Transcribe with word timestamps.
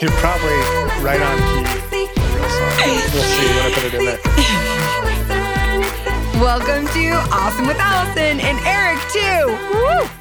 You're 0.00 0.12
probably 0.12 0.54
right 1.02 1.20
on 1.20 1.38
key. 1.90 2.06
We'll 3.12 3.24
see 3.24 3.46
when 3.46 3.58
I 3.58 3.70
put 3.74 3.82
it 3.82 3.94
in 3.94 4.04
there. 4.04 4.20
Welcome 6.40 6.86
to 6.94 7.14
Awesome 7.34 7.66
with 7.66 7.78
Alison 7.80 8.38
and 8.38 8.58
Eric, 8.64 9.00
too. 9.10 9.58
Woo! 9.74 10.17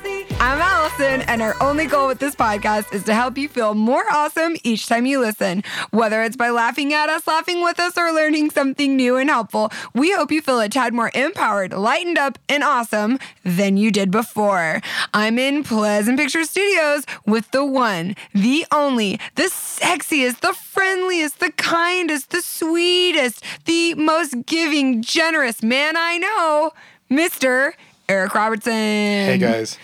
I'm 0.47 0.61
Alison, 0.61 1.23
and 1.23 1.41
our 1.41 1.61
only 1.61 1.87
goal 1.87 2.07
with 2.07 2.19
this 2.19 2.33
podcast 2.33 2.93
is 2.93 3.03
to 3.03 3.13
help 3.13 3.37
you 3.37 3.49
feel 3.49 3.73
more 3.73 4.05
awesome 4.09 4.55
each 4.63 4.87
time 4.87 5.05
you 5.05 5.19
listen. 5.19 5.61
Whether 5.91 6.23
it's 6.23 6.37
by 6.37 6.51
laughing 6.51 6.93
at 6.93 7.09
us, 7.09 7.27
laughing 7.27 7.61
with 7.61 7.81
us, 7.81 7.97
or 7.97 8.13
learning 8.13 8.51
something 8.51 8.95
new 8.95 9.17
and 9.17 9.29
helpful, 9.29 9.73
we 9.93 10.13
hope 10.13 10.31
you 10.31 10.41
feel 10.41 10.61
a 10.61 10.69
tad 10.69 10.93
more 10.93 11.11
empowered, 11.13 11.73
lightened 11.73 12.17
up, 12.17 12.39
and 12.47 12.63
awesome 12.63 13.19
than 13.43 13.75
you 13.75 13.91
did 13.91 14.09
before. 14.09 14.79
I'm 15.13 15.37
in 15.37 15.65
Pleasant 15.65 16.17
Picture 16.17 16.45
Studios 16.45 17.03
with 17.25 17.51
the 17.51 17.65
one, 17.65 18.15
the 18.33 18.65
only, 18.71 19.19
the 19.35 19.49
sexiest, 19.49 20.39
the 20.39 20.53
friendliest, 20.53 21.41
the 21.41 21.51
kindest, 21.51 22.29
the 22.29 22.41
sweetest, 22.41 23.43
the 23.65 23.95
most 23.95 24.45
giving, 24.45 25.01
generous 25.01 25.61
man 25.61 25.97
I 25.97 26.17
know, 26.17 26.71
Mr. 27.11 27.73
Eric 28.07 28.33
Robertson. 28.33 28.71
Hey 28.71 29.37
guys. 29.37 29.77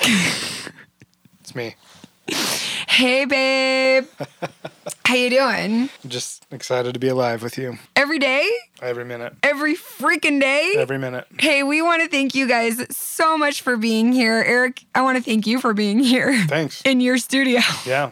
it's 1.40 1.54
me. 1.54 1.74
Hey, 2.88 3.24
babe. 3.24 4.06
How 5.04 5.14
you 5.14 5.30
doing? 5.30 5.88
Just 6.06 6.44
excited 6.50 6.94
to 6.94 7.00
be 7.00 7.06
alive 7.08 7.42
with 7.42 7.56
you 7.58 7.78
Every 7.94 8.18
day? 8.18 8.48
every 8.82 9.04
minute, 9.04 9.34
Every 9.42 9.74
freaking 9.76 10.40
day? 10.40 10.74
every 10.76 10.98
minute. 10.98 11.26
Hey, 11.38 11.62
we 11.62 11.80
want 11.82 12.02
to 12.02 12.08
thank 12.08 12.34
you 12.34 12.48
guys 12.48 12.84
so 12.96 13.38
much 13.38 13.62
for 13.62 13.76
being 13.76 14.12
here. 14.12 14.42
Eric, 14.46 14.84
I 14.94 15.02
want 15.02 15.16
to 15.18 15.22
thank 15.22 15.46
you 15.46 15.60
for 15.60 15.72
being 15.74 15.98
here 16.00 16.36
Thanks. 16.46 16.82
in 16.84 17.00
your 17.00 17.18
studio. 17.18 17.60
Yeah. 17.86 18.10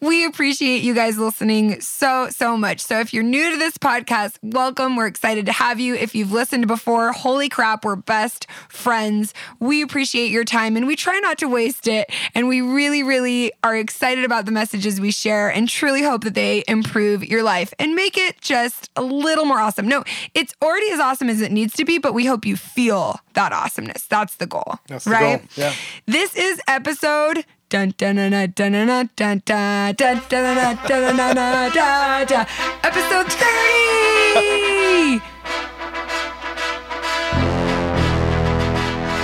We 0.00 0.24
appreciate 0.24 0.82
you 0.82 0.94
guys 0.94 1.18
listening 1.18 1.80
so, 1.80 2.28
so 2.30 2.56
much. 2.56 2.80
So, 2.80 3.00
if 3.00 3.14
you're 3.14 3.22
new 3.22 3.50
to 3.52 3.56
this 3.56 3.78
podcast, 3.78 4.38
welcome. 4.42 4.96
We're 4.96 5.06
excited 5.06 5.46
to 5.46 5.52
have 5.52 5.80
you. 5.80 5.94
If 5.94 6.14
you've 6.14 6.32
listened 6.32 6.66
before, 6.66 7.12
holy 7.12 7.48
crap, 7.48 7.84
we're 7.84 7.96
best 7.96 8.46
friends. 8.68 9.32
We 9.58 9.82
appreciate 9.82 10.30
your 10.30 10.44
time 10.44 10.76
and 10.76 10.86
we 10.86 10.96
try 10.96 11.18
not 11.20 11.38
to 11.38 11.48
waste 11.48 11.88
it. 11.88 12.10
And 12.34 12.48
we 12.48 12.60
really, 12.60 13.02
really 13.02 13.52
are 13.64 13.76
excited 13.76 14.24
about 14.24 14.44
the 14.44 14.52
messages 14.52 15.00
we 15.00 15.10
share 15.10 15.48
and 15.48 15.68
truly 15.68 16.02
hope 16.02 16.24
that 16.24 16.34
they 16.34 16.64
improve 16.68 17.24
your 17.24 17.42
life 17.42 17.72
and 17.78 17.94
make 17.94 18.16
it 18.18 18.40
just 18.40 18.90
a 18.96 19.02
little 19.02 19.44
more 19.44 19.58
awesome. 19.58 19.88
No, 19.88 20.04
it's 20.34 20.54
already 20.62 20.90
as 20.90 21.00
awesome 21.00 21.30
as 21.30 21.40
it 21.40 21.52
needs 21.52 21.74
to 21.74 21.84
be, 21.84 21.98
but 21.98 22.12
we 22.12 22.26
hope 22.26 22.44
you 22.44 22.56
feel 22.56 23.20
that 23.34 23.52
awesomeness. 23.52 24.06
That's 24.06 24.36
the 24.36 24.46
goal. 24.46 24.76
That's 24.88 25.04
the 25.04 25.10
right? 25.12 25.38
goal. 25.38 25.48
Yeah. 25.56 25.72
This 26.06 26.34
is 26.36 26.60
episode 26.68 27.44
episode 32.82 33.30
30. 33.30 35.20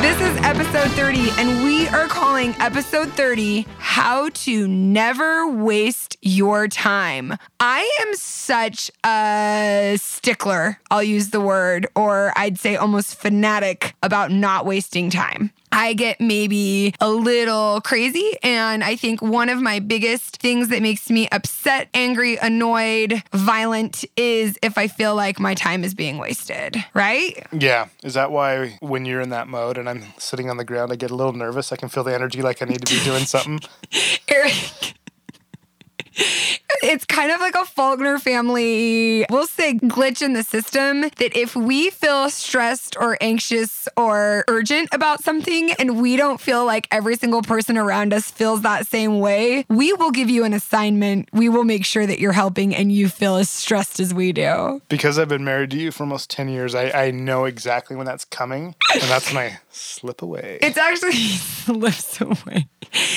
This 0.03 0.21
is 0.21 0.37
episode 0.45 0.91
30, 0.91 1.31
and 1.39 1.65
we 1.65 1.89
are 1.89 2.07
calling 2.09 2.55
episode 2.59 3.11
30 3.13 3.67
How 3.79 4.29
to 4.29 4.69
Never 4.69 5.49
Waste 5.49 6.19
Your 6.21 6.69
Time. 6.69 7.39
I 7.59 7.91
am 8.03 8.15
such 8.17 8.91
a 9.03 9.97
stickler, 9.99 10.79
I'll 10.91 11.03
use 11.03 11.31
the 11.31 11.41
word, 11.41 11.87
or 11.95 12.35
I'd 12.37 12.59
say 12.59 12.77
almost 12.77 13.15
fanatic 13.15 13.95
about 14.03 14.31
not 14.31 14.67
wasting 14.67 15.09
time. 15.09 15.53
I 15.73 15.95
get 15.95 16.21
maybe 16.21 16.95
a 17.01 17.11
little 17.11 17.81
crazy. 17.81 18.37
And 18.43 18.85
I 18.85 18.95
think 18.95 19.23
one 19.23 19.49
of 19.49 19.61
my 19.61 19.81
biggest 19.81 20.37
things 20.37 20.69
that 20.69 20.83
makes 20.83 21.11
me 21.11 21.29
upset, 21.31 21.89
angry, 21.95 22.37
annoyed, 22.37 23.23
violent 23.33 24.05
is 24.17 24.59
if 24.63 24.77
I 24.79 24.87
feel 24.87 25.17
like 25.17 25.41
my 25.41 25.55
time 25.55 25.83
is 25.83 25.95
being 25.95 26.19
wasted, 26.19 26.77
right? 26.95 27.47
Yeah. 27.53 27.89
Is 28.05 28.15
that 28.15 28.31
why 28.31 28.77
when 28.81 29.07
you're 29.07 29.23
in 29.23 29.31
that 29.31 29.49
mode 29.49 29.79
and 29.79 29.89
I'm 29.89 30.05
sitting 30.19 30.51
on 30.51 30.59
the 30.59 30.65
ground, 30.65 30.93
I 30.93 30.97
get 30.97 31.11
a 31.11 31.17
little 31.17 31.33
nervous? 31.33 31.73
I 31.73 31.77
can 31.77 31.89
feel 31.89 32.05
the 32.05 32.15
energy 32.15 32.43
like 32.43 32.63
I 32.63 32.67
need 32.67 32.85
to 32.85 32.95
be 32.95 33.03
doing 33.03 33.25
something. 33.25 33.61
Eric. 34.29 34.95
It's 36.15 37.05
kind 37.05 37.31
of 37.31 37.41
like 37.41 37.55
a 37.55 37.65
Faulkner 37.65 38.19
family, 38.19 39.25
we'll 39.31 39.47
say 39.47 39.75
glitch 39.75 40.21
in 40.21 40.33
the 40.33 40.43
system 40.43 41.03
that 41.03 41.37
if 41.37 41.55
we 41.55 41.91
feel 41.91 42.29
stressed 42.29 42.97
or 42.99 43.17
anxious 43.21 43.89
or 43.97 44.45
urgent 44.49 44.89
about 44.93 45.23
something 45.23 45.73
and 45.73 46.01
we 46.03 46.17
don't 46.17 46.41
feel 46.41 46.65
like 46.65 46.89
every 46.91 47.17
single 47.17 47.43
person 47.43 47.79
around 47.79 48.13
us 48.13 48.31
feels 48.31 48.63
that 48.63 48.87
same 48.87 49.21
way, 49.21 49.65
we 49.69 49.93
will 49.93 50.11
give 50.11 50.29
you 50.29 50.45
an 50.45 50.55
assignment. 50.55 51.29
We 51.33 51.49
will 51.49 51.65
make 51.65 51.85
sure 51.85 52.07
that 52.07 52.19
you're 52.19 52.33
helping 52.33 52.75
and 52.75 52.91
you 52.91 53.09
feel 53.09 53.37
as 53.37 53.49
stressed 53.49 54.01
as 54.01 54.13
we 54.13 54.33
do. 54.33 54.83
Because 54.89 55.19
I've 55.19 55.29
been 55.29 55.45
married 55.45 55.71
to 55.71 55.79
you 55.79 55.93
for 55.93 56.03
almost 56.03 56.31
10 56.31 56.49
years, 56.49 56.75
I, 56.75 56.91
I 56.91 57.11
know 57.11 57.45
exactly 57.45 57.97
when 57.97 58.07
that's 58.07 58.25
coming. 58.25 58.75
And 58.93 59.03
that's 59.03 59.33
I 59.33 59.61
slip 59.73 60.23
away 60.23 60.59
It's 60.61 60.77
actually 60.79 61.13
slips 61.63 62.21
away. 62.21 62.69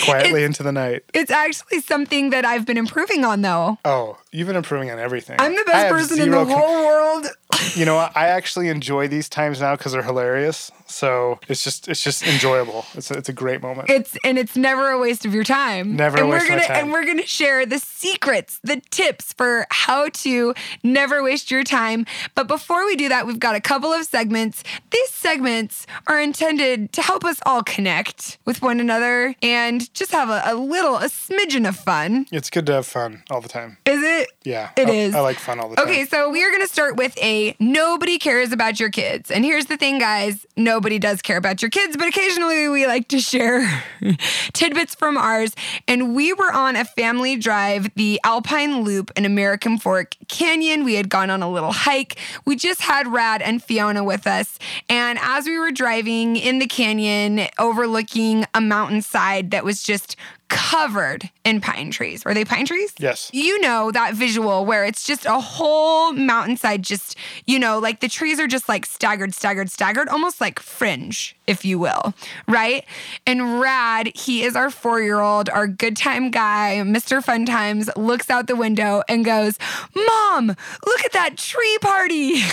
quietly 0.03 0.43
into 0.43 0.63
the 0.63 0.71
night. 0.71 1.03
It's 1.13 1.31
actually 1.31 1.81
something 1.81 2.29
that 2.29 2.45
I've 2.45 2.65
been 2.65 2.77
improving 2.77 3.25
on 3.25 3.41
though. 3.41 3.77
Oh, 3.85 4.17
you've 4.31 4.47
been 4.47 4.55
improving 4.55 4.89
on 4.91 4.99
everything. 4.99 5.35
I'm 5.39 5.55
the 5.55 5.63
best 5.65 5.89
person 5.89 6.21
in 6.21 6.31
the 6.31 6.45
whole 6.45 6.85
world. 6.85 7.27
You 7.73 7.85
know? 7.85 7.95
I 7.97 8.27
actually 8.27 8.67
enjoy 8.67 9.07
these 9.07 9.29
times 9.29 9.61
now 9.61 9.77
because 9.77 9.93
they're 9.93 10.03
hilarious. 10.03 10.71
So 10.87 11.39
it's 11.47 11.63
just 11.63 11.87
it's 11.87 12.03
just 12.03 12.21
enjoyable. 12.27 12.85
It's 12.95 13.09
a, 13.09 13.13
it's 13.15 13.29
a 13.29 13.33
great 13.33 13.61
moment. 13.61 13.89
It's 13.89 14.17
and 14.25 14.37
it's 14.37 14.57
never 14.57 14.89
a 14.89 14.99
waste 14.99 15.25
of 15.25 15.33
your 15.33 15.45
time. 15.45 15.95
Never 15.95 16.17
a 16.17 16.21
and 16.21 16.29
waste 16.29 16.43
we're 16.43 16.49
gonna 16.49 16.67
time. 16.67 16.77
and 16.83 16.91
we're 16.91 17.05
gonna 17.05 17.25
share 17.25 17.65
the 17.65 17.79
secrets, 17.79 18.59
the 18.63 18.81
tips 18.91 19.31
for 19.33 19.67
how 19.71 20.09
to 20.09 20.53
never 20.83 21.23
waste 21.23 21.49
your 21.49 21.63
time. 21.63 22.05
But 22.35 22.47
before 22.47 22.85
we 22.85 22.97
do 22.97 23.07
that, 23.09 23.25
we've 23.25 23.39
got 23.39 23.55
a 23.55 23.61
couple 23.61 23.91
of 23.91 24.05
segments. 24.05 24.61
These 24.91 25.09
segments 25.11 25.87
are 26.07 26.19
intended 26.19 26.44
to 26.53 26.87
help 27.01 27.25
us 27.25 27.39
all 27.45 27.63
connect 27.63 28.37
with 28.45 28.61
one 28.61 28.79
another 28.79 29.35
and 29.41 29.93
just 29.93 30.11
have 30.11 30.29
a, 30.29 30.41
a 30.45 30.55
little, 30.55 30.97
a 30.97 31.05
smidgen 31.07 31.67
of 31.67 31.75
fun. 31.75 32.25
It's 32.31 32.49
good 32.49 32.65
to 32.67 32.73
have 32.73 32.85
fun 32.85 33.23
all 33.29 33.41
the 33.41 33.49
time. 33.49 33.77
Is 33.85 34.01
it? 34.03 34.29
Yeah, 34.43 34.71
It 34.77 34.87
I, 34.87 34.91
is. 34.91 35.15
I 35.15 35.19
like 35.21 35.37
fun 35.37 35.59
all 35.59 35.69
the 35.69 35.75
time. 35.75 35.87
Okay, 35.87 36.05
so 36.05 36.29
we 36.29 36.43
are 36.43 36.49
going 36.49 36.61
to 36.61 36.71
start 36.71 36.95
with 36.97 37.17
a 37.21 37.55
nobody 37.59 38.17
cares 38.19 38.51
about 38.51 38.79
your 38.79 38.89
kids. 38.89 39.31
And 39.31 39.43
here's 39.43 39.65
the 39.65 39.77
thing, 39.77 39.99
guys 39.99 40.45
nobody 40.57 40.99
does 40.99 41.21
care 41.21 41.37
about 41.37 41.61
your 41.61 41.69
kids, 41.69 41.97
but 41.97 42.07
occasionally 42.07 42.69
we 42.69 42.87
like 42.87 43.07
to 43.09 43.19
share 43.19 43.83
tidbits 44.53 44.95
from 44.95 45.17
ours. 45.17 45.53
And 45.87 46.15
we 46.15 46.33
were 46.33 46.51
on 46.51 46.75
a 46.75 46.85
family 46.85 47.35
drive, 47.35 47.89
the 47.95 48.19
Alpine 48.23 48.81
Loop 48.83 49.11
in 49.15 49.25
American 49.25 49.77
Fork 49.77 50.15
Canyon. 50.27 50.83
We 50.83 50.95
had 50.95 51.09
gone 51.09 51.29
on 51.29 51.41
a 51.41 51.49
little 51.49 51.71
hike. 51.71 52.17
We 52.45 52.55
just 52.55 52.81
had 52.81 53.07
Rad 53.07 53.41
and 53.41 53.61
Fiona 53.61 54.03
with 54.03 54.27
us. 54.27 54.57
And 54.89 55.19
as 55.21 55.45
we 55.45 55.57
were 55.57 55.71
driving 55.71 56.34
in 56.37 56.59
the 56.59 56.67
canyon, 56.67 57.47
overlooking 57.57 58.45
a 58.53 58.61
mountainside 58.61 59.51
that 59.51 59.63
was 59.63 59.83
just 59.83 60.15
covered 60.47 61.29
in 61.43 61.59
pine 61.59 61.89
trees. 61.89 62.23
Were 62.23 62.33
they 62.33 62.45
pine 62.45 62.65
trees? 62.65 62.93
Yes. 62.99 63.31
You 63.33 63.59
know 63.61 63.91
that 63.91 64.13
visual 64.13 64.65
where 64.65 64.85
it's 64.85 65.05
just 65.05 65.25
a 65.25 65.39
whole 65.39 66.13
mountainside, 66.13 66.83
just, 66.83 67.17
you 67.45 67.57
know, 67.57 67.79
like 67.79 67.99
the 67.99 68.07
trees 68.07 68.39
are 68.39 68.47
just 68.47 68.69
like 68.69 68.85
staggered, 68.85 69.33
staggered, 69.33 69.71
staggered, 69.71 70.07
almost 70.07 70.39
like 70.39 70.59
fringe, 70.59 71.35
if 71.47 71.65
you 71.65 71.79
will, 71.79 72.13
right? 72.47 72.85
And 73.25 73.59
Rad, 73.59 74.11
he 74.15 74.43
is 74.43 74.55
our 74.55 74.69
four 74.69 75.01
year 75.01 75.19
old, 75.19 75.49
our 75.49 75.67
good 75.67 75.97
time 75.97 76.29
guy, 76.29 76.81
Mr. 76.85 77.23
Fun 77.23 77.45
Times, 77.45 77.89
looks 77.95 78.29
out 78.29 78.47
the 78.47 78.55
window 78.55 79.01
and 79.09 79.25
goes, 79.25 79.57
Mom, 79.95 80.47
look 80.47 81.05
at 81.05 81.13
that 81.13 81.37
tree 81.37 81.77
party. 81.81 82.41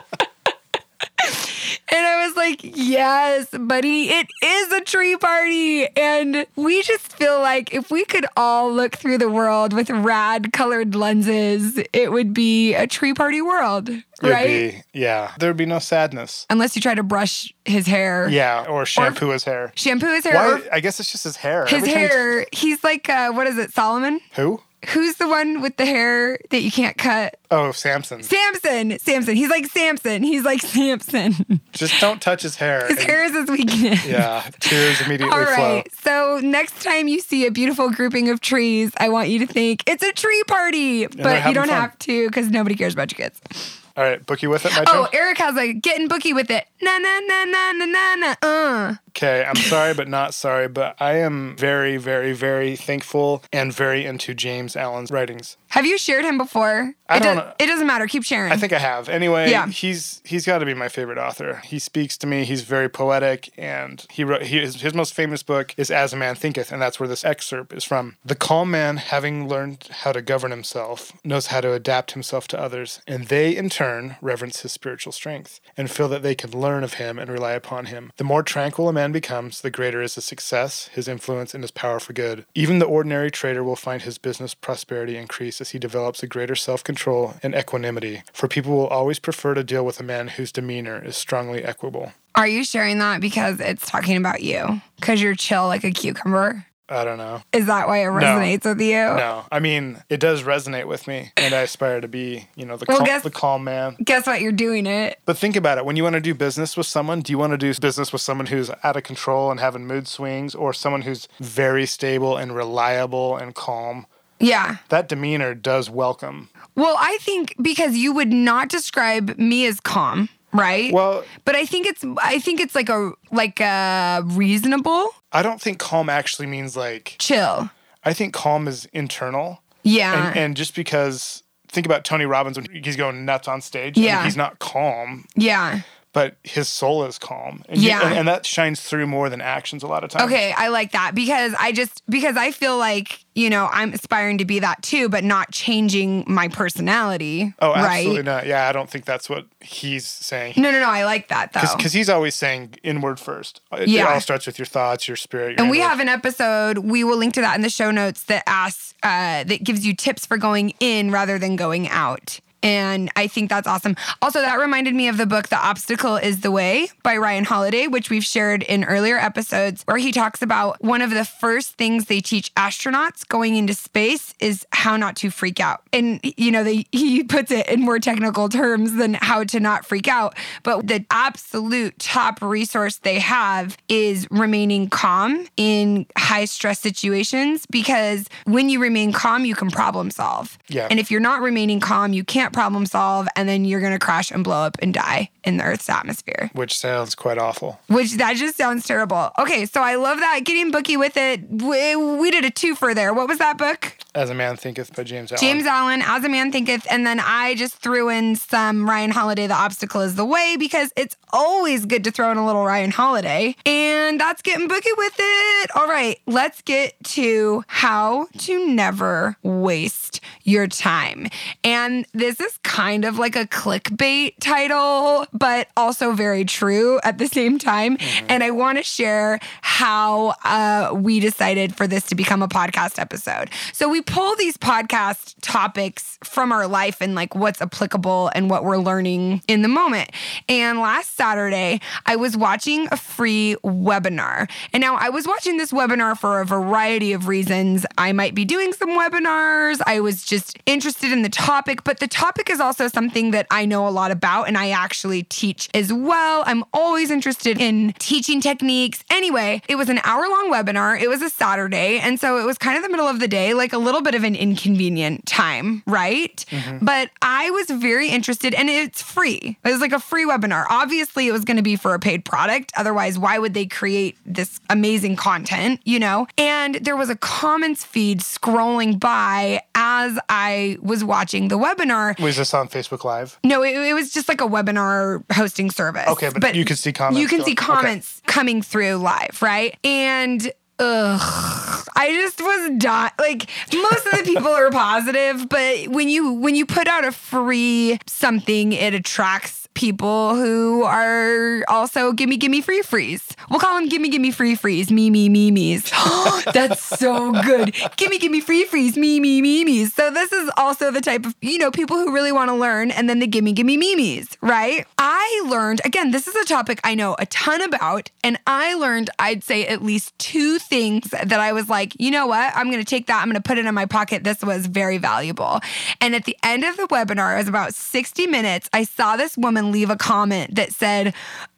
And 1.91 2.05
I 2.05 2.25
was 2.27 2.35
like, 2.35 2.59
yes, 2.63 3.47
buddy, 3.51 4.09
it 4.09 4.27
is 4.43 4.71
a 4.71 4.81
tree 4.81 5.15
party. 5.17 5.87
And 5.97 6.45
we 6.55 6.81
just 6.83 7.11
feel 7.13 7.39
like 7.39 7.73
if 7.73 7.91
we 7.91 8.05
could 8.05 8.25
all 8.37 8.71
look 8.73 8.95
through 8.95 9.17
the 9.17 9.29
world 9.29 9.73
with 9.73 9.89
rad 9.89 10.53
colored 10.53 10.95
lenses, 10.95 11.79
it 11.93 12.11
would 12.11 12.33
be 12.33 12.73
a 12.73 12.87
tree 12.87 13.13
party 13.13 13.41
world, 13.41 13.89
It'd 13.89 14.03
right? 14.23 14.47
be- 14.93 14.99
yeah. 14.99 15.33
There'd 15.39 15.57
be 15.57 15.65
no 15.65 15.79
sadness. 15.79 16.45
Unless 16.49 16.75
you 16.75 16.81
try 16.81 16.95
to 16.95 17.03
brush 17.03 17.53
his 17.65 17.87
hair, 17.87 18.27
Yeah, 18.29 18.65
or 18.69 18.85
shampoo 18.85 19.29
his 19.29 19.43
hair. 19.43 19.71
shampoo 19.75 20.07
his 20.13 20.23
hair, 20.25 20.35
Why? 20.35 20.61
I 20.71 20.79
guess 20.79 20.99
it's 20.99 21.11
just 21.11 21.23
his 21.25 21.35
hair. 21.37 21.65
his 21.65 21.83
Every 21.83 21.91
hair. 21.93 22.45
He's 22.51 22.83
like, 22.83 23.09
uh, 23.09 23.31
what 23.31 23.47
is 23.47 23.57
it, 23.57 23.71
Solomon? 23.73 24.19
Who? 24.35 24.61
Who's 24.89 25.15
the 25.17 25.27
one 25.27 25.61
with 25.61 25.77
the 25.77 25.85
hair 25.85 26.39
that 26.49 26.61
you 26.61 26.71
can't 26.71 26.97
cut? 26.97 27.35
Oh, 27.51 27.71
Samson. 27.71 28.23
Samson. 28.23 28.97
Samson. 28.97 29.35
He's 29.35 29.49
like 29.49 29.67
Samson. 29.67 30.23
He's 30.23 30.43
like 30.43 30.61
Samson. 30.63 31.61
Just 31.71 31.99
don't 32.01 32.21
touch 32.21 32.41
his 32.41 32.55
hair. 32.55 32.87
His 32.87 32.97
and- 32.97 33.07
hair 33.07 33.23
is 33.25 33.33
his 33.33 33.49
weakness. 33.49 34.05
Yeah, 34.05 34.43
tears 34.59 34.99
immediately 35.01 35.37
All 35.37 35.45
flow. 35.45 35.83
So 35.99 36.39
next 36.43 36.81
time 36.81 37.07
you 37.07 37.19
see 37.19 37.45
a 37.45 37.51
beautiful 37.51 37.91
grouping 37.91 38.29
of 38.29 38.41
trees, 38.41 38.91
I 38.97 39.09
want 39.09 39.29
you 39.29 39.39
to 39.39 39.47
think 39.47 39.83
it's 39.87 40.03
a 40.03 40.11
tree 40.13 40.43
party, 40.47 41.05
but 41.07 41.45
you 41.47 41.53
don't 41.53 41.67
fun. 41.67 41.75
have 41.81 41.97
to 41.99 42.27
because 42.27 42.49
nobody 42.49 42.75
cares 42.75 42.93
about 42.93 43.11
your 43.17 43.29
kids. 43.29 43.79
All 44.01 44.07
right, 44.07 44.25
booky 44.25 44.47
with 44.47 44.65
it. 44.65 44.71
My 44.71 44.83
Oh, 44.87 45.03
turn. 45.05 45.09
Eric 45.13 45.37
has 45.37 45.55
a 45.55 45.73
getting 45.73 46.07
booky 46.07 46.33
with 46.33 46.49
it. 46.49 46.65
Na 46.81 46.97
na 46.97 47.19
na 47.19 47.45
na 47.45 47.71
na 47.71 47.85
na 47.85 48.15
na. 48.15 48.35
Uh. 48.41 48.95
Okay, 49.09 49.45
I'm 49.45 49.55
sorry, 49.57 49.93
but 49.93 50.07
not 50.07 50.33
sorry. 50.33 50.67
But 50.67 50.95
I 50.99 51.17
am 51.17 51.55
very, 51.55 51.97
very, 51.97 52.33
very 52.33 52.75
thankful 52.75 53.43
and 53.53 53.71
very 53.71 54.03
into 54.05 54.33
James 54.33 54.75
Allen's 54.75 55.11
writings. 55.11 55.57
Have 55.67 55.85
you 55.85 55.99
shared 55.99 56.25
him 56.25 56.39
before? 56.39 56.95
I 57.07 57.17
it, 57.17 57.19
don't 57.23 57.35
does, 57.35 57.45
know. 57.45 57.53
it 57.59 57.67
doesn't 57.67 57.85
matter. 57.85 58.07
Keep 58.07 58.23
sharing. 58.23 58.51
I 58.51 58.57
think 58.57 58.73
I 58.73 58.79
have. 58.79 59.07
Anyway, 59.07 59.51
Yeah. 59.51 59.67
he's 59.67 60.21
he's 60.25 60.47
got 60.47 60.59
to 60.59 60.65
be 60.65 60.73
my 60.73 60.87
favorite 60.89 61.19
author. 61.19 61.61
He 61.63 61.77
speaks 61.77 62.17
to 62.19 62.25
me. 62.27 62.43
He's 62.45 62.61
very 62.63 62.89
poetic, 62.89 63.51
and 63.55 64.03
he 64.09 64.23
wrote 64.23 64.43
he, 64.43 64.61
his, 64.61 64.81
his 64.81 64.95
most 64.95 65.13
famous 65.13 65.43
book 65.43 65.75
is 65.77 65.91
As 65.91 66.11
a 66.11 66.17
Man 66.17 66.33
Thinketh, 66.33 66.71
and 66.71 66.81
that's 66.81 66.99
where 66.99 67.07
this 67.09 67.23
excerpt 67.23 67.71
is 67.73 67.83
from. 67.83 68.15
The 68.25 68.33
calm 68.35 68.71
man, 68.71 68.97
having 68.97 69.47
learned 69.47 69.89
how 69.91 70.11
to 70.13 70.21
govern 70.23 70.49
himself, 70.49 71.11
knows 71.23 71.47
how 71.47 71.61
to 71.61 71.73
adapt 71.73 72.13
himself 72.13 72.47
to 72.47 72.59
others, 72.59 73.01
and 73.05 73.27
they 73.27 73.55
in 73.55 73.69
turn 73.69 73.90
reverence 74.21 74.61
his 74.61 74.71
spiritual 74.71 75.11
strength 75.11 75.59
and 75.77 75.89
feel 75.89 76.07
that 76.09 76.23
they 76.23 76.35
can 76.35 76.51
learn 76.51 76.83
of 76.83 76.95
him 76.95 77.19
and 77.19 77.29
rely 77.29 77.53
upon 77.53 77.85
him. 77.85 78.11
The 78.17 78.23
more 78.23 78.43
tranquil 78.43 78.89
a 78.89 78.93
man 78.93 79.11
becomes, 79.11 79.61
the 79.61 79.71
greater 79.71 80.01
is 80.01 80.15
his 80.15 80.25
success, 80.25 80.87
his 80.89 81.07
influence, 81.07 81.53
and 81.53 81.63
his 81.63 81.71
power 81.71 81.99
for 81.99 82.13
good. 82.13 82.45
Even 82.55 82.79
the 82.79 82.85
ordinary 82.85 83.31
trader 83.31 83.63
will 83.63 83.75
find 83.75 84.01
his 84.01 84.17
business 84.17 84.53
prosperity 84.53 85.17
increase 85.17 85.61
as 85.61 85.71
he 85.71 85.79
develops 85.79 86.23
a 86.23 86.27
greater 86.27 86.55
self 86.55 86.83
control 86.83 87.35
and 87.43 87.55
equanimity, 87.55 88.23
for 88.33 88.47
people 88.47 88.75
will 88.75 88.87
always 88.87 89.19
prefer 89.19 89.53
to 89.53 89.63
deal 89.63 89.85
with 89.85 89.99
a 89.99 90.03
man 90.03 90.29
whose 90.29 90.51
demeanor 90.51 91.03
is 91.03 91.17
strongly 91.17 91.63
equable. 91.63 92.13
Are 92.35 92.47
you 92.47 92.63
sharing 92.63 92.99
that 92.99 93.19
because 93.19 93.59
it's 93.59 93.89
talking 93.89 94.15
about 94.15 94.41
you? 94.41 94.81
Because 94.95 95.21
you're 95.21 95.35
chill 95.35 95.67
like 95.67 95.83
a 95.83 95.91
cucumber? 95.91 96.65
I 96.91 97.03
don't 97.05 97.17
know. 97.17 97.41
Is 97.53 97.65
that 97.67 97.87
why 97.87 97.99
it 98.03 98.07
resonates 98.07 98.65
with 98.65 98.81
you? 98.81 98.95
No, 98.95 99.45
I 99.51 99.59
mean 99.59 100.03
it 100.09 100.19
does 100.19 100.43
resonate 100.43 100.85
with 100.87 101.07
me, 101.07 101.31
and 101.37 101.53
I 101.53 101.61
aspire 101.61 102.01
to 102.01 102.07
be, 102.07 102.47
you 102.55 102.65
know, 102.65 102.75
the 102.77 102.85
Well, 102.87 102.97
cal- 102.97 103.05
guess- 103.05 103.23
the 103.23 103.31
calm 103.31 103.63
man. 103.63 103.95
Guess 104.03 104.27
what? 104.27 104.41
You're 104.41 104.51
doing 104.51 104.85
it. 104.85 105.19
But 105.25 105.37
think 105.37 105.55
about 105.55 105.77
it. 105.77 105.85
When 105.85 105.95
you 105.95 106.03
want 106.03 106.15
to 106.15 106.21
do 106.21 106.33
business 106.35 106.75
with 106.75 106.87
someone, 106.87 107.21
do 107.21 107.31
you 107.31 107.37
want 107.37 107.51
to 107.51 107.57
do 107.57 107.73
business 107.79 108.11
with 108.11 108.21
someone 108.21 108.47
who's 108.47 108.69
out 108.83 108.95
of 108.97 109.03
control 109.03 109.49
and 109.51 109.59
having 109.59 109.87
mood 109.87 110.07
swings, 110.07 110.53
or 110.53 110.73
someone 110.73 111.03
who's 111.03 111.27
very 111.39 111.85
stable 111.85 112.35
and 112.37 112.53
reliable 112.55 113.37
and 113.37 113.55
calm? 113.55 114.05
Yeah. 114.39 114.77
That 114.89 115.07
demeanor 115.07 115.53
does 115.53 115.89
welcome. 115.89 116.49
Well, 116.75 116.95
I 116.99 117.19
think 117.21 117.55
because 117.61 117.95
you 117.95 118.11
would 118.13 118.33
not 118.33 118.69
describe 118.69 119.37
me 119.37 119.65
as 119.67 119.79
calm, 119.79 120.29
right? 120.53 120.91
Well, 120.93 121.23
but 121.45 121.55
I 121.55 121.65
think 121.65 121.87
it's 121.87 122.03
I 122.17 122.39
think 122.39 122.59
it's 122.59 122.75
like 122.75 122.89
a 122.89 123.11
like 123.31 123.59
a 123.59 124.21
reasonable 124.25 125.09
I 125.31 125.41
don't 125.41 125.61
think 125.61 125.79
calm 125.79 126.09
actually 126.09 126.47
means 126.47 126.75
like. 126.75 127.15
chill. 127.19 127.69
I 128.03 128.13
think 128.13 128.33
calm 128.33 128.67
is 128.67 128.85
internal, 128.93 129.61
Yeah. 129.83 130.29
and, 130.29 130.37
and 130.37 130.57
just 130.57 130.75
because 130.75 131.43
think 131.69 131.85
about 131.85 132.03
Tony 132.03 132.25
Robbins 132.25 132.57
when 132.57 132.67
he's 132.83 132.95
going 132.97 133.23
nuts 133.25 133.47
on 133.47 133.61
stage, 133.61 133.95
and 133.95 134.03
Yeah. 134.05 134.23
he's 134.25 134.35
not 134.35 134.59
calm, 134.59 135.25
yeah. 135.35 135.81
But 136.13 136.35
his 136.43 136.67
soul 136.67 137.05
is 137.05 137.17
calm, 137.17 137.63
and 137.69 137.79
you- 137.81 137.89
Yeah. 137.89 138.05
and, 138.07 138.17
and 138.19 138.27
that 138.27 138.45
shines 138.45 138.81
through 138.81 139.07
more 139.07 139.29
than 139.29 139.39
actions 139.41 139.81
a 139.83 139.87
lot 139.87 140.03
of 140.03 140.09
times. 140.09 140.25
Okay, 140.31 140.53
I 140.57 140.67
like 140.67 140.91
that 140.91 141.15
because 141.15 141.53
I 141.59 141.71
just 141.71 142.03
because 142.09 142.35
I 142.37 142.51
feel 142.51 142.77
like 142.77 143.23
you 143.33 143.49
know 143.49 143.69
I'm 143.71 143.93
aspiring 143.93 144.37
to 144.39 144.45
be 144.45 144.59
that 144.59 144.81
too, 144.83 145.07
but 145.07 145.23
not 145.23 145.51
changing 145.51 146.25
my 146.27 146.49
personality. 146.49 147.53
Oh, 147.59 147.71
right? 147.73 147.99
absolutely 147.99 148.23
not. 148.23 148.45
Yeah, 148.45 148.67
I 148.67 148.71
don't 148.71 148.89
think 148.89 149.05
that's 149.05 149.29
what 149.29 149.45
he's 149.61 150.05
saying. 150.07 150.55
No, 150.57 150.71
no, 150.71 150.79
no. 150.79 150.89
I 150.89 151.05
like 151.05 151.29
that 151.29 151.53
though. 151.53 151.61
Because 151.77 151.93
he's 151.93 152.09
always 152.09 152.35
saying 152.35 152.75
inward 152.83 153.19
first. 153.19 153.61
It, 153.71 153.87
Yeah. 153.87 154.09
it 154.09 154.13
all 154.15 154.21
starts 154.21 154.45
with 154.45 154.59
your 154.59 154.65
thoughts, 154.65 155.07
your 155.07 155.15
spirit. 155.17 155.51
Your 155.51 155.61
and 155.61 155.69
we 155.71 155.79
have 155.79 155.99
an 155.99 156.09
episode. 156.09 156.79
We 156.79 157.03
will 157.03 157.17
link 157.17 157.33
to 157.35 157.41
that 157.41 157.55
in 157.55 157.61
the 157.61 157.69
show 157.69 157.91
notes 157.91 158.23
that 158.23 158.43
asks 158.47 158.93
uh, 159.03 159.43
that 159.45 159.63
gives 159.63 159.85
you 159.85 159.95
tips 159.95 160.25
for 160.25 160.37
going 160.37 160.73
in 160.79 161.09
rather 161.11 161.39
than 161.39 161.55
going 161.55 161.87
out. 161.87 162.39
And 162.63 163.09
I 163.15 163.27
think 163.27 163.49
that's 163.49 163.67
awesome. 163.67 163.95
Also, 164.21 164.39
that 164.41 164.59
reminded 164.59 164.93
me 164.93 165.07
of 165.07 165.17
the 165.17 165.25
book 165.25 165.49
The 165.49 165.57
Obstacle 165.57 166.15
is 166.15 166.41
the 166.41 166.51
Way 166.51 166.89
by 167.03 167.17
Ryan 167.17 167.43
Holiday, 167.43 167.87
which 167.87 168.09
we've 168.09 168.23
shared 168.23 168.63
in 168.63 168.83
earlier 168.83 169.17
episodes, 169.17 169.83
where 169.83 169.97
he 169.97 170.11
talks 170.11 170.41
about 170.41 170.81
one 170.83 171.01
of 171.01 171.09
the 171.09 171.25
first 171.25 171.73
things 171.73 172.05
they 172.05 172.21
teach 172.21 172.53
astronauts 172.55 173.27
going 173.27 173.55
into 173.55 173.73
space 173.73 174.33
is 174.39 174.65
how 174.71 174.97
not 174.97 175.15
to 175.17 175.31
freak 175.31 175.59
out. 175.59 175.81
And, 175.91 176.19
you 176.23 176.51
know, 176.51 176.63
they, 176.63 176.85
he 176.91 177.23
puts 177.23 177.51
it 177.51 177.67
in 177.67 177.81
more 177.81 177.99
technical 177.99 178.49
terms 178.49 178.93
than 178.93 179.15
how 179.15 179.43
to 179.45 179.59
not 179.59 179.85
freak 179.85 180.07
out. 180.07 180.37
But 180.63 180.87
the 180.87 181.05
absolute 181.09 181.97
top 181.99 182.41
resource 182.41 182.97
they 182.97 183.19
have 183.19 183.77
is 183.89 184.27
remaining 184.29 184.89
calm 184.89 185.47
in 185.57 186.05
high 186.17 186.45
stress 186.45 186.79
situations 186.79 187.65
because 187.65 188.27
when 188.45 188.69
you 188.69 188.79
remain 188.79 189.13
calm, 189.13 189.45
you 189.45 189.55
can 189.55 189.71
problem 189.71 190.11
solve. 190.11 190.57
Yeah. 190.67 190.87
And 190.89 190.99
if 190.99 191.09
you're 191.09 191.19
not 191.19 191.41
remaining 191.41 191.79
calm, 191.79 192.13
you 192.13 192.23
can't 192.23 192.50
problem 192.51 192.85
solve, 192.85 193.27
and 193.35 193.47
then 193.47 193.65
you're 193.65 193.79
going 193.79 193.93
to 193.93 193.99
crash 193.99 194.31
and 194.31 194.43
blow 194.43 194.63
up 194.63 194.77
and 194.81 194.93
die 194.93 195.29
in 195.43 195.57
the 195.57 195.63
Earth's 195.63 195.89
atmosphere. 195.89 196.49
Which 196.53 196.77
sounds 196.77 197.15
quite 197.15 197.37
awful. 197.37 197.79
Which 197.87 198.13
that 198.13 198.35
just 198.35 198.57
sounds 198.57 198.85
terrible. 198.85 199.31
Okay, 199.39 199.65
so 199.65 199.81
I 199.81 199.95
love 199.95 200.19
that. 200.19 200.41
Getting 200.43 200.71
booky 200.71 200.97
with 200.97 201.17
it. 201.17 201.41
We, 201.49 201.95
we 201.95 202.31
did 202.31 202.45
a 202.45 202.51
twofer 202.51 202.93
there. 202.93 203.13
What 203.13 203.27
was 203.27 203.37
that 203.39 203.57
book? 203.57 203.95
As 204.13 204.29
a 204.29 204.33
Man 204.33 204.57
Thinketh 204.57 204.93
by 204.93 205.03
James 205.03 205.31
Allen. 205.31 205.39
James 205.39 205.65
Allen, 205.65 206.01
As 206.01 206.25
a 206.25 206.29
Man 206.29 206.51
Thinketh, 206.51 206.85
and 206.89 207.07
then 207.07 207.21
I 207.21 207.55
just 207.55 207.75
threw 207.75 208.09
in 208.09 208.35
some 208.35 208.89
Ryan 208.89 209.11
Holiday, 209.11 209.47
The 209.47 209.53
Obstacle 209.53 210.01
is 210.01 210.15
the 210.15 210.25
Way, 210.25 210.57
because 210.59 210.91
it's 210.97 211.15
always 211.31 211.85
good 211.85 212.03
to 212.03 212.11
throw 212.11 212.29
in 212.29 212.37
a 212.37 212.45
little 212.45 212.65
Ryan 212.65 212.91
Holiday. 212.91 213.55
And 213.65 214.19
that's 214.19 214.41
getting 214.41 214.67
booky 214.67 214.89
with 214.97 215.13
it. 215.17 215.71
All 215.75 215.87
right, 215.87 216.19
let's 216.27 216.61
get 216.61 217.01
to 217.05 217.63
how 217.67 218.27
to 218.39 218.67
never 218.67 219.37
waste 219.43 220.19
your 220.43 220.67
time. 220.67 221.27
And 221.63 222.05
this 222.13 222.41
is 222.41 222.57
kind 222.63 223.05
of 223.05 223.17
like 223.17 223.37
a 223.37 223.45
clickbait 223.45 224.33
title, 224.41 225.25
but 225.31 225.69
also 225.77 226.11
very 226.11 226.43
true 226.43 226.99
at 227.05 227.17
the 227.17 227.27
same 227.27 227.57
time. 227.57 227.97
And 228.27 228.43
I 228.43 228.51
want 228.51 228.77
to 228.77 228.83
share 228.83 229.39
how 229.61 230.33
uh, 230.43 230.91
we 230.93 231.21
decided 231.21 231.77
for 231.77 231.87
this 231.87 232.07
to 232.07 232.15
become 232.15 232.41
a 232.41 232.49
podcast 232.49 232.99
episode. 232.99 233.49
So 233.71 233.87
we 233.87 234.00
pull 234.01 234.35
these 234.35 234.57
podcast 234.57 235.35
topics 235.41 236.17
from 236.23 236.51
our 236.51 236.67
life 236.67 237.01
and 237.01 237.15
like 237.15 237.35
what's 237.35 237.61
applicable 237.61 238.31
and 238.33 238.49
what 238.49 238.63
we're 238.63 238.77
learning 238.77 239.41
in 239.47 239.61
the 239.61 239.67
moment. 239.67 240.11
And 240.47 240.79
last 240.79 241.15
Saturday, 241.15 241.81
I 242.05 242.15
was 242.15 242.37
watching 242.37 242.87
a 242.91 242.97
free 242.97 243.55
webinar. 243.63 244.49
And 244.73 244.81
now 244.81 244.95
I 244.95 245.09
was 245.09 245.27
watching 245.27 245.57
this 245.57 245.71
webinar 245.71 246.17
for 246.17 246.41
a 246.41 246.45
variety 246.45 247.13
of 247.13 247.27
reasons. 247.27 247.85
I 247.97 248.13
might 248.13 248.33
be 248.33 248.45
doing 248.45 248.71
some 248.73 248.91
webinars. 248.91 249.81
I 249.85 249.99
was 249.99 250.23
just 250.23 250.57
interested 250.65 251.11
in 251.11 251.23
the 251.23 251.29
topic, 251.29 251.83
but 251.83 251.99
the 251.99 252.07
topic 252.07 252.49
is 252.49 252.59
also 252.59 252.87
something 252.87 253.31
that 253.31 253.47
I 253.51 253.65
know 253.65 253.87
a 253.87 253.89
lot 253.89 254.11
about 254.11 254.47
and 254.47 254.57
I 254.57 254.69
actually 254.69 255.23
teach 255.23 255.69
as 255.73 255.91
well. 255.91 256.43
I'm 256.45 256.63
always 256.73 257.11
interested 257.11 257.59
in 257.59 257.93
teaching 257.99 258.39
techniques. 258.39 259.03
Anyway, 259.09 259.61
it 259.67 259.75
was 259.75 259.89
an 259.89 259.99
hour 260.03 260.21
long 260.29 260.51
webinar. 260.51 260.99
It 260.99 261.09
was 261.09 261.21
a 261.21 261.29
Saturday. 261.29 261.99
And 261.99 262.19
so 262.19 262.37
it 262.37 262.45
was 262.45 262.57
kind 262.57 262.77
of 262.77 262.83
the 262.83 262.89
middle 262.89 263.07
of 263.07 263.19
the 263.19 263.27
day, 263.27 263.53
like 263.53 263.73
a 263.73 263.77
little 263.77 263.90
bit 263.99 264.15
of 264.15 264.23
an 264.23 264.35
inconvenient 264.35 265.25
time, 265.25 265.83
right? 265.85 266.45
Mm-hmm. 266.49 266.85
But 266.85 267.09
I 267.21 267.49
was 267.49 267.69
very 267.69 268.07
interested 268.09 268.53
and 268.53 268.69
it's 268.69 269.01
free. 269.01 269.57
It 269.65 269.69
was 269.69 269.81
like 269.81 269.91
a 269.91 269.99
free 269.99 270.25
webinar. 270.25 270.65
Obviously, 270.69 271.27
it 271.27 271.33
was 271.33 271.43
going 271.43 271.57
to 271.57 271.63
be 271.63 271.75
for 271.75 271.93
a 271.93 271.99
paid 271.99 272.23
product. 272.23 272.71
Otherwise, 272.77 273.19
why 273.19 273.37
would 273.37 273.53
they 273.53 273.65
create 273.65 274.17
this 274.25 274.61
amazing 274.69 275.17
content, 275.17 275.81
you 275.83 275.99
know? 275.99 276.27
And 276.37 276.75
there 276.75 276.95
was 276.95 277.09
a 277.09 277.17
comments 277.17 277.83
feed 277.83 278.21
scrolling 278.21 278.97
by 278.97 279.61
as 279.75 280.17
I 280.29 280.77
was 280.81 281.03
watching 281.03 281.49
the 281.49 281.57
webinar. 281.57 282.17
Was 282.21 282.37
this 282.37 282.53
on 282.53 282.69
Facebook 282.69 283.03
Live? 283.03 283.37
No, 283.43 283.63
it, 283.63 283.75
it 283.75 283.93
was 283.93 284.13
just 284.13 284.29
like 284.29 284.39
a 284.39 284.47
webinar 284.47 285.23
hosting 285.33 285.71
service. 285.71 286.07
Okay, 286.07 286.29
but 286.39 286.55
you 286.55 286.63
could 286.63 286.77
see 286.77 286.93
comments 286.93 287.19
You 287.19 287.27
can 287.27 287.39
see 287.43 287.55
going- 287.55 287.71
okay. 287.71 287.81
comments 287.81 288.21
coming 288.27 288.61
through 288.61 288.95
live, 288.95 289.39
right? 289.41 289.75
And 289.83 290.51
ugh, 290.81 291.87
I 291.95 292.09
just 292.11 292.41
was 292.41 292.71
not 292.83 293.13
Like 293.19 293.49
most 293.73 294.05
of 294.07 294.11
the 294.17 294.23
people 294.25 294.47
are 294.47 294.71
positive, 294.71 295.47
but 295.47 295.87
when 295.87 296.09
you 296.09 296.33
when 296.33 296.55
you 296.55 296.65
put 296.65 296.87
out 296.87 297.05
a 297.05 297.11
free 297.11 297.99
something, 298.07 298.73
it 298.73 298.93
attracts 298.93 299.60
people 299.73 300.35
who 300.35 300.83
are 300.83 301.63
also 301.67 302.11
gimme 302.11 302.37
gimme 302.37 302.61
free 302.61 302.81
freeze. 302.81 303.35
We'll 303.49 303.59
call 303.59 303.75
them 303.79 303.89
gimme 303.89 304.09
gimme 304.09 304.31
free 304.31 304.55
freeze. 304.55 304.91
Me 304.91 305.09
me 305.09 305.29
me 305.29 305.51
me's. 305.51 305.89
That's 306.53 306.83
so 306.83 307.31
good. 307.31 307.75
Gimme 307.97 308.17
gimme 308.19 308.41
free 308.41 308.65
freeze. 308.65 308.97
Me 308.97 309.19
me 309.19 309.41
me 309.41 309.63
me's. 309.63 309.93
So 309.93 310.11
this 310.11 310.31
is 310.31 310.49
also 310.57 310.91
the 310.91 311.01
type 311.01 311.25
of 311.25 311.35
you 311.41 311.57
know 311.57 311.71
people 311.71 311.97
who 311.97 312.13
really 312.13 312.31
want 312.31 312.49
to 312.49 312.55
learn, 312.55 312.91
and 312.91 313.09
then 313.09 313.19
the 313.19 313.27
gimme 313.27 313.53
gimme 313.53 313.77
me 313.77 313.95
me's. 313.95 314.37
Right? 314.41 314.85
I 314.97 315.43
learned 315.47 315.81
again. 315.85 316.11
This 316.11 316.27
is 316.27 316.35
a 316.35 316.45
topic 316.45 316.79
I 316.83 316.95
know 316.95 317.15
a 317.19 317.25
ton 317.25 317.61
about, 317.61 318.09
and 318.23 318.39
I 318.47 318.73
learned 318.75 319.09
I'd 319.19 319.43
say 319.43 319.65
at 319.67 319.83
least 319.83 320.17
two 320.19 320.59
things 320.59 321.09
that 321.09 321.39
I 321.39 321.53
was 321.53 321.69
like, 321.69 321.93
you 321.99 322.11
know 322.11 322.27
what? 322.27 322.55
I'm 322.55 322.67
going 322.67 322.83
to 322.83 322.85
take 322.85 323.07
that. 323.07 323.21
I'm 323.21 323.27
going 323.27 323.35
to 323.35 323.41
put 323.41 323.57
it 323.57 323.65
in 323.65 323.73
my 323.75 323.85
pocket. 323.85 324.23
This 324.23 324.41
was 324.41 324.65
very 324.65 324.97
valuable. 324.97 325.59
And 325.99 326.15
at 326.15 326.25
the 326.25 326.37
end 326.43 326.63
of 326.63 326.77
the 326.77 326.87
webinar, 326.87 327.35
it 327.35 327.37
was 327.37 327.47
about 327.47 327.73
60 327.73 328.27
minutes. 328.27 328.69
I 328.73 328.83
saw 328.83 329.15
this 329.15 329.37
woman 329.37 329.60
leave 329.69 329.89
a 329.89 329.95
comment 329.95 330.55
that 330.55 330.71
said, 330.71 331.13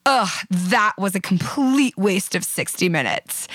Ugh, 0.05 0.29
that 0.49 0.93
was 0.97 1.15
a 1.15 1.21
complete 1.21 1.97
waste 1.97 2.35
of 2.35 2.43
60 2.43 2.89
minutes. 2.89 3.47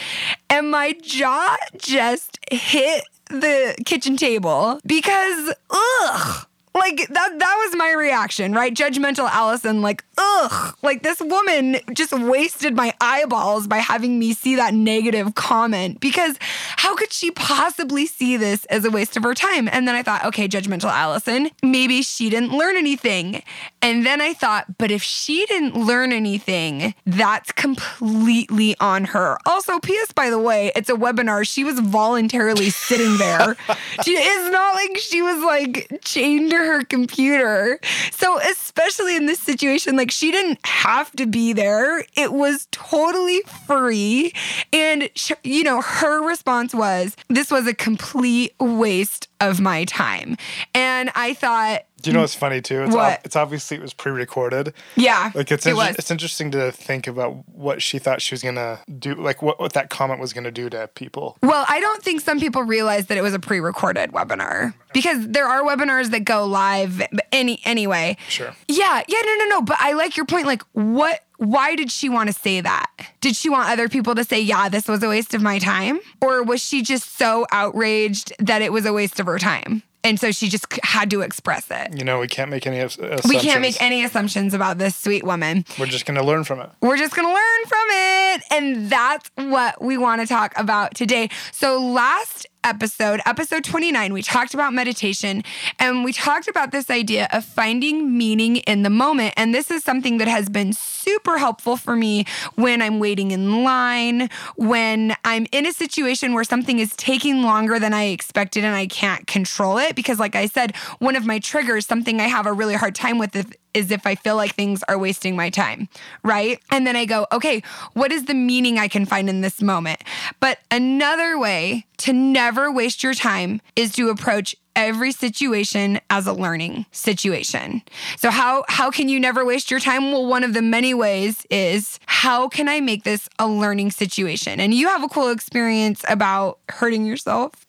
And 0.49 0.71
my 0.71 0.93
jaw 1.03 1.57
just 1.77 2.39
hit 2.51 3.05
the 3.29 3.75
kitchen 3.85 4.17
table 4.17 4.81
because, 4.87 5.55
ugh, 5.71 6.48
Like 6.79 7.09
that 7.09 7.39
that 7.39 7.65
was 7.67 7.77
my 7.77 7.93
reaction, 7.93 8.53
right? 8.53 8.73
Judgmental 8.73 9.29
Alison, 9.29 9.83
like, 9.83 10.05
ugh, 10.17 10.77
like 10.83 11.03
this 11.03 11.21
woman 11.21 11.77
just 11.93 12.13
wasted 12.13 12.75
my 12.75 12.95
eyeballs 13.01 13.67
by 13.67 13.79
having 13.79 14.19
me 14.19 14.33
see 14.33 14.57
that 14.57 14.75
negative 14.75 15.35
comment 15.35 16.01
because 16.01 16.37
how 16.41 16.95
could 16.95 17.13
she 17.13 17.31
possibly 17.31 18.07
see 18.07 18.37
this 18.37 18.65
as 18.67 18.85
a 18.85 18.91
waste 18.91 19.17
of 19.17 19.23
her 19.23 19.35
time? 19.35 19.69
And 19.71 19.89
then 19.89 19.95
I 19.95 20.03
thought, 20.03 20.25
okay, 20.27 20.49
judgmental 20.49 20.91
Alison, 20.91 21.51
maybe 21.63 22.03
she 22.03 22.31
didn't 22.31 22.53
learn 22.53 22.77
anything. 22.77 23.43
And 23.83 24.05
then 24.05 24.21
I 24.21 24.35
thought, 24.35 24.79
but 24.79 24.91
if 24.91 25.03
she 25.03 25.47
didn't 25.47 25.75
learn 25.75 26.13
anything, 26.13 26.95
that's 27.07 27.53
completely 27.53 28.77
on 28.81 29.07
her. 29.07 29.39
Also, 29.47 29.79
P.S. 29.79 30.13
by 30.13 30.31
the 30.31 30.39
way, 30.39 30.73
it's 30.77 30.91
a 30.91 30.95
webinar. 30.95 31.47
She 31.47 31.65
was 31.65 31.79
voluntarily 31.81 32.71
sitting 32.71 33.17
there. 33.19 33.57
she, 34.05 34.13
it's 34.13 34.53
not 34.53 34.75
like 34.75 34.99
she 34.99 35.23
was 35.23 35.43
like 35.43 36.01
chained 36.05 36.51
to 36.51 36.57
her 36.57 36.68
computer. 36.85 37.81
So, 38.13 38.39
especially 38.39 39.17
in 39.17 39.27
this 39.27 39.41
situation, 39.41 39.97
like 39.97 40.11
she 40.11 40.31
didn't 40.31 40.59
have 40.65 41.11
to 41.13 41.27
be 41.27 41.53
there. 41.53 42.05
It 42.17 42.33
was 42.33 42.69
totally 42.71 43.43
free. 43.67 44.33
And, 44.73 45.11
sh- 45.15 45.33
you 45.43 45.65
know, 45.65 45.81
her 45.81 46.27
response 46.27 46.75
was, 46.75 47.17
this 47.29 47.51
was 47.51 47.67
a 47.67 47.75
complete 47.75 48.55
waste 48.59 49.29
of 49.41 49.61
my 49.61 49.85
time. 49.85 50.37
And 50.75 51.11
I 51.15 51.35
thought, 51.35 51.83
Do 52.01 52.11
you 52.11 52.15
know 52.15 52.21
mm. 52.21 52.23
what's 52.23 52.35
funny 52.35 52.61
too? 52.61 52.83
It's, 52.83 52.95
What? 52.95 53.21
it's 53.25 53.37
obviously 53.37 53.77
it 53.77 53.83
was 53.83 53.93
pre-recorded. 53.93 54.73
yeah, 54.97 55.33
Like 55.35 55.51
it's 55.51 55.67
it 55.67 55.71
inter- 55.71 55.95
it's 55.99 56.11
interesting 56.11 56.51
to 56.53 56.71
think 56.71 57.07
about 57.07 57.49
what 57.49 57.83
she 57.83 57.99
thought 57.99 58.23
she 58.23 58.35
was 58.35 58.43
gonna 58.43 58.81
do, 58.99 59.15
like 59.15 59.43
what, 59.43 59.59
what 59.59 59.73
that 59.73 59.91
comment 59.91 60.21
was 60.21 60.33
gonna 60.33 60.51
do 60.51 60.71
to 60.71 60.89
people. 60.95 61.37
Well, 61.43 61.65
I 61.69 61.81
don't 61.81 62.03
think 62.03 62.21
some 62.21 62.39
people 62.39 62.63
realize 62.63 63.07
that 63.07 63.19
it 63.19 63.23
was 63.23 63.35
a 63.35 63.41
pre-recorded 63.41 64.13
webinar 64.13 64.75
because 64.93 65.29
there 65.29 65.47
are 65.47 65.63
webinars 65.63 66.11
that 66.11 66.25
go 66.25 66.45
live 66.45 67.03
any 67.33 67.61
anyway. 67.65 68.17
Sure. 68.29 68.55
Yeah, 68.69 69.03
yeah, 69.09 69.21
no, 69.25 69.35
no, 69.37 69.45
no. 69.47 69.63
But 69.63 69.79
I 69.81 69.93
like 69.93 70.17
your 70.17 70.27
point. 70.27 70.47
Like, 70.47 70.63
what? 70.73 71.21
Why 71.39 71.77
did 71.77 71.93
she 71.93 72.09
want 72.09 72.29
to 72.29 72.33
say 72.33 72.61
that? 72.61 72.91
Did 73.21 73.37
she 73.37 73.49
want 73.49 73.69
other 73.69 73.89
people 73.89 74.15
to 74.17 74.25
say, 74.25 74.41
"Yeah, 74.41 74.69
this 74.69 74.89
was 74.89 75.03
a 75.03 75.09
waste 75.09 75.35
of 75.35 75.43
my 75.43 75.59
time," 75.59 76.01
or 76.21 76.43
was 76.43 76.61
she 76.61 76.83
just 76.83 77.17
so 77.17 77.47
outraged 77.53 78.33
that 78.41 78.61
it 78.61 78.73
was 78.73 78.85
a 78.87 78.93
waste 78.93 79.21
of 79.21 79.27
her 79.27 79.39
time, 79.39 79.83
and 80.05 80.19
so 80.19 80.31
she 80.31 80.49
just 80.49 80.67
had 80.83 81.11
to 81.11 81.23
express 81.23 81.67
it? 81.71 81.97
You 81.97 82.05
know, 82.05 82.21
we 82.21 82.29
can't 82.29 82.51
make 82.51 82.67
any 82.67 82.81
assumptions. 82.81 83.23
We 83.29 83.39
can't 83.39 83.61
make 83.61 83.81
any 83.83 84.05
assumptions 84.05 84.55
about 84.55 84.79
this 84.79 84.97
sweet 84.97 85.25
woman. 85.25 85.65
We're 85.79 85.87
just 85.87 86.07
gonna 86.07 86.25
learn 86.25 86.45
from 86.45 86.61
it. 86.61 86.71
We're 86.81 86.97
just 86.97 87.15
going 87.15 87.27
to 87.29 87.35
learn 87.35 87.65
from 87.67 87.87
it. 87.91 88.43
And 88.51 88.91
that's 88.91 89.31
what 89.37 89.83
we 89.83 89.99
want 89.99 90.21
to 90.21 90.27
talk 90.27 90.53
about 90.57 90.95
today. 90.95 91.29
So, 91.53 91.81
last 91.81 92.47
episode, 92.69 93.21
episode 93.25 93.65
29, 93.65 94.13
we 94.13 94.21
talked 94.21 94.53
about 94.53 94.75
meditation 94.75 95.43
and 95.79 96.05
we 96.05 96.13
talked 96.13 96.49
about 96.49 96.71
this 96.71 96.91
idea 96.91 97.27
of 97.33 97.43
finding 97.43 98.17
meaning 98.17 98.57
in 98.57 98.83
the 98.83 98.91
moment. 98.91 99.33
And 99.39 99.55
this 99.55 99.71
is 99.71 99.83
something 99.83 100.19
that 100.19 100.29
has 100.29 100.51
been 100.51 100.75
super 100.75 101.39
helpful 101.39 101.79
for 101.79 101.97
me 101.97 102.27
when 102.57 102.83
I'm 102.83 102.99
waiting 102.99 103.31
in 103.31 103.65
line, 103.65 104.29
when 104.57 105.17
I'm 105.25 105.47
in 105.51 105.65
a 105.65 105.73
situation 105.73 106.35
where 106.35 106.45
something 106.45 106.79
is 106.79 106.95
taking 106.97 107.43
longer 107.43 107.79
than 107.79 107.95
I 107.95 108.05
expected 108.09 108.65
and 108.65 108.77
I 108.77 108.87
can't 108.87 109.27
control 109.27 109.79
it. 109.79 109.97
Because, 109.97 110.19
like 110.19 110.37
I 110.37 110.45
said, 110.45 110.77
one 110.99 111.17
of 111.17 111.25
my 111.25 111.39
triggers, 111.39 111.87
something 111.87 112.21
I 112.21 112.29
have 112.29 112.45
a 112.45 112.53
really 112.53 112.75
hard 112.75 112.95
time 112.95 113.17
with, 113.17 113.33
is 113.75 113.91
if 113.91 114.07
I 114.07 114.15
feel 114.15 114.37
like 114.37 114.55
things 114.55 114.83
are 114.89 114.99
wasting 114.99 115.37
my 115.37 115.51
time, 115.51 115.89
right? 116.23 116.61
And 116.71 116.87
then 116.87 116.97
I 116.97 117.05
go, 117.05 117.27
okay, 117.33 117.63
what 117.95 118.13
is 118.13 118.25
the 118.25 118.35
meaning 118.35 118.79
I 118.79 118.89
can 118.89 119.07
find 119.07 119.29
in 119.29 119.41
this 119.41 119.63
moment? 119.63 120.03
But 120.41 120.59
another 120.71 121.39
way 121.39 121.87
to 121.99 122.13
never 122.13 122.71
waste 122.73 123.03
your 123.03 123.15
time 123.15 123.61
is 123.77 123.93
to 123.93 124.09
approach 124.09 124.57
every 124.79 125.11
situation 125.11 125.99
as 126.09 126.29
a 126.29 126.33
learning 126.33 126.87
situation. 126.93 127.83
So 128.17 128.31
how 128.31 128.65
how 128.69 128.93
can 128.93 129.09
you 129.09 129.19
never 129.19 129.45
waste 129.45 129.73
your 129.73 129.81
time? 129.81 130.13
Well, 130.13 130.27
one 130.27 130.45
of 130.45 130.55
the 130.55 130.63
many 130.63 130.95
ways 130.95 131.45
is 131.51 131.99
how 132.07 132.49
can 132.49 132.69
I 132.69 132.81
make 132.81 133.03
this 133.03 133.29
a 133.41 133.49
learning 133.49 133.91
situation? 133.91 134.61
And 134.61 134.73
you 134.73 134.87
have 134.87 135.03
a 135.03 135.09
cool 135.09 135.31
experience 135.31 136.05
about 136.09 136.61
hurting 136.69 137.05
yourself. 137.05 137.67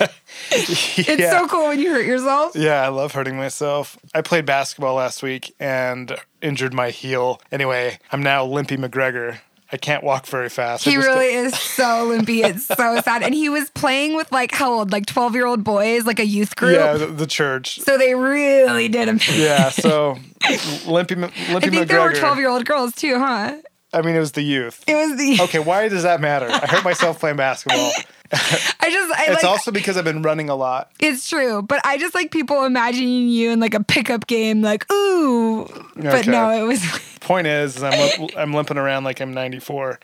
It's 0.52 1.08
yeah. 1.20 1.30
so 1.30 1.46
cool 1.48 1.68
when 1.68 1.78
you 1.78 1.90
hurt 1.90 2.06
yourself. 2.06 2.56
Yeah, 2.56 2.82
I 2.82 2.88
love 2.88 3.12
hurting 3.12 3.36
myself. 3.36 3.98
I 4.14 4.20
played 4.22 4.46
basketball 4.46 4.94
last 4.94 5.22
week 5.22 5.54
and 5.60 6.16
injured 6.42 6.74
my 6.74 6.90
heel. 6.90 7.40
Anyway, 7.52 7.98
I'm 8.10 8.22
now 8.22 8.44
Limpy 8.44 8.76
McGregor. 8.76 9.38
I 9.72 9.76
can't 9.76 10.02
walk 10.02 10.26
very 10.26 10.48
fast. 10.48 10.84
He 10.84 10.96
really 10.96 11.32
is 11.32 11.56
so 11.56 12.06
limpy. 12.06 12.42
It's 12.42 12.66
so 12.66 13.00
sad. 13.04 13.22
And 13.22 13.32
he 13.32 13.48
was 13.48 13.70
playing 13.70 14.16
with 14.16 14.30
like 14.32 14.52
how 14.52 14.72
old? 14.72 14.90
Like 14.90 15.06
12 15.06 15.34
year 15.34 15.46
old 15.46 15.62
boys, 15.62 16.04
like 16.06 16.18
a 16.18 16.26
youth 16.26 16.56
group. 16.56 16.74
Yeah, 16.74 16.94
the, 16.94 17.06
the 17.06 17.26
church. 17.26 17.78
So 17.80 17.96
they 17.96 18.14
really 18.14 18.88
did 18.88 19.06
him. 19.06 19.20
Yeah, 19.32 19.70
so 19.70 20.18
Limpy, 20.86 21.14
Limpy 21.14 21.36
I 21.54 21.60
think 21.60 21.72
McGregor. 21.74 21.86
there 21.86 22.00
were 22.00 22.14
12 22.14 22.38
year 22.38 22.48
old 22.48 22.64
girls 22.66 22.94
too, 22.94 23.18
huh? 23.18 23.56
I 23.92 24.02
mean, 24.02 24.14
it 24.14 24.20
was 24.20 24.32
the 24.32 24.42
youth. 24.42 24.84
It 24.86 24.94
was 24.94 25.16
the. 25.18 25.42
Okay, 25.44 25.58
why 25.58 25.88
does 25.88 26.04
that 26.04 26.20
matter? 26.20 26.48
I 26.48 26.66
hurt 26.66 26.84
myself 26.84 27.18
playing 27.18 27.36
basketball. 27.36 27.90
I 28.32 28.88
just, 28.90 29.12
I 29.18 29.24
It's 29.28 29.42
like. 29.42 29.44
also 29.44 29.72
because 29.72 29.96
I've 29.96 30.04
been 30.04 30.22
running 30.22 30.48
a 30.48 30.54
lot. 30.54 30.92
it's 31.00 31.28
true, 31.28 31.62
but 31.62 31.80
I 31.84 31.98
just 31.98 32.14
like 32.14 32.30
people 32.30 32.64
imagining 32.64 33.28
you 33.28 33.50
in 33.50 33.58
like 33.58 33.74
a 33.74 33.82
pickup 33.82 34.28
game, 34.28 34.62
like 34.62 34.90
ooh. 34.92 35.64
But 35.96 36.06
Okay. 36.20 36.30
no, 36.30 36.50
it 36.50 36.62
was. 36.66 36.84
Point 37.20 37.48
is, 37.48 37.76
is 37.76 37.82
I'm 37.82 37.98
limp, 37.98 38.36
I'm 38.36 38.54
limping 38.54 38.78
around 38.78 39.02
like 39.04 39.20
I'm 39.20 39.34
94. 39.34 39.98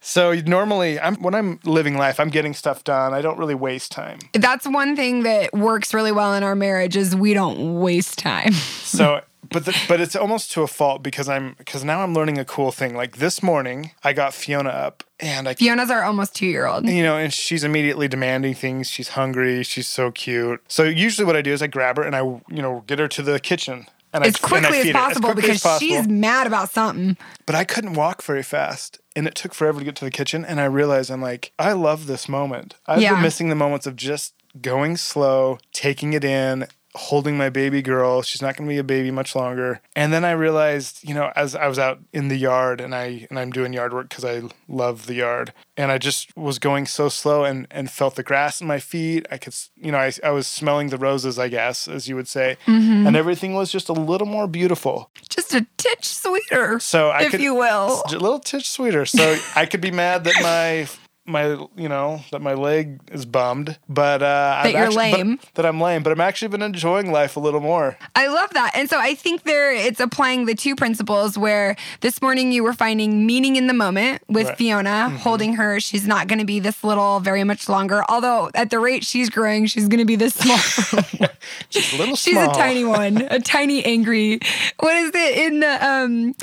So 0.00 0.34
normally, 0.46 1.00
I'm 1.00 1.16
when 1.16 1.34
I'm 1.34 1.58
living 1.64 1.96
life, 1.96 2.20
I'm 2.20 2.28
getting 2.28 2.54
stuff 2.54 2.84
done. 2.84 3.12
I 3.14 3.22
don't 3.22 3.38
really 3.38 3.54
waste 3.56 3.90
time. 3.90 4.18
That's 4.34 4.66
one 4.66 4.94
thing 4.94 5.22
that 5.24 5.52
works 5.52 5.92
really 5.92 6.12
well 6.12 6.34
in 6.34 6.42
our 6.44 6.54
marriage 6.54 6.96
is 6.96 7.16
we 7.16 7.34
don't 7.34 7.80
waste 7.80 8.18
time. 8.18 8.52
So, 8.52 9.22
but 9.50 9.64
the, 9.64 9.76
but 9.88 10.00
it's 10.00 10.16
almost 10.16 10.50
to 10.52 10.62
a 10.62 10.66
fault 10.66 11.02
because 11.02 11.28
I'm 11.28 11.54
because 11.58 11.84
now 11.84 12.02
I'm 12.02 12.14
learning 12.14 12.38
a 12.38 12.44
cool 12.44 12.72
thing. 12.72 12.94
Like 12.94 13.16
this 13.18 13.42
morning, 13.42 13.92
I 14.04 14.12
got 14.12 14.34
Fiona 14.34 14.70
up, 14.70 15.04
and 15.20 15.48
I 15.48 15.54
Fiona's 15.54 15.90
our 15.90 16.02
almost 16.02 16.34
two 16.34 16.46
year 16.46 16.66
old. 16.66 16.86
you 16.88 17.02
know, 17.02 17.16
and 17.16 17.32
she's 17.32 17.64
immediately 17.64 18.08
demanding 18.08 18.54
things. 18.54 18.88
She's 18.88 19.08
hungry. 19.10 19.62
She's 19.62 19.88
so 19.88 20.10
cute. 20.10 20.62
So 20.68 20.84
usually, 20.84 21.24
what 21.26 21.36
I 21.36 21.42
do 21.42 21.52
is 21.52 21.62
I 21.62 21.66
grab 21.66 21.96
her 21.96 22.02
and 22.02 22.14
I 22.16 22.20
you 22.20 22.62
know 22.62 22.84
get 22.86 22.98
her 22.98 23.08
to 23.08 23.22
the 23.22 23.38
kitchen. 23.40 23.86
And 24.12 24.24
As 24.24 24.36
I, 24.36 24.38
and 24.38 24.40
quickly 24.40 24.78
as 24.78 24.84
feed 24.84 24.94
her 24.96 25.00
possible 25.02 25.28
quickly 25.28 25.42
because 25.42 25.56
as 25.56 25.62
possible. 25.62 25.88
she's 25.96 26.08
mad 26.08 26.46
about 26.46 26.70
something. 26.70 27.16
But 27.44 27.54
I 27.54 27.64
couldn't 27.64 27.94
walk 27.94 28.22
very 28.22 28.42
fast. 28.42 28.98
And 29.14 29.26
it 29.26 29.34
took 29.34 29.52
forever 29.52 29.78
to 29.80 29.84
get 29.84 29.96
to 29.96 30.04
the 30.04 30.10
kitchen. 30.10 30.44
And 30.44 30.60
I 30.60 30.64
realized 30.66 31.10
I'm 31.10 31.20
like, 31.20 31.52
I 31.58 31.72
love 31.72 32.06
this 32.06 32.28
moment. 32.28 32.76
I've 32.86 33.02
Yeah. 33.02 33.14
been 33.14 33.22
missing 33.22 33.48
the 33.50 33.54
moments 33.54 33.86
of 33.86 33.96
just 33.96 34.32
going 34.60 34.96
slow, 34.96 35.58
taking 35.72 36.12
it 36.14 36.24
in, 36.24 36.66
holding 36.96 37.36
my 37.36 37.50
baby 37.50 37.82
girl. 37.82 38.22
She's 38.22 38.40
not 38.42 38.56
going 38.56 38.68
to 38.68 38.72
be 38.72 38.78
a 38.78 38.84
baby 38.84 39.10
much 39.10 39.34
longer. 39.36 39.80
And 39.94 40.12
then 40.12 40.24
I 40.24 40.32
realized, 40.32 41.06
you 41.08 41.14
know, 41.14 41.30
as 41.36 41.54
I 41.54 41.66
was 41.68 41.78
out 41.78 41.98
in 42.12 42.28
the 42.28 42.36
yard 42.36 42.80
and 42.80 42.94
I 42.94 43.26
and 43.30 43.38
I'm 43.38 43.50
doing 43.52 43.72
yard 43.72 43.92
work 43.92 44.08
because 44.08 44.24
I 44.24 44.42
love 44.68 45.06
the 45.06 45.14
yard, 45.14 45.52
and 45.76 45.92
I 45.92 45.98
just 45.98 46.36
was 46.36 46.58
going 46.58 46.86
so 46.86 47.08
slow 47.08 47.44
and 47.44 47.66
and 47.70 47.90
felt 47.90 48.16
the 48.16 48.22
grass 48.22 48.60
in 48.60 48.66
my 48.66 48.78
feet. 48.80 49.26
I 49.30 49.36
could, 49.38 49.54
you 49.76 49.92
know, 49.92 49.98
I 49.98 50.12
I 50.24 50.30
was 50.30 50.46
smelling 50.46 50.88
the 50.88 50.98
roses, 50.98 51.38
I 51.38 51.48
guess, 51.48 51.86
as 51.88 52.08
you 52.08 52.16
would 52.16 52.28
say, 52.28 52.56
Mm-hmm. 52.66 53.06
and 53.06 53.16
everything 53.16 53.54
was 53.54 53.70
just 53.70 53.88
a 53.88 53.92
little 53.92 54.26
more 54.26 54.46
beautiful. 54.48 55.10
Just 55.28 55.54
a 55.54 55.66
titch 55.76 56.06
sweeter. 56.06 56.78
So 56.80 57.10
I 57.10 57.22
if 57.24 57.30
could, 57.32 57.40
you 57.40 57.54
will. 57.54 58.02
a 58.08 58.12
little 58.12 58.38
titch 58.40 58.70
sweeter. 58.70 59.04
So 59.06 59.38
I 59.56 59.66
could 59.66 59.80
be 59.80 59.90
mad 59.90 60.24
that 60.24 60.34
my 60.42 60.88
my 61.26 61.46
you 61.76 61.88
know 61.88 62.20
that 62.30 62.40
my 62.40 62.54
leg 62.54 63.00
is 63.10 63.26
bummed, 63.26 63.78
but 63.88 64.22
uh, 64.22 64.60
That 64.64 64.72
you're 64.72 64.90
lame. 64.90 65.38
that 65.54 65.66
I'm 65.66 65.80
lame, 65.80 66.02
but 66.02 66.12
I'm 66.12 66.20
actually 66.20 66.48
been 66.48 66.62
enjoying 66.62 67.10
life 67.10 67.36
a 67.36 67.40
little 67.40 67.60
more. 67.60 67.96
I 68.14 68.28
love 68.28 68.50
that. 68.54 68.72
And 68.74 68.88
so 68.88 68.98
I 68.98 69.14
think 69.14 69.42
there 69.42 69.72
it's 69.72 70.00
applying 70.00 70.46
the 70.46 70.54
two 70.54 70.76
principles 70.76 71.36
where 71.36 71.76
this 72.00 72.22
morning 72.22 72.52
you 72.52 72.62
were 72.62 72.72
finding 72.72 73.26
meaning 73.26 73.56
in 73.56 73.66
the 73.66 73.74
moment 73.74 74.22
with 74.28 74.46
Right. 74.48 74.56
Fiona, 74.58 75.10
holding 75.10 75.54
her. 75.54 75.80
She's 75.80 76.06
not 76.06 76.28
going 76.28 76.38
to 76.38 76.44
be 76.44 76.60
this 76.60 76.82
little 76.84 77.20
very 77.20 77.44
much 77.44 77.68
longer. 77.68 78.02
Although 78.08 78.50
at 78.54 78.70
the 78.70 78.78
rate 78.78 79.04
she's 79.04 79.28
growing, 79.30 79.66
she's 79.66 79.88
going 79.88 79.98
to 79.98 80.04
be 80.04 80.16
this 80.16 80.34
small. 80.34 80.58
Just 81.70 81.92
a 81.94 81.96
little 81.96 82.16
Small. 82.16 82.16
she's 82.16 82.36
a 82.36 82.52
tiny 82.58 82.84
one, 82.84 83.18
a 83.30 83.40
tiny 83.40 83.84
angry. 83.84 84.38
What 84.80 84.94
is 84.96 85.10
it 85.14 85.38
in 85.38 85.60
the 85.60 85.86
um 85.86 86.34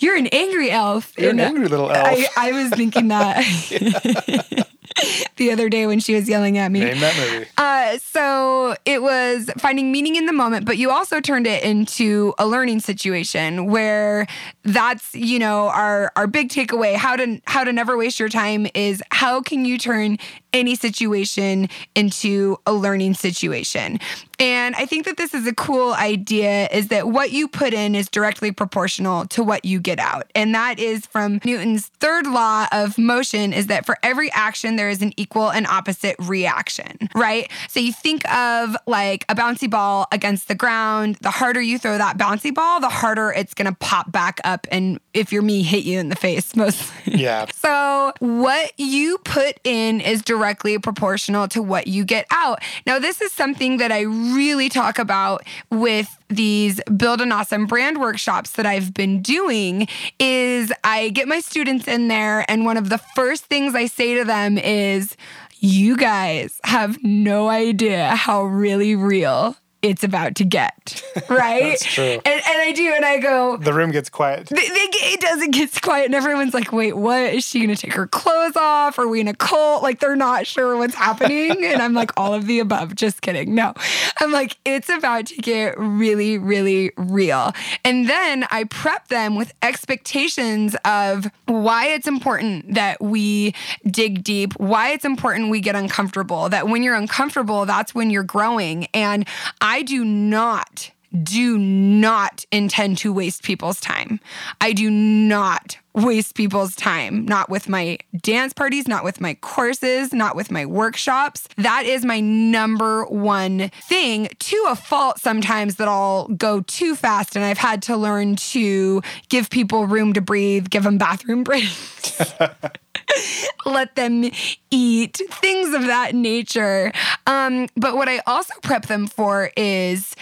you're 0.00 0.16
an 0.16 0.26
angry 0.28 0.70
elf. 0.70 1.12
You're 1.18 1.30
an 1.30 1.40
angry 1.40 1.68
little 1.68 1.90
elf. 1.90 2.08
I, 2.36 2.48
I 2.48 2.52
was 2.52 2.70
thinking 2.70 3.08
that 3.08 4.66
the 5.36 5.52
other 5.52 5.68
day 5.68 5.86
when 5.86 6.00
she 6.00 6.14
was 6.14 6.28
yelling 6.28 6.58
at 6.58 6.70
me. 6.70 6.80
Name 6.80 7.00
that 7.00 7.16
movie. 7.16 7.46
Uh, 7.56 7.98
so 7.98 8.74
it 8.84 9.02
was 9.02 9.50
finding 9.58 9.92
meaning 9.92 10.16
in 10.16 10.26
the 10.26 10.32
moment, 10.32 10.66
but 10.66 10.78
you 10.78 10.90
also 10.90 11.20
turned 11.20 11.46
it 11.46 11.62
into 11.62 12.34
a 12.38 12.46
learning 12.46 12.80
situation 12.80 13.66
where 13.66 14.26
that's 14.64 15.14
you 15.14 15.38
know 15.38 15.68
our 15.68 16.12
our 16.16 16.26
big 16.26 16.48
takeaway. 16.48 16.94
How 16.94 17.16
to 17.16 17.40
how 17.46 17.64
to 17.64 17.72
never 17.72 17.96
waste 17.96 18.18
your 18.18 18.28
time 18.28 18.66
is 18.74 19.02
how 19.10 19.40
can 19.40 19.64
you 19.64 19.78
turn 19.78 20.18
any 20.52 20.74
situation 20.74 21.68
into 21.94 22.58
a 22.66 22.72
learning 22.72 23.14
situation. 23.14 23.98
And 24.40 24.74
I 24.74 24.86
think 24.86 25.04
that 25.04 25.18
this 25.18 25.34
is 25.34 25.46
a 25.46 25.54
cool 25.54 25.92
idea 25.92 26.66
is 26.72 26.88
that 26.88 27.08
what 27.08 27.30
you 27.30 27.46
put 27.46 27.74
in 27.74 27.94
is 27.94 28.08
directly 28.08 28.52
proportional 28.52 29.26
to 29.26 29.44
what 29.44 29.66
you 29.66 29.80
get 29.80 29.98
out. 29.98 30.30
And 30.34 30.54
that 30.54 30.78
is 30.78 31.04
from 31.04 31.40
Newton's 31.44 31.88
third 32.00 32.26
law 32.26 32.66
of 32.72 32.96
motion 32.96 33.52
is 33.52 33.66
that 33.66 33.84
for 33.84 33.98
every 34.02 34.32
action 34.32 34.76
there 34.76 34.88
is 34.88 35.02
an 35.02 35.12
equal 35.18 35.50
and 35.50 35.66
opposite 35.66 36.16
reaction, 36.18 37.10
right? 37.14 37.50
So 37.68 37.80
you 37.80 37.92
think 37.92 38.28
of 38.32 38.76
like 38.86 39.26
a 39.28 39.34
bouncy 39.34 39.68
ball 39.68 40.06
against 40.10 40.48
the 40.48 40.54
ground, 40.54 41.16
the 41.20 41.30
harder 41.30 41.60
you 41.60 41.78
throw 41.78 41.98
that 41.98 42.16
bouncy 42.16 42.54
ball, 42.54 42.80
the 42.80 42.88
harder 42.88 43.30
it's 43.32 43.52
going 43.52 43.70
to 43.70 43.76
pop 43.78 44.10
back 44.10 44.40
up 44.44 44.66
and 44.72 45.00
if 45.12 45.32
you're 45.32 45.42
me 45.42 45.62
hit 45.62 45.84
you 45.84 45.98
in 45.98 46.08
the 46.08 46.16
face 46.16 46.56
mostly. 46.60 47.14
Yeah. 47.14 47.46
So, 47.56 48.12
what 48.20 48.72
you 48.78 49.18
put 49.18 49.60
in 49.64 50.00
is 50.00 50.22
directly 50.22 50.39
proportional 50.78 51.48
to 51.48 51.62
what 51.62 51.86
you 51.86 52.04
get 52.04 52.26
out. 52.30 52.62
Now, 52.86 52.98
this 52.98 53.20
is 53.20 53.32
something 53.32 53.76
that 53.78 53.92
I 53.92 54.02
really 54.02 54.68
talk 54.68 54.98
about 54.98 55.44
with 55.70 56.16
these 56.28 56.80
build 56.96 57.20
an 57.20 57.32
awesome 57.32 57.66
brand 57.66 58.00
workshops 58.00 58.52
that 58.52 58.66
I've 58.66 58.94
been 58.94 59.20
doing 59.20 59.88
is 60.18 60.72
I 60.84 61.10
get 61.10 61.26
my 61.28 61.40
students 61.40 61.88
in 61.88 62.08
there 62.08 62.44
and 62.48 62.64
one 62.64 62.76
of 62.76 62.88
the 62.88 62.98
first 62.98 63.46
things 63.46 63.74
I 63.74 63.86
say 63.86 64.16
to 64.16 64.24
them 64.24 64.56
is 64.56 65.16
you 65.58 65.96
guys 65.96 66.60
have 66.64 67.02
no 67.02 67.48
idea 67.48 68.14
how 68.14 68.44
really 68.44 68.96
real 68.96 69.56
it's 69.82 70.04
about 70.04 70.34
to 70.36 70.44
get, 70.44 71.02
right? 71.28 71.70
That's 71.70 71.84
true. 71.84 72.04
And, 72.04 72.26
and 72.26 72.42
I 72.62 72.72
do, 72.72 72.92
and 72.94 73.04
I 73.04 73.18
go, 73.18 73.56
The 73.56 73.72
room 73.72 73.90
gets 73.90 74.08
quiet. 74.10 74.46
they, 74.46 74.56
they, 74.56 74.88
it 75.12 75.20
doesn't 75.20 75.52
get 75.52 75.80
quiet, 75.80 76.06
and 76.06 76.14
everyone's 76.14 76.54
like, 76.54 76.72
"Wait, 76.72 76.96
what? 76.96 77.32
Is 77.34 77.46
she 77.46 77.60
gonna 77.60 77.76
take 77.76 77.94
her 77.94 78.06
clothes 78.06 78.56
off? 78.56 78.98
Are 78.98 79.08
we 79.08 79.20
in 79.20 79.28
a 79.28 79.34
cult?" 79.34 79.82
Like 79.82 80.00
they're 80.00 80.16
not 80.16 80.46
sure 80.46 80.76
what's 80.76 80.94
happening, 80.94 81.64
and 81.64 81.80
I'm 81.80 81.94
like, 81.94 82.10
"All 82.16 82.34
of 82.34 82.46
the 82.46 82.58
above." 82.60 82.94
Just 82.94 83.22
kidding. 83.22 83.54
No, 83.54 83.72
I'm 84.20 84.32
like, 84.32 84.56
it's 84.64 84.88
about 84.88 85.26
to 85.26 85.36
get 85.36 85.78
really, 85.78 86.36
really 86.38 86.92
real, 86.96 87.52
and 87.84 88.08
then 88.08 88.44
I 88.50 88.64
prep 88.64 89.08
them 89.08 89.34
with 89.36 89.52
expectations 89.62 90.76
of 90.84 91.30
why 91.46 91.86
it's 91.88 92.06
important 92.06 92.74
that 92.74 93.00
we 93.00 93.54
dig 93.86 94.22
deep, 94.24 94.52
why 94.54 94.90
it's 94.90 95.04
important 95.04 95.50
we 95.50 95.60
get 95.60 95.74
uncomfortable. 95.74 96.48
That 96.48 96.68
when 96.68 96.82
you're 96.82 96.94
uncomfortable, 96.96 97.64
that's 97.66 97.94
when 97.94 98.10
you're 98.10 98.22
growing, 98.24 98.86
and 98.92 99.26
I 99.60 99.69
do 99.82 100.04
not 100.04 100.90
do 101.22 101.58
not 101.58 102.44
intend 102.52 102.98
to 102.98 103.12
waste 103.12 103.42
people's 103.42 103.80
time. 103.80 104.20
I 104.60 104.72
do 104.72 104.90
not 104.90 105.76
waste 105.92 106.36
people's 106.36 106.76
time, 106.76 107.24
not 107.24 107.50
with 107.50 107.68
my 107.68 107.98
dance 108.16 108.52
parties, 108.52 108.86
not 108.86 109.02
with 109.02 109.20
my 109.20 109.34
courses, 109.34 110.12
not 110.12 110.36
with 110.36 110.50
my 110.50 110.64
workshops. 110.64 111.48
That 111.56 111.84
is 111.84 112.04
my 112.04 112.20
number 112.20 113.04
one 113.06 113.70
thing 113.88 114.28
to 114.38 114.66
a 114.68 114.76
fault 114.76 115.18
sometimes 115.18 115.76
that 115.76 115.88
I'll 115.88 116.28
go 116.28 116.60
too 116.60 116.94
fast. 116.94 117.34
And 117.34 117.44
I've 117.44 117.58
had 117.58 117.82
to 117.82 117.96
learn 117.96 118.36
to 118.36 119.02
give 119.28 119.50
people 119.50 119.86
room 119.86 120.12
to 120.12 120.20
breathe, 120.20 120.70
give 120.70 120.84
them 120.84 120.96
bathroom 120.96 121.42
breaks. 121.42 122.22
let 123.66 123.94
them 123.96 124.30
eat, 124.70 125.20
things 125.30 125.74
of 125.74 125.82
that 125.86 126.14
nature. 126.14 126.92
Um, 127.26 127.68
but 127.76 127.96
what 127.96 128.08
I 128.08 128.20
also 128.26 128.54
prep 128.62 128.86
them 128.86 129.06
for 129.06 129.50
is 129.56 130.14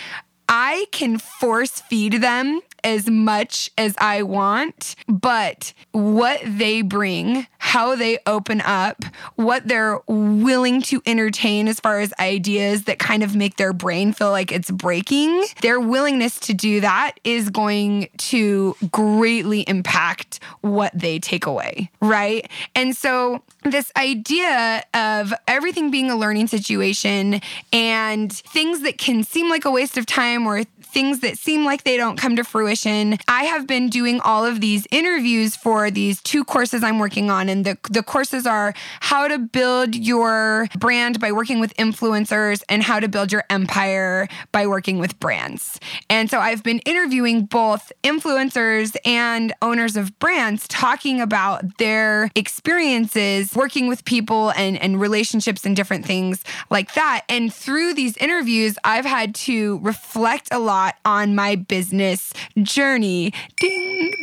I 0.49 0.87
can 0.92 1.18
force 1.18 1.80
feed 1.80 2.14
them 2.14 2.61
as 2.85 3.08
much 3.08 3.70
as 3.78 3.94
I 3.99 4.23
want, 4.23 4.94
but 5.08 5.73
what 5.92 6.40
they 6.44 6.82
bring, 6.82 7.47
how 7.58 7.97
they 7.97 8.18
open 8.26 8.61
up, 8.62 9.04
what 9.37 9.66
they're 9.66 10.00
willing 10.06 10.82
to 10.82 11.02
entertain 11.06 11.68
as 11.68 11.80
far 11.80 12.00
as 12.00 12.12
ideas 12.18 12.85
that 12.85 12.99
kind 12.99 13.23
of 13.23 13.35
make 13.35 13.56
their 13.56 13.73
brain 13.73 14.12
feel 14.12 14.30
like 14.30 14.52
it's 14.52 14.70
breaking, 14.70 15.44
their 15.62 15.80
willingness 15.80 16.38
to 16.40 16.54
do 16.54 16.80
that 16.80 17.18
is 17.25 17.50
going 17.50 18.08
to 18.18 18.76
greatly 18.90 19.62
impact 19.62 20.40
what 20.61 20.92
they 20.94 21.18
take 21.18 21.47
away, 21.47 21.90
right? 22.00 22.50
And 22.75 22.97
so, 22.97 23.42
this 23.64 23.92
idea 23.97 24.85
of 24.94 25.35
everything 25.47 25.90
being 25.90 26.11
a 26.11 26.16
learning 26.16 26.47
situation 26.47 27.40
and 27.73 28.32
things 28.32 28.82
that 28.82 28.99
can 28.99 29.25
seem 29.25 29.50
like 29.50 29.64
a 29.64 29.70
waste 29.70 29.99
of 29.99 30.06
time 30.06 30.47
or 30.47 30.62
things 30.88 31.21
that 31.21 31.37
seem 31.38 31.64
like 31.64 31.85
they 31.85 31.97
don't 31.97 32.16
come 32.16 32.37
to 32.37 32.45
fruition. 32.45 33.18
I 33.28 33.45
have 33.45 33.66
been 33.66 33.88
doing 33.88 34.21
all 34.21 34.45
of 34.45 34.61
these 34.61 34.87
interviews 34.90 35.54
for 35.54 35.90
these 35.90 36.23
two 36.23 36.45
courses 36.45 36.83
I'm 36.83 36.99
working 36.99 37.30
on. 37.30 37.49
And 37.49 37.64
the, 37.64 37.78
the 37.90 38.02
courses 38.02 38.47
are 38.47 38.75
how 39.00 39.28
to 39.28 39.38
build 39.38 39.95
your 39.95 40.68
brand 40.78 41.21
by 41.21 41.33
working 41.33 41.61
with 41.61 41.75
influencers 41.76 42.62
and 42.68 42.83
how 42.83 43.01
to 43.01 43.09
build 43.09 43.31
your 43.31 43.44
empire 43.51 44.29
by 44.53 44.66
working 44.66 44.98
with 44.98 45.18
brands. 45.20 45.79
And 46.09 46.31
so 46.31 46.38
I've 46.38 46.62
been 46.62 46.79
interviewing 46.81 47.44
both 47.44 47.92
influencers 48.03 48.96
and 49.05 49.53
owners 49.61 49.96
of 49.96 50.18
brands 50.18 50.66
talking 50.68 51.20
about 51.20 51.79
their 51.79 52.31
experiences 52.35 53.55
working 53.55 53.88
with 53.88 54.05
people 54.05 54.51
and, 54.51 54.81
and 54.81 55.01
relationships 55.01 55.66
and 55.66 55.77
different 55.77 56.07
things 56.07 56.42
like 56.70 56.94
that. 56.94 57.24
And 57.29 57.53
through 57.53 57.94
these 57.94 58.16
interviews, 58.16 58.79
I've 58.85 59.05
had 59.05 59.35
to 59.37 59.79
reflect 59.81 60.48
a 60.51 60.59
lot 60.59 60.78
on 61.05 61.35
my 61.35 61.57
business 61.57 62.33
journey. 62.62 63.33
Ding! 63.57 64.14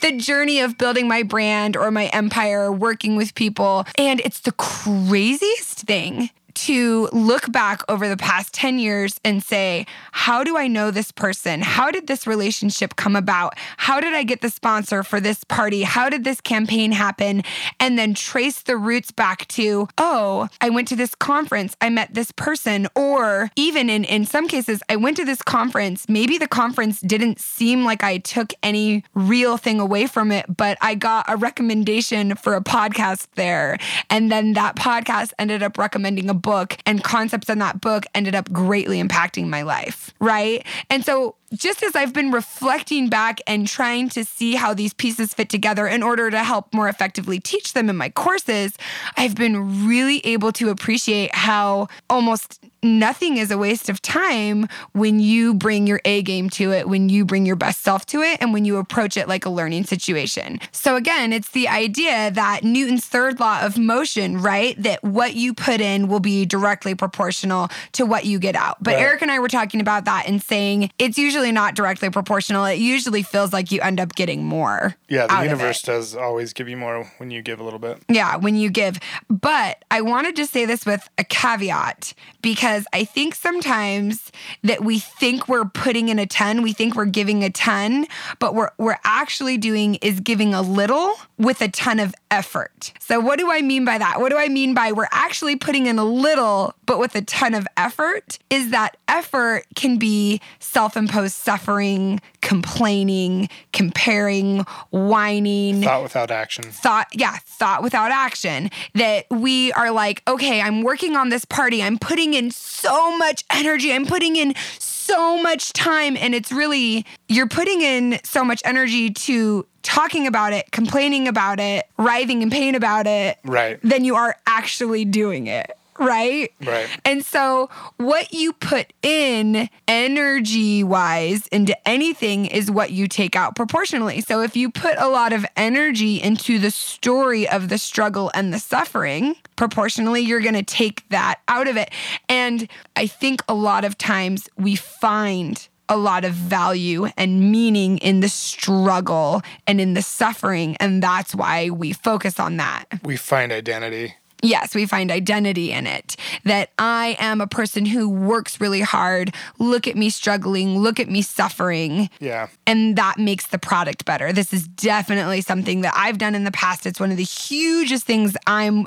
the 0.00 0.16
journey 0.16 0.60
of 0.60 0.78
building 0.78 1.08
my 1.08 1.22
brand 1.22 1.76
or 1.76 1.90
my 1.90 2.06
empire, 2.06 2.70
working 2.72 3.16
with 3.16 3.34
people. 3.34 3.84
And 3.98 4.20
it's 4.20 4.40
the 4.40 4.52
craziest 4.52 5.80
thing 5.80 6.30
to 6.56 7.08
look 7.12 7.50
back 7.52 7.82
over 7.88 8.08
the 8.08 8.16
past 8.16 8.52
10 8.54 8.78
years 8.78 9.20
and 9.24 9.42
say, 9.42 9.86
how 10.12 10.42
do 10.42 10.56
I 10.56 10.66
know 10.66 10.90
this 10.90 11.12
person? 11.12 11.60
How 11.60 11.90
did 11.90 12.06
this 12.06 12.26
relationship 12.26 12.96
come 12.96 13.14
about? 13.14 13.54
How 13.76 14.00
did 14.00 14.14
I 14.14 14.22
get 14.22 14.40
the 14.40 14.50
sponsor 14.50 15.02
for 15.02 15.20
this 15.20 15.44
party? 15.44 15.82
How 15.82 16.08
did 16.08 16.24
this 16.24 16.40
campaign 16.40 16.92
happen? 16.92 17.42
And 17.78 17.98
then 17.98 18.14
trace 18.14 18.62
the 18.62 18.76
roots 18.76 19.10
back 19.10 19.46
to, 19.48 19.88
oh, 19.98 20.48
I 20.60 20.70
went 20.70 20.88
to 20.88 20.96
this 20.96 21.14
conference, 21.14 21.76
I 21.80 21.90
met 21.90 22.14
this 22.14 22.32
person. 22.32 22.88
Or 22.94 23.50
even 23.56 23.90
in, 23.90 24.04
in 24.04 24.24
some 24.24 24.48
cases, 24.48 24.82
I 24.88 24.96
went 24.96 25.16
to 25.18 25.24
this 25.24 25.42
conference. 25.42 26.08
Maybe 26.08 26.38
the 26.38 26.48
conference 26.48 27.00
didn't 27.00 27.38
seem 27.38 27.84
like 27.84 28.02
I 28.02 28.18
took 28.18 28.52
any 28.62 29.04
real 29.14 29.56
thing 29.56 29.80
away 29.80 30.06
from 30.06 30.32
it, 30.32 30.46
but 30.54 30.78
I 30.80 30.94
got 30.94 31.26
a 31.28 31.36
recommendation 31.36 32.34
for 32.36 32.54
a 32.54 32.62
podcast 32.62 33.26
there. 33.34 33.78
And 34.08 34.32
then 34.32 34.54
that 34.54 34.76
podcast 34.76 35.32
ended 35.38 35.62
up 35.62 35.76
recommending 35.76 36.30
a 36.30 36.34
book 36.46 36.78
and 36.86 37.02
concepts 37.02 37.50
in 37.50 37.58
that 37.58 37.80
book 37.80 38.06
ended 38.14 38.36
up 38.36 38.50
greatly 38.52 39.02
impacting 39.02 39.48
my 39.48 39.62
life, 39.62 40.14
right? 40.20 40.64
And 40.88 41.04
so 41.04 41.34
just 41.54 41.82
as 41.82 41.94
I've 41.94 42.12
been 42.12 42.30
reflecting 42.30 43.08
back 43.08 43.40
and 43.46 43.66
trying 43.66 44.08
to 44.10 44.24
see 44.24 44.54
how 44.54 44.74
these 44.74 44.92
pieces 44.94 45.34
fit 45.34 45.48
together 45.48 45.86
in 45.86 46.02
order 46.02 46.30
to 46.30 46.42
help 46.42 46.72
more 46.74 46.88
effectively 46.88 47.40
teach 47.40 47.72
them 47.72 47.88
in 47.88 47.96
my 47.96 48.10
courses, 48.10 48.76
I've 49.16 49.34
been 49.34 49.86
really 49.86 50.24
able 50.26 50.52
to 50.52 50.70
appreciate 50.70 51.34
how 51.34 51.88
almost 52.10 52.60
nothing 52.82 53.36
is 53.36 53.50
a 53.50 53.58
waste 53.58 53.88
of 53.88 54.00
time 54.00 54.68
when 54.92 55.18
you 55.20 55.54
bring 55.54 55.86
your 55.86 56.00
A 56.04 56.22
game 56.22 56.48
to 56.50 56.72
it, 56.72 56.88
when 56.88 57.08
you 57.08 57.24
bring 57.24 57.44
your 57.46 57.56
best 57.56 57.82
self 57.82 58.06
to 58.06 58.22
it, 58.22 58.38
and 58.40 58.52
when 58.52 58.64
you 58.64 58.76
approach 58.76 59.16
it 59.16 59.28
like 59.28 59.44
a 59.44 59.50
learning 59.50 59.84
situation. 59.84 60.60
So, 60.72 60.96
again, 60.96 61.32
it's 61.32 61.50
the 61.50 61.68
idea 61.68 62.30
that 62.30 62.64
Newton's 62.64 63.04
third 63.04 63.40
law 63.40 63.62
of 63.62 63.76
motion, 63.76 64.40
right? 64.40 64.80
That 64.82 65.02
what 65.02 65.34
you 65.34 65.52
put 65.54 65.80
in 65.80 66.08
will 66.08 66.20
be 66.20 66.46
directly 66.46 66.94
proportional 66.94 67.68
to 67.92 68.06
what 68.06 68.24
you 68.24 68.38
get 68.38 68.54
out. 68.54 68.76
But 68.82 68.94
Right. 68.94 69.02
Eric 69.02 69.22
and 69.22 69.30
I 69.30 69.40
were 69.40 69.48
talking 69.48 69.80
about 69.80 70.04
that 70.04 70.24
and 70.26 70.42
saying 70.42 70.90
it's 70.98 71.18
usually 71.18 71.35
not 71.52 71.74
directly 71.74 72.10
proportional. 72.10 72.64
It 72.64 72.78
usually 72.78 73.22
feels 73.22 73.52
like 73.52 73.70
you 73.70 73.80
end 73.80 74.00
up 74.00 74.14
getting 74.14 74.44
more. 74.44 74.96
Yeah, 75.08 75.26
the 75.26 75.42
universe 75.42 75.82
does 75.82 76.14
always 76.14 76.52
give 76.52 76.68
you 76.68 76.76
more 76.76 77.10
when 77.18 77.30
you 77.30 77.42
give 77.42 77.60
a 77.60 77.64
little 77.64 77.78
bit. 77.78 78.02
Yeah, 78.08 78.36
when 78.36 78.56
you 78.56 78.70
give. 78.70 78.98
But 79.28 79.84
I 79.90 80.00
wanted 80.00 80.36
to 80.36 80.46
say 80.46 80.64
this 80.64 80.84
with 80.86 81.08
a 81.18 81.24
caveat 81.24 82.14
because 82.46 82.86
I 82.92 83.02
think 83.02 83.34
sometimes 83.34 84.30
that 84.62 84.84
we 84.84 85.00
think 85.00 85.48
we're 85.48 85.64
putting 85.64 86.10
in 86.10 86.20
a 86.20 86.26
ton, 86.26 86.62
we 86.62 86.72
think 86.72 86.94
we're 86.94 87.04
giving 87.04 87.42
a 87.42 87.50
ton, 87.50 88.06
but 88.38 88.54
what 88.54 88.72
we're 88.78 89.00
actually 89.02 89.58
doing 89.58 89.96
is 89.96 90.20
giving 90.20 90.54
a 90.54 90.62
little 90.62 91.14
with 91.38 91.60
a 91.60 91.66
ton 91.66 91.98
of 91.98 92.14
effort. 92.30 92.92
So, 93.00 93.18
what 93.18 93.40
do 93.40 93.50
I 93.50 93.62
mean 93.62 93.84
by 93.84 93.98
that? 93.98 94.20
What 94.20 94.30
do 94.30 94.38
I 94.38 94.46
mean 94.46 94.74
by 94.74 94.92
we're 94.92 95.08
actually 95.10 95.56
putting 95.56 95.86
in 95.86 95.98
a 95.98 96.04
little, 96.04 96.72
but 96.86 97.00
with 97.00 97.16
a 97.16 97.22
ton 97.22 97.52
of 97.52 97.66
effort? 97.76 98.38
Is 98.48 98.70
that 98.70 98.96
effort 99.08 99.64
can 99.74 99.98
be 99.98 100.40
self 100.60 100.96
imposed 100.96 101.34
suffering, 101.34 102.20
complaining, 102.46 103.48
comparing, 103.72 104.60
whining 104.90 105.82
Thought 105.82 106.04
without 106.04 106.30
action. 106.30 106.64
thought 106.70 107.08
yeah 107.12 107.38
thought 107.44 107.82
without 107.82 108.12
action 108.12 108.70
that 108.94 109.26
we 109.30 109.72
are 109.72 109.90
like 109.90 110.22
okay 110.28 110.60
i'm 110.60 110.82
working 110.82 111.16
on 111.16 111.28
this 111.28 111.44
party 111.44 111.82
i'm 111.82 111.98
putting 111.98 112.34
in 112.36 112.50
so 112.50 113.16
much 113.16 113.44
energy 113.50 113.92
i'm 113.92 114.06
putting 114.06 114.36
in 114.36 114.54
so 114.78 115.40
much 115.42 115.72
time 115.72 116.16
and 116.16 116.34
it's 116.34 116.50
really 116.52 117.04
you're 117.28 117.48
putting 117.48 117.80
in 117.80 118.18
so 118.24 118.44
much 118.44 118.60
energy 118.64 119.10
to 119.10 119.64
talking 119.82 120.26
about 120.26 120.52
it, 120.52 120.72
complaining 120.72 121.28
about 121.28 121.60
it, 121.60 121.86
writhing 121.96 122.42
in 122.42 122.50
pain 122.50 122.74
about 122.74 123.06
it, 123.06 123.38
Right. 123.44 123.78
than 123.82 124.04
you 124.04 124.16
are 124.16 124.34
actually 124.44 125.04
doing 125.04 125.46
it. 125.46 125.78
Right? 125.98 126.52
Right. 126.64 126.88
And 127.04 127.24
so, 127.24 127.70
what 127.96 128.32
you 128.32 128.52
put 128.52 128.92
in 129.02 129.68
energy 129.88 130.84
wise 130.84 131.46
into 131.48 131.76
anything 131.88 132.46
is 132.46 132.70
what 132.70 132.90
you 132.90 133.08
take 133.08 133.36
out 133.36 133.56
proportionally. 133.56 134.20
So, 134.20 134.42
if 134.42 134.56
you 134.56 134.70
put 134.70 134.96
a 134.98 135.08
lot 135.08 135.32
of 135.32 135.46
energy 135.56 136.20
into 136.22 136.58
the 136.58 136.70
story 136.70 137.48
of 137.48 137.68
the 137.68 137.78
struggle 137.78 138.30
and 138.34 138.52
the 138.52 138.58
suffering, 138.58 139.36
proportionally, 139.56 140.20
you're 140.20 140.40
going 140.40 140.54
to 140.54 140.62
take 140.62 141.08
that 141.08 141.40
out 141.48 141.68
of 141.68 141.76
it. 141.76 141.90
And 142.28 142.68
I 142.94 143.06
think 143.06 143.42
a 143.48 143.54
lot 143.54 143.84
of 143.84 143.98
times 143.98 144.48
we 144.56 144.76
find 144.76 145.68
a 145.88 145.96
lot 145.96 146.24
of 146.24 146.32
value 146.32 147.06
and 147.16 147.52
meaning 147.52 147.98
in 147.98 148.20
the 148.20 148.28
struggle 148.28 149.42
and 149.66 149.80
in 149.80 149.94
the 149.94 150.02
suffering. 150.02 150.76
And 150.78 151.02
that's 151.02 151.34
why 151.34 151.70
we 151.70 151.92
focus 151.92 152.40
on 152.40 152.56
that. 152.56 152.84
We 153.02 153.16
find 153.16 153.52
identity. 153.52 154.14
Yes, 154.42 154.74
we 154.74 154.86
find 154.86 155.10
identity 155.10 155.72
in 155.72 155.86
it. 155.86 156.16
That 156.44 156.70
I 156.78 157.16
am 157.18 157.40
a 157.40 157.46
person 157.46 157.86
who 157.86 158.08
works 158.08 158.60
really 158.60 158.82
hard. 158.82 159.34
Look 159.58 159.88
at 159.88 159.96
me 159.96 160.10
struggling. 160.10 160.78
Look 160.78 161.00
at 161.00 161.08
me 161.08 161.22
suffering. 161.22 162.10
Yeah. 162.20 162.48
And 162.66 162.96
that 162.96 163.18
makes 163.18 163.46
the 163.46 163.58
product 163.58 164.04
better. 164.04 164.32
This 164.32 164.52
is 164.52 164.68
definitely 164.68 165.40
something 165.40 165.80
that 165.80 165.94
I've 165.96 166.18
done 166.18 166.34
in 166.34 166.44
the 166.44 166.52
past. 166.52 166.86
It's 166.86 167.00
one 167.00 167.10
of 167.10 167.16
the 167.16 167.24
hugest 167.24 168.04
things 168.04 168.36
I'm 168.46 168.86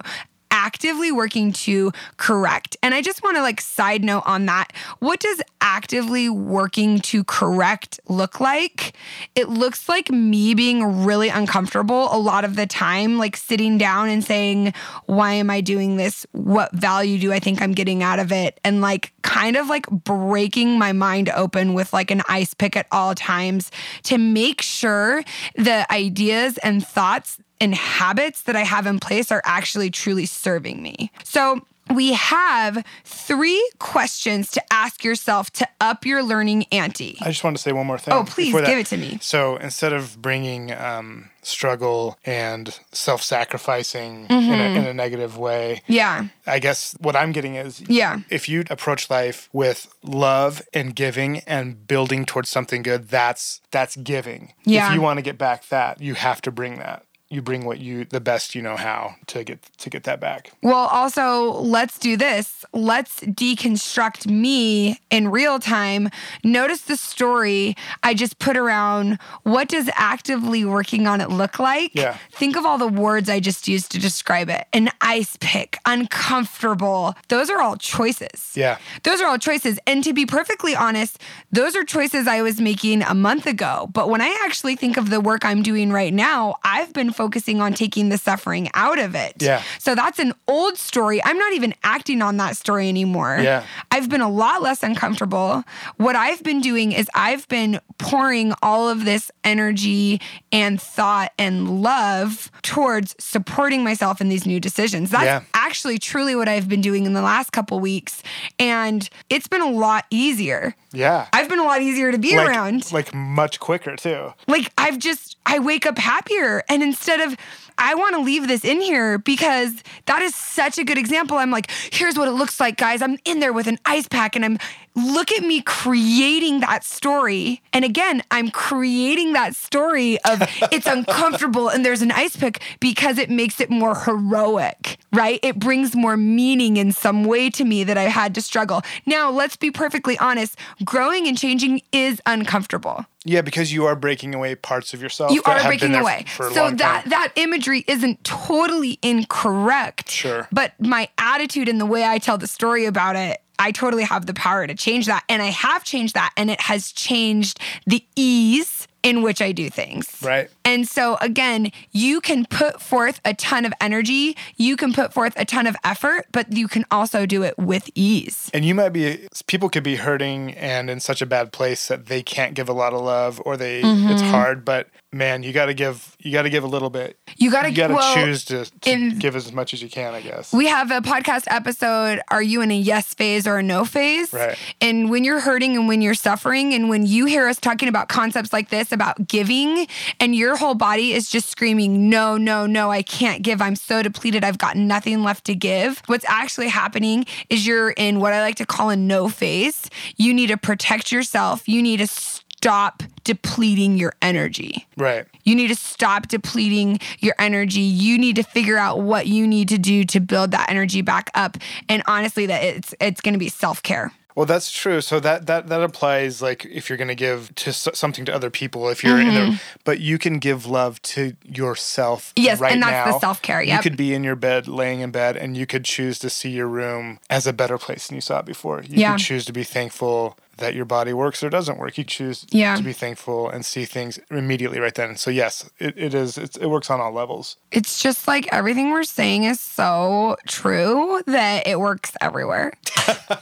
actively 0.52 1.12
working 1.12 1.52
to 1.52 1.92
correct. 2.18 2.78
And 2.82 2.94
I 2.94 3.02
just 3.02 3.24
want 3.24 3.38
to 3.38 3.42
like 3.42 3.62
side 3.62 4.04
note 4.04 4.24
on 4.26 4.46
that. 4.48 4.74
What 5.00 5.20
does 5.20 5.42
actively 5.62 6.30
working 6.30 7.00
to 7.00 7.24
correct 7.24 8.00
look 8.08 8.40
like? 8.40 8.94
It 9.36 9.50
looks 9.50 9.88
like 9.90 10.10
me 10.10 10.54
being 10.54 11.06
really 11.06 11.30
uncomfortable 11.30 12.08
a 12.12 12.18
lot 12.18 12.46
of 12.46 12.56
the 12.56 12.66
time, 12.66 13.18
like 13.18 13.38
sitting 13.38 13.78
down 13.78 14.10
and 14.10 14.24
saying, 14.24 14.74
why 15.06 15.34
am 15.34 15.50
I 15.50 15.62
doing 15.62 15.98
this? 15.98 16.26
What 16.32 16.72
value 16.74 17.20
do 17.20 17.32
I 17.32 17.40
think 17.40 17.62
I'm 17.62 17.74
getting 17.74 18.04
out 18.04 18.20
of 18.20 18.32
it? 18.32 18.60
And 18.64 18.82
like 18.82 19.14
kind 19.22 19.56
of 19.56 19.68
like 19.68 19.88
breaking 19.90 20.80
my 20.80 20.92
mind 20.92 21.30
open 21.30 21.74
with 21.74 21.94
like 21.94 22.12
an 22.12 22.22
ice 22.28 22.54
pick 22.54 22.76
at 22.76 22.88
all 22.92 23.14
times 23.14 23.72
to 24.04 24.18
make 24.18 24.62
sure 24.62 25.24
the 25.56 25.92
ideas 25.92 26.58
and 26.60 26.86
thoughts 26.86 27.38
and 27.62 27.76
habits 27.76 28.44
that 28.44 28.56
I 28.56 28.64
have 28.64 28.86
in 28.88 29.00
place 29.00 29.32
are 29.32 29.42
actually 29.46 29.90
truly 29.90 30.26
serving 30.26 30.82
me. 30.82 31.12
So, 31.24 31.62
we 31.92 32.14
have 32.14 32.86
three 33.04 33.68
questions 33.80 34.52
to 34.52 34.62
ask 34.72 35.04
yourself 35.04 35.50
to 35.54 35.68
up 35.82 36.06
your 36.06 36.22
learning 36.22 36.66
ante. 36.72 37.18
I 37.20 37.30
just 37.32 37.44
want 37.44 37.58
to 37.58 37.64
say 37.64 37.72
one 37.72 37.88
more 37.88 37.98
thing. 37.98 38.14
Oh, 38.14 38.24
please 38.26 38.54
give 38.54 38.78
it 38.78 38.86
to 38.88 38.98
me. 38.98 39.18
So 39.22 39.56
instead 39.58 39.92
of 39.92 40.22
bringing 40.22 40.72
um, 40.72 41.32
struggle 41.42 42.20
and 42.24 42.80
self 42.92 43.24
sacrificing 43.24 44.28
Mm-hmm. 44.28 44.52
in, 44.52 44.60
a, 44.60 44.80
in 44.80 44.86
a 44.86 44.94
negative 44.94 45.36
way, 45.40 45.82
Yeah. 45.88 46.28
I 46.46 46.60
guess 46.60 46.96
what 47.00 47.16
I'm 47.16 47.32
getting 47.32 47.56
is 47.56 47.82
Yeah. 47.90 48.20
if 48.30 48.48
you 48.48 48.66
approach 48.70 49.10
life 49.10 49.50
with 49.52 49.92
love 50.04 50.62
and 50.72 50.96
giving 50.96 51.40
and 51.48 51.88
building 51.88 52.24
towards 52.24 52.50
something 52.50 52.84
good, 52.84 53.10
that's 53.10 53.62
that's 53.72 53.96
giving. 53.96 54.54
Yeah. 54.64 54.90
If 54.90 54.94
you 54.94 55.02
want 55.02 55.18
to 55.18 55.24
get 55.24 55.40
back 55.40 55.68
that, 55.70 56.00
you 56.02 56.14
have 56.14 56.40
to 56.44 56.52
bring 56.52 56.78
that. 56.78 57.04
You 57.32 57.44
bring 57.44 57.64
what 57.64 57.78
you 57.78 58.06
the 58.06 58.20
best 58.20 58.56
you 58.56 58.62
know 58.64 58.76
how 58.76 59.16
to 59.28 59.44
get 59.44 59.62
to 59.78 59.90
get 59.92 60.04
that 60.06 60.20
back. 60.20 60.52
Well, 60.64 60.88
also, 60.88 61.52
let's 61.62 62.00
do 62.00 62.18
this. 62.18 62.66
Let's 62.74 63.20
deconstruct 63.20 64.26
me 64.26 65.00
in 65.12 65.28
real 65.28 65.60
time. 65.60 66.10
Notice 66.44 66.82
the 66.82 66.98
story 66.98 67.76
I 68.02 68.16
just 68.16 68.40
put 68.40 68.58
around 68.58 69.20
what 69.44 69.70
does 69.70 69.92
actively 69.94 70.66
working 70.66 71.06
on 71.06 71.22
it 71.22 71.30
look 71.30 71.60
like? 71.60 71.92
Yeah. 71.94 72.18
Think 72.32 72.58
of 72.58 72.66
all 72.66 72.80
the 72.80 72.88
words 72.88 73.30
I 73.30 73.40
just 73.40 73.68
used 73.68 73.92
to 73.92 74.00
describe 74.00 74.50
it 74.50 74.66
an 74.74 74.90
ice 75.02 75.38
pick, 75.40 75.78
uncomfortable. 75.86 77.14
Those 77.28 77.52
are 77.52 77.62
all 77.62 77.78
choices. 77.78 78.54
Yeah. 78.56 78.80
Those 79.04 79.22
are 79.22 79.28
all 79.28 79.38
choices. 79.38 79.78
And 79.86 80.04
to 80.04 80.14
be 80.14 80.26
perfectly 80.26 80.76
honest, 80.76 81.22
those 81.52 81.76
are 81.76 81.84
choices 81.84 82.28
I 82.28 82.42
was 82.42 82.60
making 82.60 83.04
a 83.04 83.14
month 83.14 83.46
ago. 83.46 83.88
But 83.94 84.10
when 84.10 84.22
I 84.22 84.36
actually 84.46 84.76
think 84.76 84.98
of 84.98 85.12
the 85.12 85.22
work 85.22 85.46
I'm 85.46 85.62
doing 85.62 85.92
right 85.92 86.14
now, 86.14 86.56
I've 86.64 86.92
been 86.92 87.12
focusing 87.20 87.60
on 87.60 87.74
taking 87.74 88.08
the 88.08 88.18
suffering 88.18 88.70
out 88.74 88.98
of 88.98 89.14
it. 89.14 89.34
Yeah. 89.42 89.62
So 89.78 89.94
that's 89.94 90.20
an 90.20 90.32
old 90.48 90.78
story. 90.78 91.22
I'm 91.22 91.38
not 91.38 91.52
even 91.52 91.74
acting 91.84 92.22
on 92.22 92.38
that 92.38 92.56
story 92.56 92.88
anymore. 92.88 93.40
Yeah. 93.42 93.66
I've 93.92 94.08
been 94.08 94.22
a 94.22 94.30
lot 94.30 94.62
less 94.62 94.84
uncomfortable. 94.84 95.66
What 95.98 96.16
I've 96.16 96.42
been 96.44 96.62
doing 96.62 96.94
is 96.94 97.10
I've 97.14 97.46
been 97.50 97.82
pouring 97.98 98.54
all 98.64 98.88
of 98.88 99.04
this 99.04 99.32
energy 99.44 100.22
and 100.54 100.82
thought 100.82 101.34
and 101.38 101.82
love 101.84 102.50
towards 102.62 103.18
supporting 103.20 103.84
myself 103.84 104.22
in 104.22 104.30
these 104.30 104.46
new 104.46 104.62
decisions. 104.62 105.10
That's 105.10 105.26
Yeah. 105.26 105.42
Actually 105.70 106.00
truly 106.00 106.36
what 106.36 106.50
I've 106.50 106.68
been 106.68 106.82
doing 106.82 107.06
in 107.06 107.14
the 107.14 107.22
last 107.22 107.52
couple 107.52 107.80
weeks. 107.80 108.24
And 108.58 109.08
it's 109.30 109.48
been 109.48 109.62
a 109.62 109.70
lot 109.70 110.06
easier. 110.10 110.76
Yeah. 110.92 111.28
I've 111.32 111.48
been 111.48 111.60
a 111.60 111.64
lot 111.64 111.84
easier 111.84 112.12
to 112.12 112.18
be 112.18 112.36
like, 112.36 112.48
around. 112.48 112.92
like 112.92 113.14
much 113.14 113.60
quicker 113.60 113.96
too. 113.96 114.34
Like 114.48 114.74
I've 114.80 114.98
just 114.98 115.38
I 115.46 115.60
wake 115.60 115.86
up 115.86 116.00
happier 116.00 116.64
and 116.68 116.82
instead 116.82 117.22
of 117.22 117.38
I 117.80 117.96
want 117.96 118.16
to 118.16 118.22
leave 118.22 118.48
this 118.48 118.66
in 118.66 118.82
here 118.82 119.18
because 119.18 119.82
that 120.06 120.22
is 120.22 120.36
such 120.36 120.78
a 120.78 120.84
good 120.84 120.98
example. 120.98 121.38
I'm 121.38 121.50
like, 121.50 121.72
here's 121.92 122.18
what 122.18 122.28
it 122.28 122.32
looks 122.32 122.60
like, 122.60 122.78
guys. 122.78 123.02
I'm 123.02 123.18
in 123.24 123.40
there 123.40 123.54
with 123.54 123.68
an 123.68 123.80
ice 123.86 124.08
pack 124.08 124.36
and 124.36 124.44
I'm 124.44 124.58
look 124.96 125.32
at 125.32 125.44
me 125.44 125.62
creating 125.62 126.60
that 126.60 126.84
story. 126.84 127.62
And 127.72 127.86
again, 127.86 128.22
I'm 128.32 128.52
creating 128.52 129.34
that 129.34 129.56
story 129.56 130.22
of 130.24 130.42
it's 130.72 130.86
uncomfortable 130.86 131.70
and 131.70 131.86
there's 131.86 132.02
an 132.02 132.12
ice 132.12 132.36
pick 132.36 132.62
because 132.80 133.18
it 133.18 133.30
makes 133.30 133.60
it 133.60 133.70
more 133.70 133.96
heroic, 133.96 134.98
right? 135.14 135.40
It 135.42 135.58
brings 135.58 135.96
more 135.96 136.18
meaning 136.18 136.78
in 136.78 136.92
some 136.92 137.24
way 137.24 137.50
to 137.52 137.64
me 137.64 137.84
that 137.86 137.98
I 137.98 138.04
had 138.04 138.36
to 138.36 138.42
struggle. 138.42 138.82
Now, 139.06 139.32
let's 139.32 139.56
be 139.56 139.72
perfectly 139.72 140.18
honest, 140.18 140.58
growing 140.84 141.28
and 141.28 141.38
changing 141.38 141.82
is 141.92 142.22
uncomfortable. 142.26 143.06
Yeah, 143.26 143.42
because 143.42 143.74
you 143.74 143.86
are 143.86 143.96
breaking 143.96 144.34
away 144.34 144.56
parts 144.56 144.94
of 144.94 145.02
yourself. 145.02 145.32
You 145.32 145.42
are 145.46 145.62
breaking 145.64 145.94
away. 145.94 146.26
So 146.38 146.72
that 146.72 146.78
time. 146.78 147.10
that 147.10 147.34
imagery 147.36 147.84
isn't 147.88 148.24
totally 148.24 148.98
incorrect. 149.02 150.12
Sure. 150.12 150.48
But 150.52 150.74
my 150.80 151.10
attitude 151.18 151.68
and 151.68 151.82
the 151.82 151.86
way 151.86 152.06
I 152.06 152.18
tell 152.20 152.38
the 152.38 152.48
story 152.48 152.86
about 152.86 153.18
it, 153.18 153.42
I 153.60 153.72
totally 153.72 154.04
have 154.04 154.26
the 154.26 154.34
power 154.34 154.66
to 154.66 154.74
change 154.74 155.06
that. 155.08 155.26
And 155.28 155.42
I 155.42 155.48
have 155.48 155.84
changed 155.84 156.14
that. 156.14 156.32
And 156.38 156.50
it 156.50 156.62
has 156.62 156.94
changed 156.94 157.60
the 157.86 158.06
ease 158.16 158.79
in 159.04 159.22
which 159.22 159.42
I 159.42 159.52
do 159.52 159.70
things. 159.70 160.18
Right. 160.22 160.50
And 160.66 160.88
so 160.88 161.18
again, 161.22 161.72
you 161.92 162.22
can 162.22 162.46
put 162.46 162.82
forth 162.82 163.20
a 163.26 163.34
ton 163.34 163.66
of 163.66 163.74
energy, 163.82 164.36
you 164.58 164.76
can 164.76 164.94
put 164.94 165.14
forth 165.14 165.34
a 165.38 165.46
ton 165.46 165.68
of 165.68 165.76
effort, 165.84 166.26
but 166.32 166.52
you 166.54 166.68
can 166.68 166.86
also 166.92 167.26
do 167.26 167.44
it 167.44 167.58
with 167.58 167.90
ease. 167.96 168.50
And 168.54 168.66
you 168.66 168.76
might 168.76 168.90
be 168.90 169.28
people 169.48 169.70
could 169.70 169.84
be 169.84 169.96
hurting 169.96 170.52
and 170.54 170.90
in 170.90 171.00
such 171.00 171.22
a 171.22 171.26
bad 171.26 171.52
place 171.52 171.88
that 171.88 172.08
they 172.08 172.22
can't 172.22 172.54
give 172.54 172.68
a 172.70 172.74
lot 172.74 172.94
of 172.94 173.02
love 173.02 173.42
or 173.46 173.56
they 173.58 173.80
Mm-hmm. 173.80 174.10
it's 174.10 174.22
hard, 174.22 174.66
but 174.66 174.88
man, 175.12 175.42
you 175.42 175.54
got 175.54 175.68
to 175.68 175.74
give 175.74 176.16
you 176.20 176.32
got 176.34 176.42
to 176.44 176.50
give 176.50 176.64
a 176.64 176.68
little 176.68 176.90
bit. 176.90 177.18
You 177.38 177.50
got 177.50 177.62
to 177.64 177.70
You 177.70 177.76
got 177.78 177.88
to 177.88 177.94
well, 177.96 178.14
choose 178.16 178.44
to, 178.46 178.66
to 178.82 178.92
in- 178.92 179.18
give 179.18 179.36
as 179.36 179.52
much 179.54 179.74
as 179.74 179.82
you 179.82 179.90
can, 179.90 180.14
I 180.14 180.22
guess. 180.22 180.52
We 180.54 180.68
have 180.68 180.92
a 180.92 181.00
podcast 181.02 181.46
episode 181.48 182.20
Are 182.30 182.44
you 182.44 182.62
in 182.62 182.72
a 182.72 182.78
yes 182.78 183.14
phase 183.14 183.48
or 183.48 183.58
a 183.58 183.64
no 183.64 183.86
phase? 183.86 184.34
Right. 184.34 184.58
And 184.82 185.10
when 185.10 185.24
you're 185.24 185.40
hurting 185.40 185.76
and 185.78 185.88
when 185.88 186.02
you're 186.02 186.14
suffering, 186.14 186.74
and 186.74 186.90
when 186.90 187.06
you 187.06 187.26
hear 187.26 187.48
us 187.48 187.58
talking 187.60 187.88
about 187.90 188.10
concepts 188.10 188.52
like 188.52 188.70
this 188.70 188.89
about 188.92 189.28
giving, 189.28 189.88
and 190.20 190.36
your 190.36 190.56
whole 190.58 190.76
body 190.76 191.14
is 191.14 191.30
just 191.30 191.50
screaming, 191.50 192.10
No, 192.10 192.38
no, 192.38 192.66
no, 192.66 192.92
I 192.92 193.02
can't 193.02 193.42
give. 193.42 193.62
I'm 193.62 193.76
so 193.76 194.02
depleted. 194.02 194.44
I've 194.44 194.58
got 194.58 194.76
nothing 194.76 195.24
left 195.24 195.46
to 195.46 195.56
give. 195.56 196.02
What's 196.08 196.26
actually 196.28 196.70
happening 196.70 197.26
is 197.50 197.66
you're 197.66 197.92
in 197.92 198.20
what 198.20 198.34
I 198.34 198.42
like 198.42 198.56
to 198.56 198.66
call 198.66 198.90
a 198.90 198.96
no 198.96 199.30
phase. 199.30 199.90
You 200.18 200.34
need 200.34 200.48
to 200.48 200.58
protect 200.58 201.12
yourself. 201.12 201.68
You 201.68 201.82
need 201.82 201.98
to 201.98 202.08
stop 202.08 203.04
depleting 203.24 203.98
your 203.98 204.14
energy. 204.22 204.86
right. 204.98 205.26
You 205.44 205.56
need 205.56 205.70
to 205.70 205.76
stop 205.76 206.28
depleting 206.28 207.00
your 207.20 207.34
energy. 207.40 207.80
You 207.82 208.18
need 208.20 208.36
to 208.36 208.44
figure 208.44 208.78
out 208.78 209.02
what 209.02 209.26
you 209.26 209.48
need 209.48 209.70
to 209.70 209.78
do 209.78 210.04
to 210.06 210.20
build 210.20 210.52
that 210.52 210.70
energy 210.70 211.02
back 211.02 211.32
up. 211.34 211.58
And 211.88 212.04
honestly, 212.06 212.46
that 212.48 212.64
it's 212.64 212.94
it's 213.00 213.22
going 213.22 213.34
to 213.34 213.40
be 213.40 213.50
self 213.50 213.82
care. 213.82 214.12
Well, 214.40 214.46
that's 214.46 214.72
true. 214.72 215.02
So 215.02 215.20
that 215.20 215.48
that 215.48 215.68
that 215.68 215.84
applies 215.84 216.42
like 216.42 216.64
if 216.64 216.88
you're 216.88 216.96
going 216.98 217.10
to 217.10 217.14
give 217.28 217.54
to 217.56 217.72
s- 217.72 217.90
something 217.94 218.24
to 218.24 218.34
other 218.34 218.50
people, 218.50 218.88
if 218.88 219.04
you're 219.04 219.20
in 219.20 219.34
there, 219.34 219.60
but 219.84 220.00
you 220.00 220.18
can 220.18 220.40
give 220.40 220.66
love 220.66 221.02
to 221.02 221.34
yourself. 221.44 222.30
Mm-hmm. 222.38 222.46
Yes, 222.46 222.60
right 222.62 222.72
and 222.72 222.82
that's 222.82 223.12
the 223.16 223.20
self-care, 223.20 223.62
Yeah. 223.62 223.76
You 223.76 223.82
could 223.82 223.98
be 223.98 224.14
in 224.14 224.24
your 224.24 224.38
bed, 224.38 224.66
laying 224.70 225.02
in 225.02 225.12
bed, 225.12 225.36
and 225.36 225.58
you 225.58 225.66
could 225.66 225.84
choose 225.84 226.20
to 226.20 226.30
see 226.30 226.52
your 226.52 226.68
room 226.68 227.20
as 227.30 227.48
a 227.48 227.52
better 227.52 227.78
place 227.78 228.08
than 228.08 228.16
you 228.16 228.22
saw 228.22 228.40
it 228.40 228.46
before. 228.46 228.82
You 228.82 229.00
Yeah. 229.02 229.12
could 229.18 229.26
choose 229.26 229.44
to 229.44 229.52
be 229.52 229.66
thankful 229.66 230.38
that 230.60 230.76
your 230.76 230.86
body 230.86 231.12
works 231.14 231.44
or 231.44 231.50
doesn't 231.50 231.78
work. 231.78 231.98
You 231.98 232.04
choose 232.04 232.46
Yeah. 232.52 232.76
to 232.76 232.84
be 232.84 232.94
thankful 232.94 233.50
and 233.50 233.66
see 233.66 233.86
things 233.86 234.20
immediately 234.32 234.80
right 234.80 234.94
then. 234.96 235.18
So 235.18 235.32
yes, 235.32 235.70
it, 235.80 235.98
it 235.98 236.14
is. 236.14 236.38
It's, 236.38 236.56
it 236.58 236.68
works 236.68 236.90
on 236.90 237.02
all 237.02 237.12
levels. 237.12 237.58
It's 237.72 238.02
just 238.02 238.28
like 238.28 238.48
everything 238.52 238.92
we're 238.92 239.04
saying 239.04 239.44
is 239.46 239.60
so 239.60 240.38
true 240.48 241.22
that 241.26 241.68
it 241.68 241.80
works 241.80 242.14
everywhere. 242.22 242.74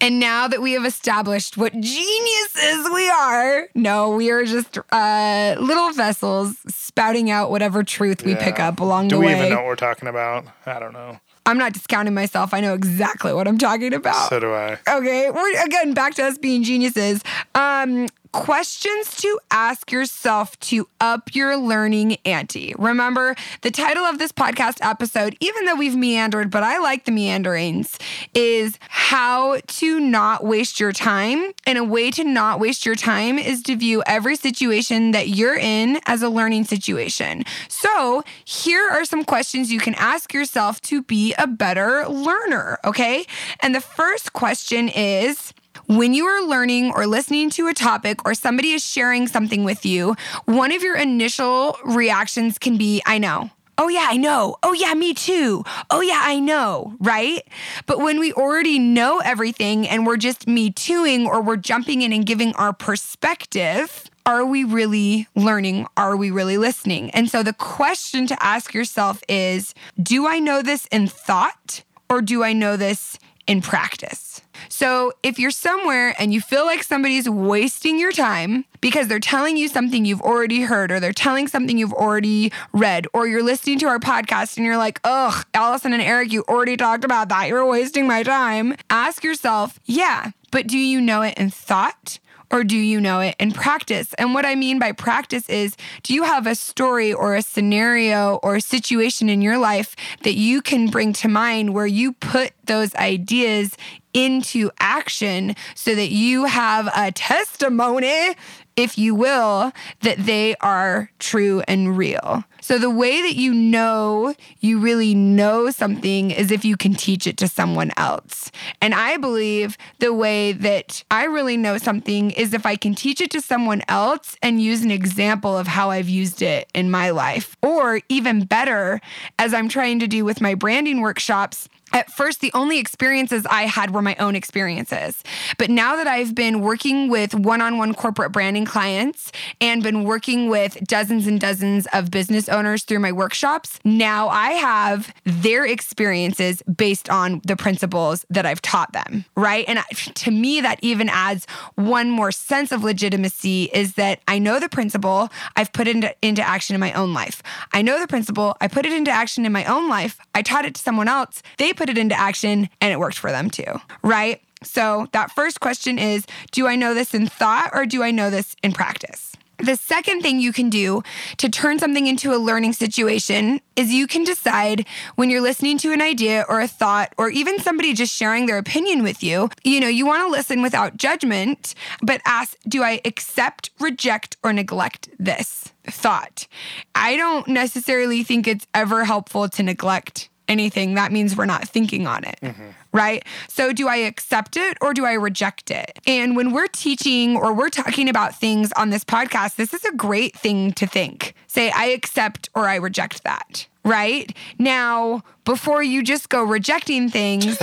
And 0.00 0.18
now 0.18 0.48
that 0.48 0.60
we 0.60 0.72
have 0.72 0.84
established 0.84 1.56
what 1.56 1.72
geniuses 1.72 2.90
we 2.92 3.08
are, 3.08 3.68
no, 3.76 4.10
we 4.16 4.32
are 4.32 4.44
just 4.44 4.76
uh, 4.90 5.54
little 5.60 5.92
vessels 5.92 6.56
spouting 6.66 7.30
out 7.30 7.52
whatever 7.52 7.84
truth 7.84 8.24
we 8.24 8.34
pick 8.34 8.58
up 8.58 8.80
along 8.80 9.06
Do 9.08 9.14
the 9.14 9.20
way. 9.20 9.28
Do 9.28 9.32
we 9.34 9.38
even 9.38 9.50
know 9.50 9.56
what 9.58 9.66
we're 9.66 9.76
talking 9.76 10.08
about? 10.08 10.44
I 10.66 10.80
don't 10.80 10.92
know. 10.92 11.20
I'm 11.44 11.58
not 11.58 11.72
discounting 11.72 12.14
myself. 12.14 12.54
I 12.54 12.60
know 12.60 12.74
exactly 12.74 13.32
what 13.32 13.48
I'm 13.48 13.58
talking 13.58 13.92
about. 13.94 14.30
So 14.30 14.40
do 14.40 14.52
I. 14.52 14.78
Okay, 14.88 15.30
we're 15.30 15.64
again 15.64 15.92
back 15.92 16.14
to 16.14 16.24
us 16.24 16.38
being 16.38 16.62
geniuses. 16.62 17.22
Um, 17.54 18.06
questions 18.32 19.14
to 19.16 19.38
ask 19.50 19.92
yourself 19.92 20.58
to 20.60 20.88
up 21.00 21.34
your 21.34 21.56
learning 21.56 22.16
ante. 22.24 22.74
Remember, 22.78 23.36
the 23.60 23.70
title 23.70 24.04
of 24.04 24.18
this 24.18 24.32
podcast 24.32 24.78
episode, 24.80 25.36
even 25.40 25.66
though 25.66 25.76
we've 25.76 25.94
meandered, 25.94 26.50
but 26.50 26.62
I 26.62 26.78
like 26.78 27.04
the 27.04 27.12
meanderings, 27.12 27.98
is 28.34 28.78
how 28.88 29.58
to 29.66 30.00
not 30.00 30.44
waste 30.44 30.80
your 30.80 30.92
time. 30.92 31.52
And 31.66 31.78
a 31.78 31.84
way 31.84 32.10
to 32.12 32.24
not 32.24 32.58
waste 32.58 32.86
your 32.86 32.94
time 32.94 33.38
is 33.38 33.62
to 33.64 33.76
view 33.76 34.02
every 34.06 34.36
situation 34.36 35.12
that 35.12 35.28
you're 35.28 35.56
in 35.56 36.00
as 36.06 36.22
a 36.22 36.28
learning 36.28 36.64
situation. 36.64 37.44
So, 37.68 38.24
here 38.44 38.88
are 38.88 39.04
some 39.04 39.24
questions 39.24 39.70
you 39.70 39.80
can 39.80 39.94
ask 39.94 40.32
yourself 40.32 40.80
to 40.82 41.02
be 41.02 41.34
a 41.38 41.46
better 41.46 42.06
learner, 42.08 42.78
okay? 42.84 43.26
And 43.60 43.74
the 43.74 43.80
first 43.80 44.32
question 44.32 44.88
is, 44.88 45.52
when 45.96 46.14
you 46.14 46.26
are 46.26 46.46
learning 46.46 46.92
or 46.94 47.06
listening 47.06 47.50
to 47.50 47.68
a 47.68 47.74
topic 47.74 48.24
or 48.24 48.34
somebody 48.34 48.72
is 48.72 48.84
sharing 48.84 49.26
something 49.26 49.64
with 49.64 49.84
you, 49.84 50.14
one 50.44 50.72
of 50.72 50.82
your 50.82 50.96
initial 50.96 51.76
reactions 51.84 52.58
can 52.58 52.76
be, 52.76 53.02
I 53.04 53.18
know. 53.18 53.50
Oh, 53.78 53.88
yeah, 53.88 54.06
I 54.08 54.16
know. 54.16 54.56
Oh, 54.62 54.74
yeah, 54.74 54.94
me 54.94 55.12
too. 55.12 55.64
Oh, 55.90 56.02
yeah, 56.02 56.20
I 56.22 56.38
know, 56.38 56.94
right? 57.00 57.42
But 57.86 57.98
when 57.98 58.20
we 58.20 58.32
already 58.32 58.78
know 58.78 59.18
everything 59.18 59.88
and 59.88 60.06
we're 60.06 60.18
just 60.18 60.46
me 60.46 60.70
tooing 60.70 61.26
or 61.26 61.42
we're 61.42 61.56
jumping 61.56 62.02
in 62.02 62.12
and 62.12 62.24
giving 62.24 62.54
our 62.54 62.72
perspective, 62.72 64.08
are 64.24 64.44
we 64.44 64.62
really 64.62 65.26
learning? 65.34 65.86
Are 65.96 66.16
we 66.16 66.30
really 66.30 66.58
listening? 66.58 67.10
And 67.10 67.28
so 67.28 67.42
the 67.42 67.54
question 67.54 68.26
to 68.28 68.40
ask 68.42 68.72
yourself 68.72 69.22
is 69.28 69.74
Do 70.00 70.26
I 70.26 70.38
know 70.38 70.62
this 70.62 70.86
in 70.92 71.08
thought 71.08 71.82
or 72.08 72.22
do 72.22 72.44
I 72.44 72.52
know 72.52 72.76
this 72.76 73.18
in 73.46 73.62
practice? 73.62 74.31
So 74.68 75.12
if 75.22 75.38
you're 75.38 75.50
somewhere 75.50 76.14
and 76.18 76.32
you 76.32 76.40
feel 76.40 76.64
like 76.64 76.82
somebody's 76.82 77.28
wasting 77.28 77.98
your 77.98 78.12
time 78.12 78.64
because 78.80 79.08
they're 79.08 79.20
telling 79.20 79.56
you 79.56 79.68
something 79.68 80.04
you've 80.04 80.20
already 80.20 80.62
heard 80.62 80.90
or 80.90 81.00
they're 81.00 81.12
telling 81.12 81.48
something 81.48 81.78
you've 81.78 81.92
already 81.92 82.52
read 82.72 83.06
or 83.12 83.26
you're 83.26 83.42
listening 83.42 83.78
to 83.80 83.86
our 83.86 83.98
podcast 83.98 84.56
and 84.56 84.66
you're 84.66 84.76
like, 84.76 85.00
ugh, 85.04 85.44
Alison 85.54 85.92
and 85.92 86.02
Eric, 86.02 86.32
you 86.32 86.44
already 86.48 86.76
talked 86.76 87.04
about 87.04 87.28
that. 87.28 87.48
You're 87.48 87.66
wasting 87.66 88.06
my 88.06 88.22
time. 88.22 88.76
Ask 88.90 89.24
yourself, 89.24 89.78
yeah, 89.84 90.30
but 90.50 90.66
do 90.66 90.78
you 90.78 91.00
know 91.00 91.22
it 91.22 91.34
in 91.38 91.50
thought? 91.50 92.18
Or 92.52 92.62
do 92.62 92.76
you 92.76 93.00
know 93.00 93.20
it 93.20 93.34
in 93.40 93.50
practice? 93.50 94.14
And 94.18 94.34
what 94.34 94.44
I 94.44 94.54
mean 94.54 94.78
by 94.78 94.92
practice 94.92 95.48
is 95.48 95.74
do 96.02 96.12
you 96.12 96.22
have 96.22 96.46
a 96.46 96.54
story 96.54 97.12
or 97.12 97.34
a 97.34 97.42
scenario 97.42 98.36
or 98.42 98.56
a 98.56 98.60
situation 98.60 99.28
in 99.28 99.40
your 99.40 99.58
life 99.58 99.96
that 100.22 100.34
you 100.34 100.60
can 100.60 100.88
bring 100.88 101.14
to 101.14 101.28
mind 101.28 101.72
where 101.72 101.86
you 101.86 102.12
put 102.12 102.52
those 102.66 102.94
ideas 102.94 103.76
into 104.14 104.70
action 104.78 105.56
so 105.74 105.94
that 105.94 106.10
you 106.10 106.44
have 106.44 106.88
a 106.94 107.10
testimony, 107.12 108.34
if 108.76 108.98
you 108.98 109.14
will, 109.14 109.72
that 110.00 110.18
they 110.18 110.54
are 110.56 111.10
true 111.18 111.62
and 111.68 111.96
real. 111.96 112.44
So, 112.60 112.78
the 112.78 112.90
way 112.90 113.22
that 113.22 113.34
you 113.34 113.52
know 113.52 114.34
you 114.60 114.78
really 114.78 115.14
know 115.14 115.70
something 115.70 116.30
is 116.30 116.50
if 116.50 116.64
you 116.64 116.76
can 116.76 116.94
teach 116.94 117.26
it 117.26 117.36
to 117.38 117.48
someone 117.48 117.90
else. 117.96 118.50
And 118.80 118.94
I 118.94 119.16
believe 119.16 119.76
the 119.98 120.12
way 120.12 120.52
that 120.52 121.02
I 121.10 121.24
really 121.24 121.56
know 121.56 121.76
something 121.78 122.30
is 122.30 122.54
if 122.54 122.64
I 122.64 122.76
can 122.76 122.94
teach 122.94 123.20
it 123.20 123.30
to 123.32 123.40
someone 123.40 123.82
else 123.88 124.36
and 124.42 124.62
use 124.62 124.82
an 124.82 124.90
example 124.90 125.58
of 125.58 125.66
how 125.66 125.90
I've 125.90 126.08
used 126.08 126.40
it 126.40 126.68
in 126.74 126.90
my 126.90 127.10
life. 127.10 127.56
Or 127.62 128.00
even 128.08 128.44
better, 128.44 129.00
as 129.38 129.52
I'm 129.52 129.68
trying 129.68 129.98
to 130.00 130.06
do 130.06 130.24
with 130.24 130.40
my 130.40 130.54
branding 130.54 131.00
workshops, 131.00 131.68
at 131.92 132.10
first, 132.10 132.40
the 132.40 132.50
only 132.54 132.78
experiences 132.78 133.46
I 133.46 133.62
had 133.62 133.92
were 133.92 134.02
my 134.02 134.16
own 134.16 134.34
experiences. 134.34 135.22
But 135.58 135.70
now 135.70 135.96
that 135.96 136.06
I've 136.06 136.34
been 136.34 136.60
working 136.60 137.08
with 137.08 137.34
one 137.34 137.60
on 137.60 137.78
one 137.78 137.94
corporate 137.94 138.32
branding 138.32 138.64
clients 138.64 139.32
and 139.60 139.82
been 139.82 140.04
working 140.04 140.48
with 140.48 140.78
dozens 140.86 141.26
and 141.26 141.40
dozens 141.40 141.86
of 141.92 142.10
business 142.10 142.48
owners 142.48 142.84
through 142.84 143.00
my 143.00 143.12
workshops, 143.12 143.78
now 143.84 144.28
I 144.28 144.52
have 144.52 145.12
their 145.24 145.66
experiences 145.66 146.62
based 146.62 147.10
on 147.10 147.40
the 147.44 147.56
principles 147.56 148.24
that 148.30 148.46
I've 148.46 148.62
taught 148.62 148.92
them, 148.92 149.24
right? 149.36 149.64
And 149.68 149.80
to 150.14 150.30
me, 150.30 150.60
that 150.60 150.78
even 150.82 151.08
adds 151.08 151.46
one 151.74 152.10
more 152.10 152.32
sense 152.32 152.72
of 152.72 152.82
legitimacy 152.82 153.70
is 153.72 153.94
that 153.94 154.20
I 154.28 154.38
know 154.38 154.58
the 154.58 154.68
principle, 154.68 155.28
I've 155.56 155.72
put 155.72 155.88
it 155.88 155.96
into, 155.96 156.14
into 156.22 156.42
action 156.42 156.74
in 156.74 156.80
my 156.80 156.92
own 156.92 157.12
life. 157.12 157.42
I 157.72 157.82
know 157.82 158.00
the 158.00 158.08
principle, 158.08 158.56
I 158.60 158.68
put 158.68 158.86
it 158.86 158.92
into 158.92 159.10
action 159.10 159.44
in 159.44 159.52
my 159.52 159.64
own 159.64 159.88
life, 159.88 160.18
I 160.34 160.42
taught 160.42 160.64
it 160.64 160.74
to 160.74 160.80
someone 160.80 161.08
else, 161.08 161.42
they 161.58 161.72
put 161.82 161.90
it 161.90 161.98
into 161.98 162.16
action 162.16 162.68
and 162.80 162.92
it 162.92 163.00
worked 163.00 163.18
for 163.18 163.32
them 163.32 163.50
too, 163.50 163.80
right? 164.04 164.40
So 164.62 165.08
that 165.10 165.32
first 165.32 165.58
question 165.58 165.98
is 165.98 166.24
Do 166.52 166.68
I 166.68 166.76
know 166.76 166.94
this 166.94 167.12
in 167.12 167.26
thought 167.26 167.70
or 167.72 167.86
do 167.86 168.04
I 168.04 168.12
know 168.12 168.30
this 168.30 168.54
in 168.62 168.70
practice? 168.70 169.32
The 169.58 169.74
second 169.74 170.22
thing 170.22 170.38
you 170.38 170.52
can 170.52 170.70
do 170.70 171.02
to 171.38 171.48
turn 171.48 171.80
something 171.80 172.06
into 172.06 172.32
a 172.32 172.38
learning 172.38 172.74
situation 172.74 173.60
is 173.74 173.92
you 173.92 174.06
can 174.06 174.22
decide 174.22 174.86
when 175.16 175.28
you're 175.28 175.40
listening 175.40 175.76
to 175.78 175.92
an 175.92 176.00
idea 176.00 176.44
or 176.48 176.60
a 176.60 176.68
thought 176.68 177.12
or 177.18 177.30
even 177.30 177.58
somebody 177.58 177.94
just 177.94 178.14
sharing 178.14 178.46
their 178.46 178.58
opinion 178.58 179.02
with 179.02 179.20
you, 179.20 179.50
you 179.64 179.80
know, 179.80 179.88
you 179.88 180.06
want 180.06 180.24
to 180.24 180.30
listen 180.30 180.62
without 180.62 180.96
judgment, 180.96 181.74
but 182.00 182.20
ask, 182.24 182.56
do 182.68 182.84
I 182.84 183.00
accept, 183.04 183.70
reject, 183.80 184.36
or 184.44 184.52
neglect 184.52 185.08
this 185.18 185.72
thought? 185.84 186.46
I 186.94 187.16
don't 187.16 187.48
necessarily 187.48 188.22
think 188.22 188.46
it's 188.46 188.68
ever 188.72 189.04
helpful 189.04 189.48
to 189.48 189.62
neglect 189.64 190.28
anything, 190.52 190.94
that 190.94 191.10
means 191.10 191.36
we're 191.36 191.46
not 191.46 191.68
thinking 191.68 192.06
on 192.06 192.24
it. 192.24 192.38
Mm-hmm. 192.42 192.68
Right? 192.92 193.24
So, 193.48 193.72
do 193.72 193.88
I 193.88 193.96
accept 193.96 194.56
it 194.56 194.76
or 194.80 194.92
do 194.92 195.04
I 195.04 195.14
reject 195.14 195.70
it? 195.70 195.98
And 196.06 196.36
when 196.36 196.52
we're 196.52 196.68
teaching 196.68 197.36
or 197.36 197.52
we're 197.52 197.70
talking 197.70 198.08
about 198.08 198.34
things 198.34 198.70
on 198.72 198.90
this 198.90 199.04
podcast, 199.04 199.56
this 199.56 199.74
is 199.74 199.84
a 199.84 199.92
great 199.92 200.36
thing 200.36 200.72
to 200.74 200.86
think. 200.86 201.34
Say, 201.46 201.70
I 201.70 201.86
accept 201.86 202.50
or 202.54 202.68
I 202.68 202.76
reject 202.76 203.24
that. 203.24 203.66
Right? 203.84 204.32
Now, 204.60 205.22
before 205.44 205.82
you 205.82 206.04
just 206.04 206.28
go 206.28 206.44
rejecting 206.44 207.08
things, 207.08 207.58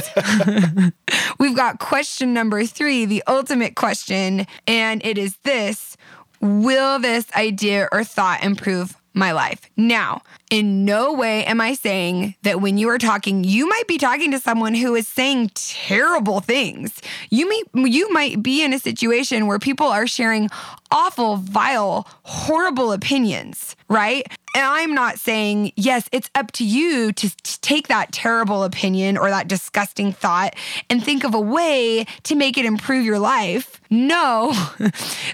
we've 1.39 1.56
got 1.56 1.80
question 1.80 2.34
number 2.34 2.65
three, 2.65 3.06
the 3.06 3.23
ultimate 3.25 3.75
question. 3.75 4.45
And 4.67 5.06
it 5.06 5.17
is 5.17 5.38
this 5.43 5.95
Will 6.41 6.99
this 6.99 7.32
idea 7.36 7.88
or 7.91 8.04
thought 8.04 8.43
improve 8.43 8.95
my 9.13 9.32
life. 9.32 9.62
Now, 9.75 10.21
in 10.50 10.84
no 10.84 11.14
way 11.14 11.46
am 11.46 11.62
I 11.62 11.74
saying 11.76 12.36
that 12.42 12.60
when 12.60 12.78
you 12.78 12.90
are 12.90 12.98
talking, 12.98 13.44
you 13.44 13.68
might 13.70 13.88
be 13.88 13.98
talking 13.98 14.32
to 14.32 14.40
someone 14.40 14.74
who 14.74 14.96
is 14.96 15.08
saying 15.08 15.52
terrible 15.54 16.40
things. 16.40 17.02
You 17.30 17.48
may 17.48 17.90
you 17.90 18.12
might 18.12 18.42
be 18.42 18.64
in 18.64 18.74
a 18.74 18.80
situation 18.80 19.48
where 19.48 19.60
people 19.60 19.88
are 19.88 20.08
sharing 20.08 20.50
awful, 20.92 21.38
vile, 21.38 22.08
horrible 22.24 22.92
opinions, 22.92 23.76
right? 23.88 24.26
And 24.56 24.66
I'm 24.66 24.96
not 24.96 25.20
saying, 25.20 25.74
yes, 25.76 26.10
it's 26.12 26.30
up 26.34 26.52
to 26.54 26.66
you 26.66 27.14
to, 27.14 27.30
to 27.30 27.62
take 27.62 27.88
that 27.88 28.12
terrible 28.12 28.64
opinion 28.64 29.16
or 29.16 29.30
that 29.30 29.48
disgusting 29.48 30.12
thought 30.12 30.56
and 30.90 31.04
think 31.04 31.24
of 31.24 31.36
a 31.36 31.40
way 31.40 32.06
to 32.24 32.36
make 32.36 32.58
it 32.58 32.66
improve 32.66 33.06
your 33.06 33.20
life. 33.20 33.80
No. 33.92 34.52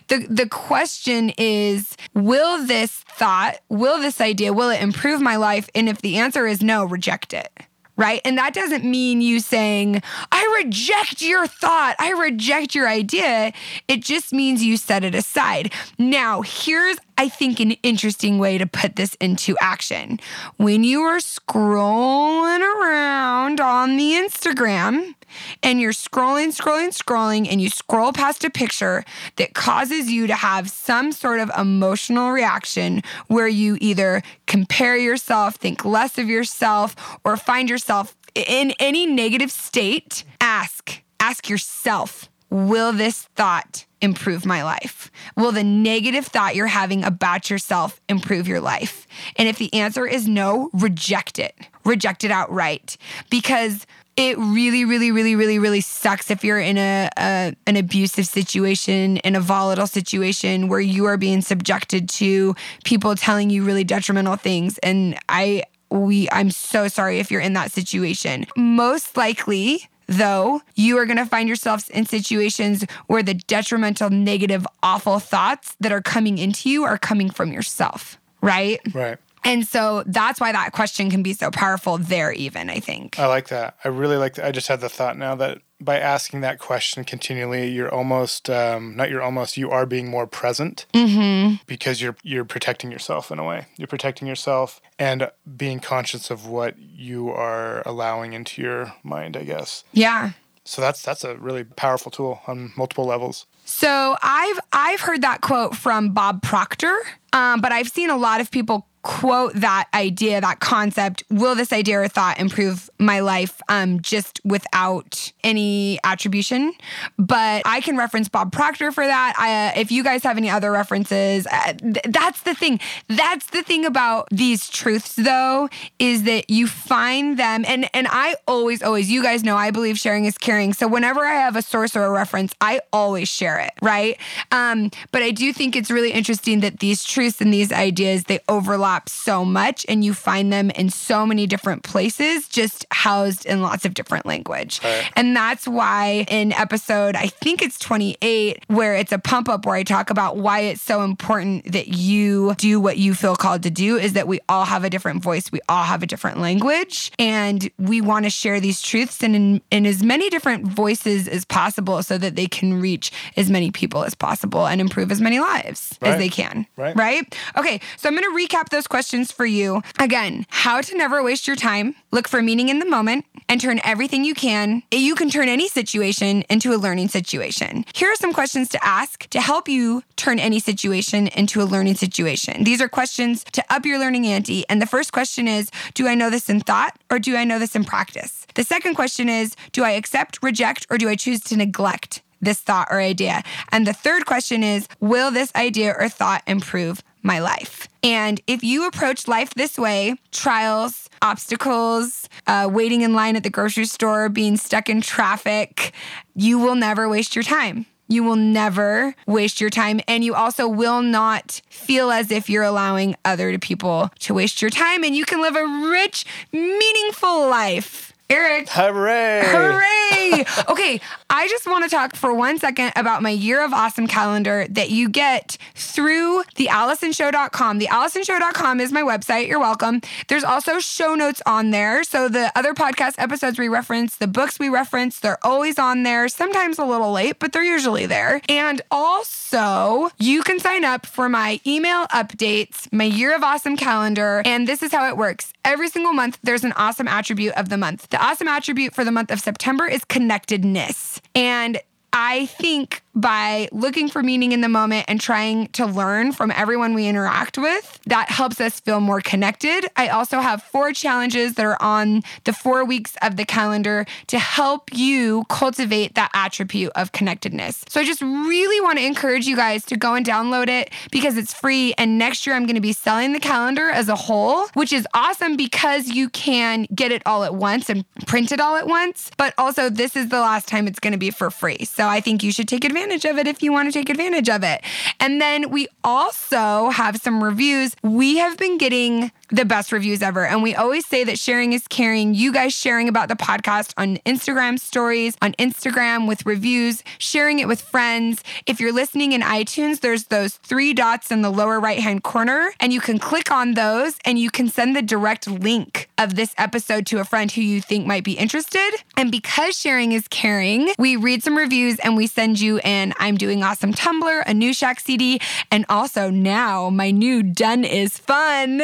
the 0.08 0.28
the 0.30 0.48
question 0.50 1.32
is, 1.38 1.96
will 2.14 2.66
this 2.66 2.92
thought, 2.92 3.58
will 3.70 4.02
this 4.02 4.20
idea, 4.20 4.52
will 4.52 4.70
it 4.70 4.82
improve 4.82 5.05
my 5.22 5.36
life? 5.36 5.70
And 5.76 5.90
if 5.90 6.02
the 6.02 6.18
answer 6.18 6.48
is 6.48 6.62
no, 6.62 6.86
reject 6.86 7.34
it. 7.34 7.52
Right. 7.98 8.20
And 8.26 8.38
that 8.38 8.54
doesn't 8.54 8.84
mean 8.84 9.22
you 9.22 9.40
saying, 9.40 10.02
I 10.30 10.62
reject 10.64 11.22
your 11.22 11.48
thought, 11.48 11.96
I 11.98 12.12
reject 12.12 12.76
your 12.76 12.90
idea. 12.90 13.54
It 13.88 14.04
just 14.04 14.34
means 14.34 14.62
you 14.62 14.76
set 14.76 15.06
it 15.06 15.16
aside. 15.16 15.72
Now, 15.98 16.42
here's, 16.42 16.98
I 17.18 17.30
think, 17.30 17.62
an 17.62 17.72
interesting 17.84 18.38
way 18.38 18.58
to 18.58 18.68
put 18.68 18.98
this 18.98 19.16
into 19.22 19.56
action. 19.62 20.20
When 20.58 20.84
you 20.84 21.04
are 21.04 21.20
scrolling 21.20 22.60
around 22.60 23.62
on 23.62 23.96
the 23.96 24.12
Instagram, 24.12 25.16
and 25.64 25.80
you're 25.80 25.92
scrolling, 25.92 26.56
scrolling, 26.56 26.96
scrolling, 26.96 27.48
and 27.50 27.62
you 27.62 27.70
scroll 27.70 28.14
past 28.14 28.44
a 28.44 28.50
picture 28.50 29.04
that 29.38 29.54
causes 29.54 30.12
you 30.12 30.28
to 30.28 30.36
have 30.36 30.70
some 30.70 31.12
sort 31.12 31.40
of 31.40 31.52
emotional 31.58 32.32
reaction 32.32 33.02
where 33.28 33.48
you 33.48 33.78
either 33.82 34.22
compare 34.48 34.98
yourself, 34.98 35.56
think 35.56 35.86
less 35.86 36.18
of 36.18 36.30
yourself, 36.30 36.96
or 37.24 37.38
find 37.38 37.70
yourself 37.70 38.16
in 38.36 38.74
any 38.80 39.06
negative 39.06 39.52
state, 39.52 40.24
ask, 40.42 41.02
ask 41.20 41.50
yourself, 41.50 42.30
will 42.50 42.92
this 42.92 43.24
thought 43.36 43.86
improve 44.02 44.46
my 44.46 44.64
life? 44.64 45.10
Will 45.36 45.52
the 45.52 45.64
negative 45.64 46.26
thought 46.28 46.56
you're 46.56 46.68
having 46.68 47.04
about 47.04 47.50
yourself 47.50 48.00
improve 48.08 48.48
your 48.48 48.62
life? 48.62 49.08
And 49.36 49.48
if 49.48 49.58
the 49.58 49.74
answer 49.74 50.06
is 50.06 50.28
no, 50.28 50.70
reject 50.74 51.40
it. 51.40 51.56
reject 51.86 52.24
it 52.24 52.32
outright 52.32 52.98
because 53.30 53.86
it 54.18 54.38
really, 54.38 54.86
really, 54.86 55.12
really, 55.12 55.36
really, 55.36 55.60
really 55.60 55.82
sucks 55.82 56.32
if 56.32 56.44
you're 56.44 56.60
in 56.60 56.78
a, 56.78 57.10
a, 57.18 57.54
an 57.68 57.76
abusive 57.76 58.26
situation, 58.26 59.18
in 59.18 59.36
a 59.36 59.42
volatile 59.42 59.88
situation 59.88 60.70
where 60.70 60.80
you 60.80 61.06
are 61.06 61.18
being 61.18 61.42
subjected 61.42 62.08
to 62.10 62.56
people 62.84 63.16
telling 63.16 63.50
you 63.50 63.66
really 63.66 63.84
detrimental 63.84 64.38
things. 64.38 64.78
And 64.80 65.18
I 65.28 65.64
we 65.90 66.28
I'm 66.32 66.52
so 66.52 66.88
sorry 66.88 67.20
if 67.20 67.30
you're 67.30 67.42
in 67.42 67.54
that 67.54 67.72
situation. 67.72 68.46
Most 68.56 69.18
likely 69.18 69.88
though, 70.08 70.62
you 70.76 70.98
are 70.98 71.06
going 71.06 71.18
to 71.18 71.26
find 71.26 71.48
yourselves 71.48 71.90
in 71.90 72.06
situations 72.06 72.86
where 73.08 73.24
the 73.24 73.34
detrimental, 73.34 74.10
negative, 74.10 74.66
awful 74.84 75.20
thoughts 75.20 75.76
that 75.80 75.92
are 75.92 76.02
coming 76.02 76.38
into 76.38 76.70
you 76.70 76.84
are 76.84 76.98
coming 76.98 77.30
from 77.30 77.52
yourself, 77.52 78.20
right? 78.42 78.80
Right. 78.94 79.18
And 79.46 79.66
so 79.66 80.04
that's 80.08 80.42
why 80.42 80.52
that 80.52 80.72
question 80.74 81.10
can 81.10 81.24
be 81.24 81.34
so 81.34 81.52
powerful 81.52 81.98
there, 81.98 82.32
even, 82.34 82.70
I 82.70 82.80
think. 82.80 83.18
I 83.20 83.28
like 83.28 83.48
that. 83.50 83.78
I 83.84 83.88
really 83.90 84.18
like 84.18 84.34
that. 84.36 84.46
I 84.46 84.52
just 84.52 84.68
had 84.68 84.82
the 84.82 84.90
thought 84.90 85.18
now 85.18 85.36
that 85.36 85.60
by 85.80 86.00
asking 86.00 86.42
that 86.42 86.58
question 86.58 87.04
continually, 87.04 87.70
you're 87.70 87.94
almost, 87.94 88.50
um, 88.50 88.96
not 88.96 89.10
you're 89.10 89.22
almost, 89.22 89.56
you 89.56 89.70
are 89.70 89.86
being 89.86 90.10
more 90.10 90.26
present 90.26 90.86
Mm-hmm. 90.94 91.56
because 91.68 92.02
you're 92.02 92.16
you're 92.24 92.46
protecting 92.46 92.92
yourself 92.92 93.32
in 93.32 93.40
a 93.40 93.44
way. 93.44 93.68
You're 93.78 93.88
protecting 93.88 94.28
yourself 94.28 94.82
and 94.98 95.30
being 95.56 95.80
conscious 95.80 96.32
of 96.32 96.48
what 96.48 96.78
you 96.80 97.30
are 97.30 97.84
allowing 97.86 98.34
into 98.34 98.62
your 98.62 98.94
mind, 99.04 99.38
I 99.38 99.44
guess. 99.44 99.84
Yeah. 99.94 100.32
So 100.64 100.82
that's 100.82 101.04
that's 101.04 101.24
a 101.24 101.36
really 101.36 101.64
powerful 101.64 102.12
tool 102.12 102.42
on 102.48 102.72
multiple 102.76 103.06
levels. 103.06 103.46
So 103.66 104.16
I've 104.24 104.60
I've 104.74 105.02
heard 105.02 105.22
that 105.22 105.42
quote 105.42 105.76
from 105.76 106.10
Bob 106.10 106.42
Proctor, 106.42 106.98
um, 107.36 107.62
but 107.62 107.72
I've 107.72 107.90
seen 107.90 108.10
a 108.10 108.18
lot 108.18 108.42
of 108.42 108.50
people 108.50 108.88
quote 109.06 109.54
that 109.54 109.88
idea, 109.94 110.42
that 110.42 110.60
concept. 110.60 111.24
Will 111.30 111.54
this 111.54 111.72
idea 111.72 112.00
or 112.00 112.08
thought 112.08 112.40
improve 112.40 112.90
my 112.98 113.20
life 113.20 113.62
um, 113.70 114.02
just 114.02 114.42
without 114.44 115.32
any 115.44 116.00
attribution? 116.04 116.74
But 117.20 117.62
I 117.66 117.82
can 117.82 117.98
reference 117.98 118.30
Bob 118.30 118.52
Proctor 118.52 118.92
for 118.92 119.06
that. 119.06 119.36
I, 119.38 119.68
uh, 119.68 119.80
if 119.80 119.92
you 119.92 120.04
guys 120.04 120.24
have 120.24 120.38
any 120.38 120.50
other 120.50 120.72
references, 120.72 121.46
uh, 121.46 121.74
th- 121.74 122.06
that's 122.10 122.42
the 122.42 122.56
thing. 122.56 122.80
That's 123.08 123.46
the 123.52 123.62
thing 123.62 123.86
about 123.86 124.28
these 124.32 124.68
truths, 124.72 125.14
though, 125.14 125.70
is 126.00 126.24
that 126.24 126.50
you 126.50 126.66
find 126.66 127.38
them, 127.38 127.64
and 127.68 127.88
and 127.94 128.08
I 128.10 128.36
always, 128.48 128.82
always, 128.82 129.12
you 129.12 129.22
guys 129.22 129.44
know, 129.44 129.56
I 129.56 129.70
believe 129.70 130.00
sharing 130.00 130.26
is 130.26 130.38
caring. 130.40 130.74
So 130.74 130.88
whenever 130.88 131.24
I 131.24 131.36
have 131.36 131.56
a 131.56 131.62
source 131.62 131.96
or 131.96 132.06
a 132.06 132.10
reference, 132.12 132.56
I 132.60 132.80
always 132.92 133.30
share 133.30 133.60
it, 133.60 133.74
right? 133.84 134.18
Um, 134.52 134.90
but 135.12 135.22
I 135.22 135.30
do 135.30 135.54
think 135.54 135.76
it's 135.76 135.92
really 135.92 136.12
interesting 136.12 136.62
that 136.62 136.80
these 136.80 137.04
truths 137.04 137.25
and 137.42 137.54
these 137.54 137.72
ideas 137.72 138.24
they 138.26 138.40
overlap 138.48 139.10
so 139.10 139.44
much 139.44 139.86
and 139.90 140.04
you 140.04 140.14
find 140.14 140.52
them 140.54 140.70
in 140.72 140.90
so 140.90 141.26
many 141.26 141.48
different 141.48 141.84
places 141.84 142.48
just 142.48 142.86
housed 142.92 143.46
in 143.46 143.62
lots 143.62 143.86
of 143.86 143.94
different 143.94 144.26
language 144.26 144.80
Right. 144.84 145.10
and 145.16 145.36
that's 145.36 145.68
why 145.68 146.26
in 146.30 146.52
episode 146.54 147.16
i 147.16 147.28
think 147.28 147.62
it's 147.62 147.80
28 147.80 148.64
where 148.68 148.94
it's 148.96 149.12
a 149.12 149.18
pump 149.20 149.50
up 149.50 149.66
where 149.66 149.76
i 149.76 149.84
talk 149.84 150.10
about 150.10 150.38
why 150.38 150.60
it's 150.62 150.82
so 150.82 151.02
important 151.02 151.72
that 151.72 151.88
you 151.90 152.54
do 152.58 152.80
what 152.80 152.98
you 152.98 153.14
feel 153.14 153.36
called 153.36 153.64
to 153.64 153.70
do 153.72 153.98
is 153.98 154.14
that 154.14 154.28
we 154.28 154.40
all 154.50 154.66
have 154.66 154.84
a 154.84 154.90
different 154.90 155.24
voice 155.24 155.52
we 155.52 155.60
all 155.70 155.84
have 155.84 156.04
a 156.04 156.08
different 156.08 156.40
language 156.40 157.12
and 157.20 157.70
we 157.80 158.02
want 158.02 158.26
to 158.26 158.30
share 158.30 158.60
these 158.60 158.82
truths 158.82 159.24
in, 159.24 159.34
in 159.36 159.62
in 159.72 159.86
as 159.86 160.04
many 160.04 160.30
different 160.30 160.66
voices 160.68 161.28
as 161.28 161.44
possible 161.46 162.02
so 162.04 162.18
that 162.18 162.36
they 162.36 162.48
can 162.48 162.80
reach 162.80 163.12
as 163.38 163.50
many 163.50 163.72
people 163.72 164.04
as 164.04 164.14
possible 164.16 164.66
and 164.68 164.80
improve 164.82 165.12
as 165.12 165.22
many 165.22 165.40
lives 165.40 165.98
as 166.02 166.18
they 166.18 166.30
can 166.30 166.66
Right. 166.78 166.96
right? 166.96 167.15
Okay, 167.58 167.80
so 167.98 168.10
I'm 168.10 168.16
gonna 168.16 168.36
recap 168.36 168.70
those 168.70 168.88
questions 168.88 169.32
for 169.32 169.46
you. 169.46 169.82
Again, 170.00 170.46
how 170.50 170.82
to 170.82 170.98
never 170.98 171.24
waste 171.24 171.48
your 171.48 171.56
time, 171.56 171.96
look 172.12 172.28
for 172.28 172.42
meaning 172.42 172.70
in 172.70 172.80
the 172.80 172.86
moment, 172.86 173.26
and 173.48 173.62
turn 173.62 173.80
everything 173.84 174.24
you 174.24 174.34
can. 174.34 174.84
You 174.92 175.16
can 175.16 175.30
turn 175.30 175.50
any 175.50 175.68
situation 175.68 176.44
into 176.50 176.74
a 176.74 176.78
learning 176.78 177.10
situation. 177.10 177.86
Here 177.94 178.12
are 178.12 178.16
some 178.16 178.34
questions 178.34 178.70
to 178.70 178.84
ask 178.84 179.28
to 179.30 179.40
help 179.40 179.68
you 179.68 180.04
turn 180.16 180.40
any 180.40 180.60
situation 180.60 181.28
into 181.28 181.62
a 181.62 181.66
learning 181.66 181.96
situation. 181.96 182.64
These 182.64 182.82
are 182.82 182.90
questions 182.90 183.44
to 183.54 183.64
up 183.70 183.86
your 183.86 184.00
learning 184.00 184.26
ante. 184.28 184.66
And 184.70 184.82
the 184.82 184.86
first 184.86 185.12
question 185.12 185.48
is 185.48 185.70
Do 185.94 186.08
I 186.08 186.16
know 186.16 186.30
this 186.30 186.50
in 186.50 186.60
thought 186.60 186.98
or 187.10 187.20
do 187.20 187.36
I 187.36 187.44
know 187.44 187.60
this 187.60 187.76
in 187.76 187.84
practice? 187.84 188.46
The 188.56 188.64
second 188.64 188.96
question 188.96 189.30
is 189.30 189.56
Do 189.72 189.84
I 189.84 189.92
accept, 189.92 190.40
reject, 190.42 190.88
or 190.90 190.98
do 190.98 191.10
I 191.10 191.16
choose 191.16 191.42
to 191.46 191.58
neglect? 191.58 192.22
This 192.46 192.60
thought 192.60 192.88
or 192.90 193.00
idea? 193.00 193.44
And 193.72 193.86
the 193.86 193.94
third 193.94 194.26
question 194.26 194.64
is 194.64 194.88
Will 195.00 195.32
this 195.32 195.54
idea 195.56 195.94
or 195.98 196.10
thought 196.10 196.44
improve 196.48 197.04
my 197.22 197.40
life? 197.40 197.88
And 198.04 198.40
if 198.48 198.64
you 198.64 198.88
approach 198.88 199.28
life 199.28 199.54
this 199.56 199.78
way, 199.78 200.16
trials, 200.32 201.10
obstacles, 201.22 202.30
uh, 202.48 202.70
waiting 202.72 203.02
in 203.02 203.14
line 203.14 203.36
at 203.36 203.44
the 203.44 203.50
grocery 203.50 203.86
store, 203.86 204.30
being 204.30 204.58
stuck 204.58 204.90
in 204.90 205.02
traffic, 205.02 205.94
you 206.36 206.60
will 206.60 206.76
never 206.76 207.10
waste 207.10 207.36
your 207.36 207.44
time. 207.44 207.86
You 208.08 208.24
will 208.24 208.36
never 208.36 209.16
waste 209.26 209.60
your 209.60 209.72
time. 209.72 210.00
And 210.08 210.24
you 210.24 210.36
also 210.36 210.68
will 210.68 211.02
not 211.02 211.62
feel 211.70 212.12
as 212.12 212.30
if 212.30 212.50
you're 212.50 212.64
allowing 212.64 213.16
other 213.26 213.58
people 213.58 214.12
to 214.20 214.34
waste 214.34 214.62
your 214.62 214.70
time. 214.70 215.04
And 215.04 215.16
you 215.16 215.26
can 215.26 215.42
live 215.42 215.56
a 215.56 215.90
rich, 215.90 216.26
meaningful 216.52 217.50
life. 217.50 218.14
Eric, 218.28 218.68
Hooray! 218.70 219.44
Hooray! 219.46 220.46
okay, 220.68 221.00
I 221.30 221.48
just 221.48 221.68
want 221.68 221.84
to 221.84 221.90
talk 221.90 222.16
for 222.16 222.34
one 222.34 222.58
second 222.58 222.92
about 222.96 223.22
my 223.22 223.30
Year 223.30 223.64
of 223.64 223.72
Awesome 223.72 224.08
calendar 224.08 224.66
that 224.72 224.90
you 224.90 225.10
get 225.10 225.58
through 225.76 226.44
the 226.56 226.68
AlisonShow.com. 226.68 227.78
The 227.78 227.86
AlisonShow.com 227.86 228.80
is 228.80 228.92
my 228.92 229.04
website. 229.04 229.48
You're 229.48 229.60
welcome. 229.60 230.02
There's 230.28 230.44
also 230.44 230.80
show 230.80 231.14
notes 231.14 231.42
on 231.46 231.70
there. 231.70 232.04
So 232.04 232.28
the 232.28 232.52
other 232.56 232.74
podcast 232.74 233.16
episodes 233.20 233.60
we 233.60 233.68
reference, 233.68 234.18
the 234.18 234.28
books 234.28 234.58
we 234.58 234.70
reference, 234.70 235.20
they're 235.20 235.44
always 235.44 235.78
on 235.78 236.02
there. 236.02 236.28
Sometimes 236.28 236.80
a 236.80 236.86
little 236.86 237.12
late, 237.12 237.38
but 237.38 237.54
they're 237.54 237.64
usually 237.64 238.08
there. 238.08 238.42
And 238.50 238.82
also, 238.90 240.10
you 240.18 240.42
can 240.42 240.60
sign 240.60 240.84
up 240.84 241.06
for 241.06 241.30
my 241.30 241.60
email 241.68 242.08
updates, 242.08 242.92
my 242.92 243.04
Year 243.04 243.36
of 243.36 243.44
Awesome 243.44 243.78
calendar. 243.78 244.42
And 244.46 244.68
this 244.68 244.82
is 244.82 244.92
how 244.92 245.08
it 245.08 245.16
works. 245.16 245.54
Every 245.64 245.90
single 245.90 246.14
month, 246.14 246.40
there's 246.44 246.64
an 246.64 246.74
awesome 246.74 247.08
attribute 247.08 247.54
of 247.54 247.70
the 247.70 247.78
month. 247.78 248.08
The 248.16 248.26
awesome 248.26 248.48
attribute 248.48 248.96
for 248.96 249.04
the 249.04 249.12
month 249.12 249.30
of 249.30 249.42
September 249.42 249.86
is 249.86 250.06
connectedness. 250.06 251.22
And 251.36 251.82
I 252.14 252.46
think 252.46 253.04
by 253.16 253.70
looking 253.72 254.10
for 254.10 254.22
meaning 254.22 254.52
in 254.52 254.62
the 254.62 254.70
moment 254.70 255.06
and 255.08 255.22
trying 255.22 255.68
to 255.70 255.86
learn 255.86 256.34
from 256.34 256.52
everyone 256.52 256.94
we 256.94 257.08
interact 257.08 257.58
with, 257.58 258.00
that 258.06 258.30
helps 258.30 258.60
us 258.60 258.82
feel 258.82 259.00
more 259.00 259.22
connected. 259.22 259.86
I 259.96 260.10
also 260.10 260.40
have 260.40 260.62
four 260.62 260.92
challenges 260.92 261.56
that 261.56 261.66
are 261.66 261.82
on 261.82 262.24
the 262.44 262.52
four 262.52 262.84
weeks 262.84 263.16
of 263.22 263.38
the 263.38 263.46
calendar 263.46 264.06
to 264.28 264.38
help 264.38 264.94
you 264.94 265.46
cultivate 265.48 266.16
that 266.16 266.30
attribute 266.34 266.92
of 266.96 267.14
connectedness. 267.14 267.86
So 267.88 268.02
I 268.02 268.04
just 268.04 268.22
really 268.22 268.82
want 268.82 269.00
to 269.00 269.06
encourage 269.06 269.48
you 269.48 269.56
guys 269.56 269.86
to 269.86 269.96
go 269.96 270.14
and 270.14 270.26
download 270.26 270.68
it 270.68 270.92
because 271.10 271.38
it's 271.38 271.54
free. 271.54 271.94
And 271.98 272.18
next 272.18 272.46
year, 272.46 272.56
I'm 272.56 272.66
going 272.66 272.76
to 272.76 272.82
be 272.82 272.94
selling 272.94 273.32
the 273.32 273.40
calendar 273.40 273.90
as 273.90 274.10
a 274.10 274.16
whole, 274.16 274.68
which 274.74 274.92
is 274.92 275.08
awesome 275.14 275.56
because 275.56 276.10
you 276.10 276.30
can 276.30 276.86
get 276.94 277.14
it 277.14 277.22
all 277.26 277.46
at 277.46 277.56
once 277.56 277.90
and 277.90 278.04
print 278.26 278.52
it 278.52 278.60
all 278.60 278.76
at 278.76 278.88
once. 278.88 279.32
But 279.38 279.54
also, 279.58 279.90
this 279.90 280.18
is 280.18 280.28
the 280.30 280.42
last 280.42 280.68
time 280.68 280.88
it's 280.88 281.00
going 281.00 281.14
to 281.14 281.20
be 281.20 281.32
for 281.32 281.50
free. 281.50 281.86
So 281.86 282.08
I 282.08 282.20
think 282.20 282.44
you 282.44 282.52
should 282.52 282.68
take 282.68 282.84
advantage 282.84 283.05
of 283.12 283.38
it 283.38 283.48
if 283.48 283.62
you 283.62 283.72
want 283.72 283.88
to 283.88 283.92
take 283.92 284.10
advantage 284.10 284.50
of 284.50 284.64
it. 284.64 284.82
And 285.20 285.40
then 285.40 285.70
we 285.70 285.88
also 286.04 286.90
have 286.90 287.18
some 287.18 287.44
reviews. 287.44 287.96
We 288.02 288.38
have 288.38 288.58
been 288.58 288.78
getting 288.78 289.32
the 289.50 289.66
best 289.66 289.92
reviews 289.92 290.22
ever. 290.22 290.46
And 290.46 290.64
we 290.64 290.76
always 290.76 291.06
say 291.06 291.24
that 291.24 291.38
sharing 291.38 291.74
is 291.74 291.88
caring. 291.88 292.34
You 292.34 292.52
guys 292.52 292.74
sharing 292.74 293.08
about 293.08 293.30
the 293.30 293.36
podcast 293.36 293.94
on 293.98 294.18
Instagram 294.26 294.80
stories, 294.80 295.38
on 295.42 295.54
Instagram 295.54 296.28
with 296.28 296.46
reviews, 296.46 297.04
sharing 297.18 297.60
it 297.60 297.68
with 297.68 297.82
friends. 297.82 298.44
If 298.66 298.80
you're 298.80 298.94
listening 298.94 299.34
in 299.34 299.42
iTunes, 299.42 300.00
there's 300.00 300.26
those 300.26 300.56
three 300.56 300.94
dots 300.94 301.32
in 301.32 301.42
the 301.42 301.52
lower 301.52 301.80
right 301.80 302.00
hand 302.00 302.24
corner, 302.24 302.72
and 302.80 302.92
you 302.92 303.00
can 303.00 303.20
click 303.20 303.52
on 303.52 303.74
those 303.74 304.16
and 304.26 304.40
you 304.40 304.50
can 304.50 304.70
send 304.70 304.96
the 304.96 305.02
direct 305.02 305.48
link 305.48 306.10
of 306.18 306.36
this 306.36 306.54
episode 306.58 307.06
to 307.08 307.20
a 307.20 307.26
friend 307.26 307.52
who 307.52 307.62
you 307.62 307.82
think 307.82 308.06
might 308.08 308.24
be 308.24 308.34
interested. 308.34 308.92
And 309.18 309.32
because 309.32 309.78
sharing 309.78 310.12
is 310.12 310.28
caring, 310.28 310.90
we 310.98 311.16
read 311.16 311.44
some 311.44 311.58
reviews 311.58 312.00
and 312.00 312.16
we 312.16 312.28
send 312.28 312.60
you 312.60 312.80
an 312.80 313.14
I'm 313.20 313.38
Doing 313.38 313.64
Awesome 313.64 313.94
Tumbler, 313.94 314.40
a 314.40 314.54
new 314.54 314.74
Shack 314.74 315.00
CD, 315.00 315.40
and 315.72 315.86
also 315.90 316.30
now 316.30 316.90
my 316.90 317.12
new 317.12 317.44
Done 317.44 317.84
is 317.84 318.18
Fun 318.18 318.82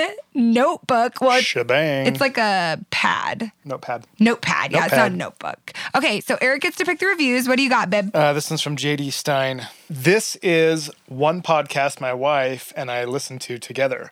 notebook. 0.54 1.22
Well, 1.22 1.38
it's, 1.38 1.46
Shebang. 1.46 2.08
it's 2.08 2.22
like 2.22 2.38
a 2.38 2.80
pad. 2.92 3.52
notepad. 3.66 4.06
Notepad. 4.20 4.72
Yeah, 4.72 4.86
it's 4.86 4.96
not 4.96 5.12
a 5.12 5.16
notebook. 5.16 5.74
Okay, 5.96 6.20
so 6.22 6.38
Eric 6.42 6.62
gets 6.62 6.78
to 6.78 6.86
pick 6.86 7.00
the 7.00 7.08
reviews. 7.08 7.48
What 7.48 7.58
do 7.58 7.64
you 7.64 7.70
got, 7.70 7.90
babe? 7.90 8.16
Uh, 8.16 8.34
this 8.34 8.50
one's 8.50 8.62
from 8.62 8.76
JD 8.76 9.12
Stein. 9.14 9.68
This 9.90 10.36
is 10.38 10.90
one 11.08 11.42
podcast 11.42 12.00
my 12.00 12.14
wife 12.14 12.72
and 12.76 12.90
I 12.92 13.06
listen 13.06 13.40
to 13.40 13.58
together. 13.58 14.12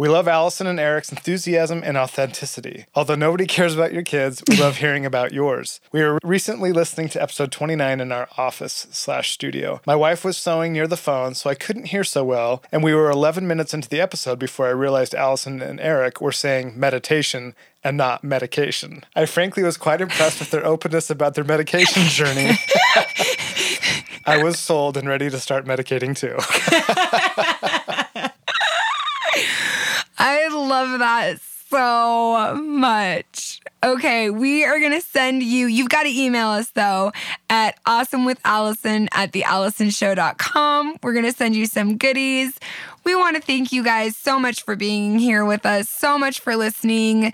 We 0.00 0.08
love 0.08 0.26
Alison 0.26 0.66
and 0.66 0.80
Eric's 0.80 1.12
enthusiasm 1.12 1.82
and 1.84 1.98
authenticity. 1.98 2.86
Although 2.94 3.16
nobody 3.16 3.44
cares 3.44 3.74
about 3.74 3.92
your 3.92 4.02
kids, 4.02 4.42
we 4.48 4.56
love 4.56 4.78
hearing 4.78 5.04
about 5.04 5.34
yours. 5.34 5.78
We 5.92 6.00
were 6.00 6.18
recently 6.24 6.72
listening 6.72 7.10
to 7.10 7.22
episode 7.22 7.52
29 7.52 8.00
in 8.00 8.10
our 8.10 8.26
office 8.38 8.86
slash 8.90 9.30
studio. 9.30 9.82
My 9.86 9.94
wife 9.94 10.24
was 10.24 10.38
sewing 10.38 10.72
near 10.72 10.86
the 10.86 10.96
phone, 10.96 11.34
so 11.34 11.50
I 11.50 11.54
couldn't 11.54 11.88
hear 11.88 12.02
so 12.02 12.24
well, 12.24 12.62
and 12.72 12.82
we 12.82 12.94
were 12.94 13.10
11 13.10 13.46
minutes 13.46 13.74
into 13.74 13.90
the 13.90 14.00
episode 14.00 14.38
before 14.38 14.68
I 14.68 14.70
realized 14.70 15.14
Alison 15.14 15.60
and 15.60 15.78
Eric 15.78 16.22
were 16.22 16.32
saying 16.32 16.80
meditation 16.80 17.54
and 17.84 17.98
not 17.98 18.24
medication. 18.24 19.04
I 19.14 19.26
frankly 19.26 19.62
was 19.62 19.76
quite 19.76 20.00
impressed 20.00 20.40
with 20.40 20.50
their 20.50 20.64
openness 20.64 21.10
about 21.10 21.34
their 21.34 21.44
medication 21.44 22.04
journey. 22.04 22.52
I 24.24 24.42
was 24.42 24.58
sold 24.58 24.96
and 24.96 25.06
ready 25.06 25.28
to 25.28 25.38
start 25.38 25.66
medicating 25.66 26.16
too. 26.16 26.38
I 30.22 30.40
love 30.70 31.00
that 31.00 31.40
so 31.68 32.54
much. 32.54 33.60
Okay, 33.82 34.30
we 34.30 34.64
are 34.64 34.78
gonna 34.78 35.00
send 35.00 35.42
you, 35.42 35.66
you've 35.66 35.88
got 35.88 36.04
to 36.04 36.08
email 36.08 36.48
us 36.48 36.70
though 36.70 37.12
at 37.48 37.82
awesomewithalison 37.84 39.08
at 39.12 39.32
thealisonshow.com. 39.32 40.96
We're 41.02 41.14
gonna 41.14 41.32
send 41.32 41.56
you 41.56 41.66
some 41.66 41.96
goodies. 41.96 42.58
We 43.04 43.16
want 43.16 43.36
to 43.36 43.42
thank 43.42 43.72
you 43.72 43.82
guys 43.82 44.16
so 44.16 44.38
much 44.38 44.62
for 44.62 44.76
being 44.76 45.18
here 45.18 45.44
with 45.44 45.66
us, 45.66 45.88
so 45.88 46.18
much 46.18 46.40
for 46.40 46.54
listening. 46.54 47.32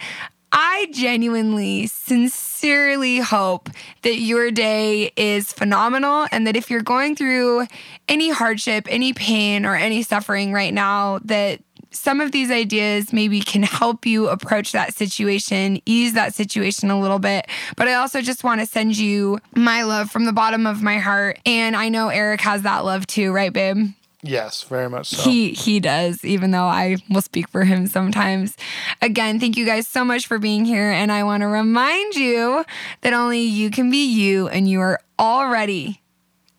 I 0.53 0.89
genuinely, 0.93 1.87
sincerely 1.89 3.19
hope 3.19 3.69
that 4.03 4.19
your 4.19 4.51
day 4.51 5.11
is 5.17 5.53
phenomenal 5.53 6.27
and 6.33 6.47
that 6.47 6.57
if 6.57 6.71
you're 6.71 6.81
going 6.81 7.17
through 7.17 7.67
any 8.09 8.31
hardship, 8.31 8.87
any 8.89 9.13
pain, 9.13 9.67
or 9.67 9.75
any 9.75 10.03
suffering 10.03 10.53
right 10.53 10.73
now, 10.73 11.19
that 11.25 11.61
some 11.99 12.21
of 12.21 12.33
these 12.33 12.51
ideas 12.51 13.13
maybe 13.13 13.41
can 13.41 13.63
help 13.63 14.07
you 14.07 14.29
approach 14.29 14.73
that 14.73 14.95
situation, 14.95 15.81
ease 15.87 16.15
that 16.15 16.35
situation 16.35 16.91
a 16.91 17.01
little 17.01 17.19
bit. 17.19 17.47
But 17.77 17.89
I 17.89 17.95
also 17.95 18.21
just 18.21 18.45
want 18.45 18.61
to 18.61 18.67
send 18.67 18.97
you 18.97 19.39
my 19.55 19.83
love 19.83 20.11
from 20.11 20.25
the 20.25 20.33
bottom 20.33 20.67
of 20.67 20.83
my 20.83 20.99
heart. 20.99 21.39
And 21.47 21.77
I 21.77 21.89
know 21.89 22.09
Eric 22.09 22.41
has 22.43 22.63
that 22.63 22.85
love 22.85 23.07
too, 23.07 23.33
right, 23.33 23.53
babe? 23.53 23.89
Yes, 24.23 24.63
very 24.63 24.89
much 24.89 25.09
so. 25.09 25.23
He 25.23 25.53
he 25.53 25.79
does, 25.79 26.25
even 26.25 26.51
though 26.51 26.65
I 26.65 26.97
will 27.11 27.23
speak 27.23 27.49
for 27.49 27.65
him 27.65 27.87
sometimes. 27.87 28.57
Again, 29.01 29.39
thank 29.39 29.57
you 29.57 29.65
guys 29.65 29.87
so 29.87 30.05
much 30.05 30.27
for 30.27 30.39
being 30.39 30.65
here. 30.65 30.91
And 30.91 31.13
I 31.13 31.23
want 31.23 31.43
to 31.43 31.47
remind 31.47 32.15
you 32.15 32.65
that 33.03 33.13
only 33.13 33.43
you 33.43 33.71
can 33.71 33.91
be 33.91 34.05
you 34.05 34.49
and 34.49 34.69
you 34.69 34.81
are 34.81 35.01
already 35.19 36.01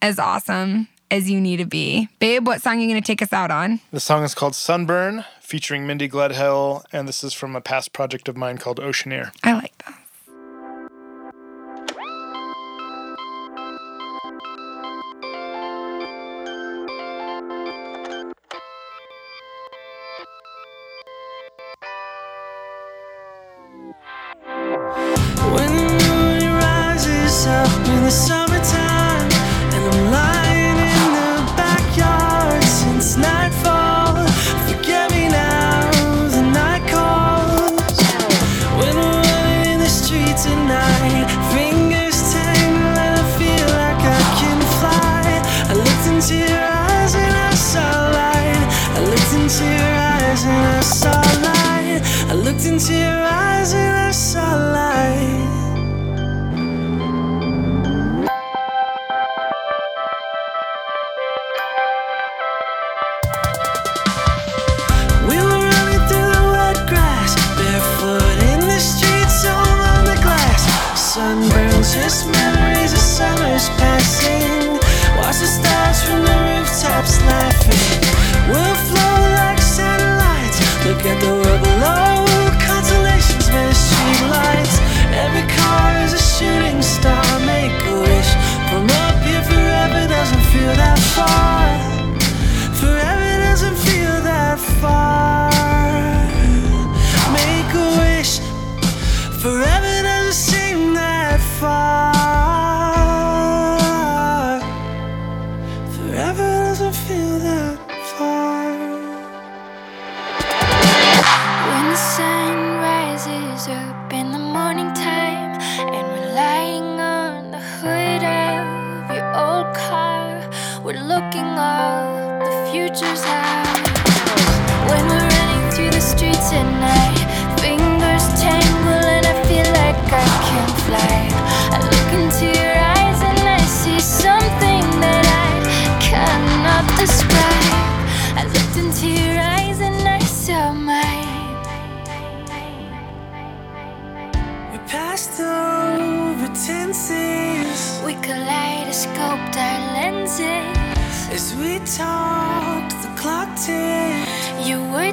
as 0.01 0.19
awesome 0.19 0.87
as 1.11 1.29
you 1.29 1.39
need 1.39 1.57
to 1.57 1.65
be. 1.65 2.09
Babe, 2.19 2.45
what 2.45 2.61
song 2.61 2.77
are 2.77 2.81
you 2.81 2.87
gonna 2.87 3.01
take 3.01 3.21
us 3.21 3.33
out 3.33 3.51
on? 3.51 3.79
The 3.91 3.99
song 3.99 4.23
is 4.23 4.33
called 4.35 4.55
Sunburn, 4.55 5.25
featuring 5.41 5.87
Mindy 5.87 6.09
Gledhill, 6.09 6.83
and 6.91 7.07
this 7.07 7.23
is 7.23 7.33
from 7.33 7.55
a 7.55 7.61
past 7.61 7.93
project 7.93 8.27
of 8.27 8.35
mine 8.35 8.57
called 8.57 8.79
Oceanear. 8.79 9.31
I 9.43 9.53
like 9.53 9.76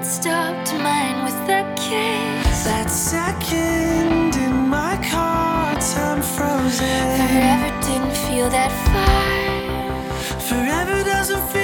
stopped 0.04 0.72
mine 0.74 1.24
with 1.24 1.48
a 1.48 1.62
kiss. 1.76 2.64
That 2.64 2.90
second 2.90 4.34
in 4.36 4.68
my 4.68 4.96
car, 5.10 5.74
time 5.80 6.22
frozen. 6.22 6.86
Forever 7.16 7.80
didn't 7.80 8.16
feel 8.26 8.50
that 8.50 8.72
far. 8.86 10.40
Forever 10.40 11.04
doesn't 11.04 11.48
feel. 11.48 11.63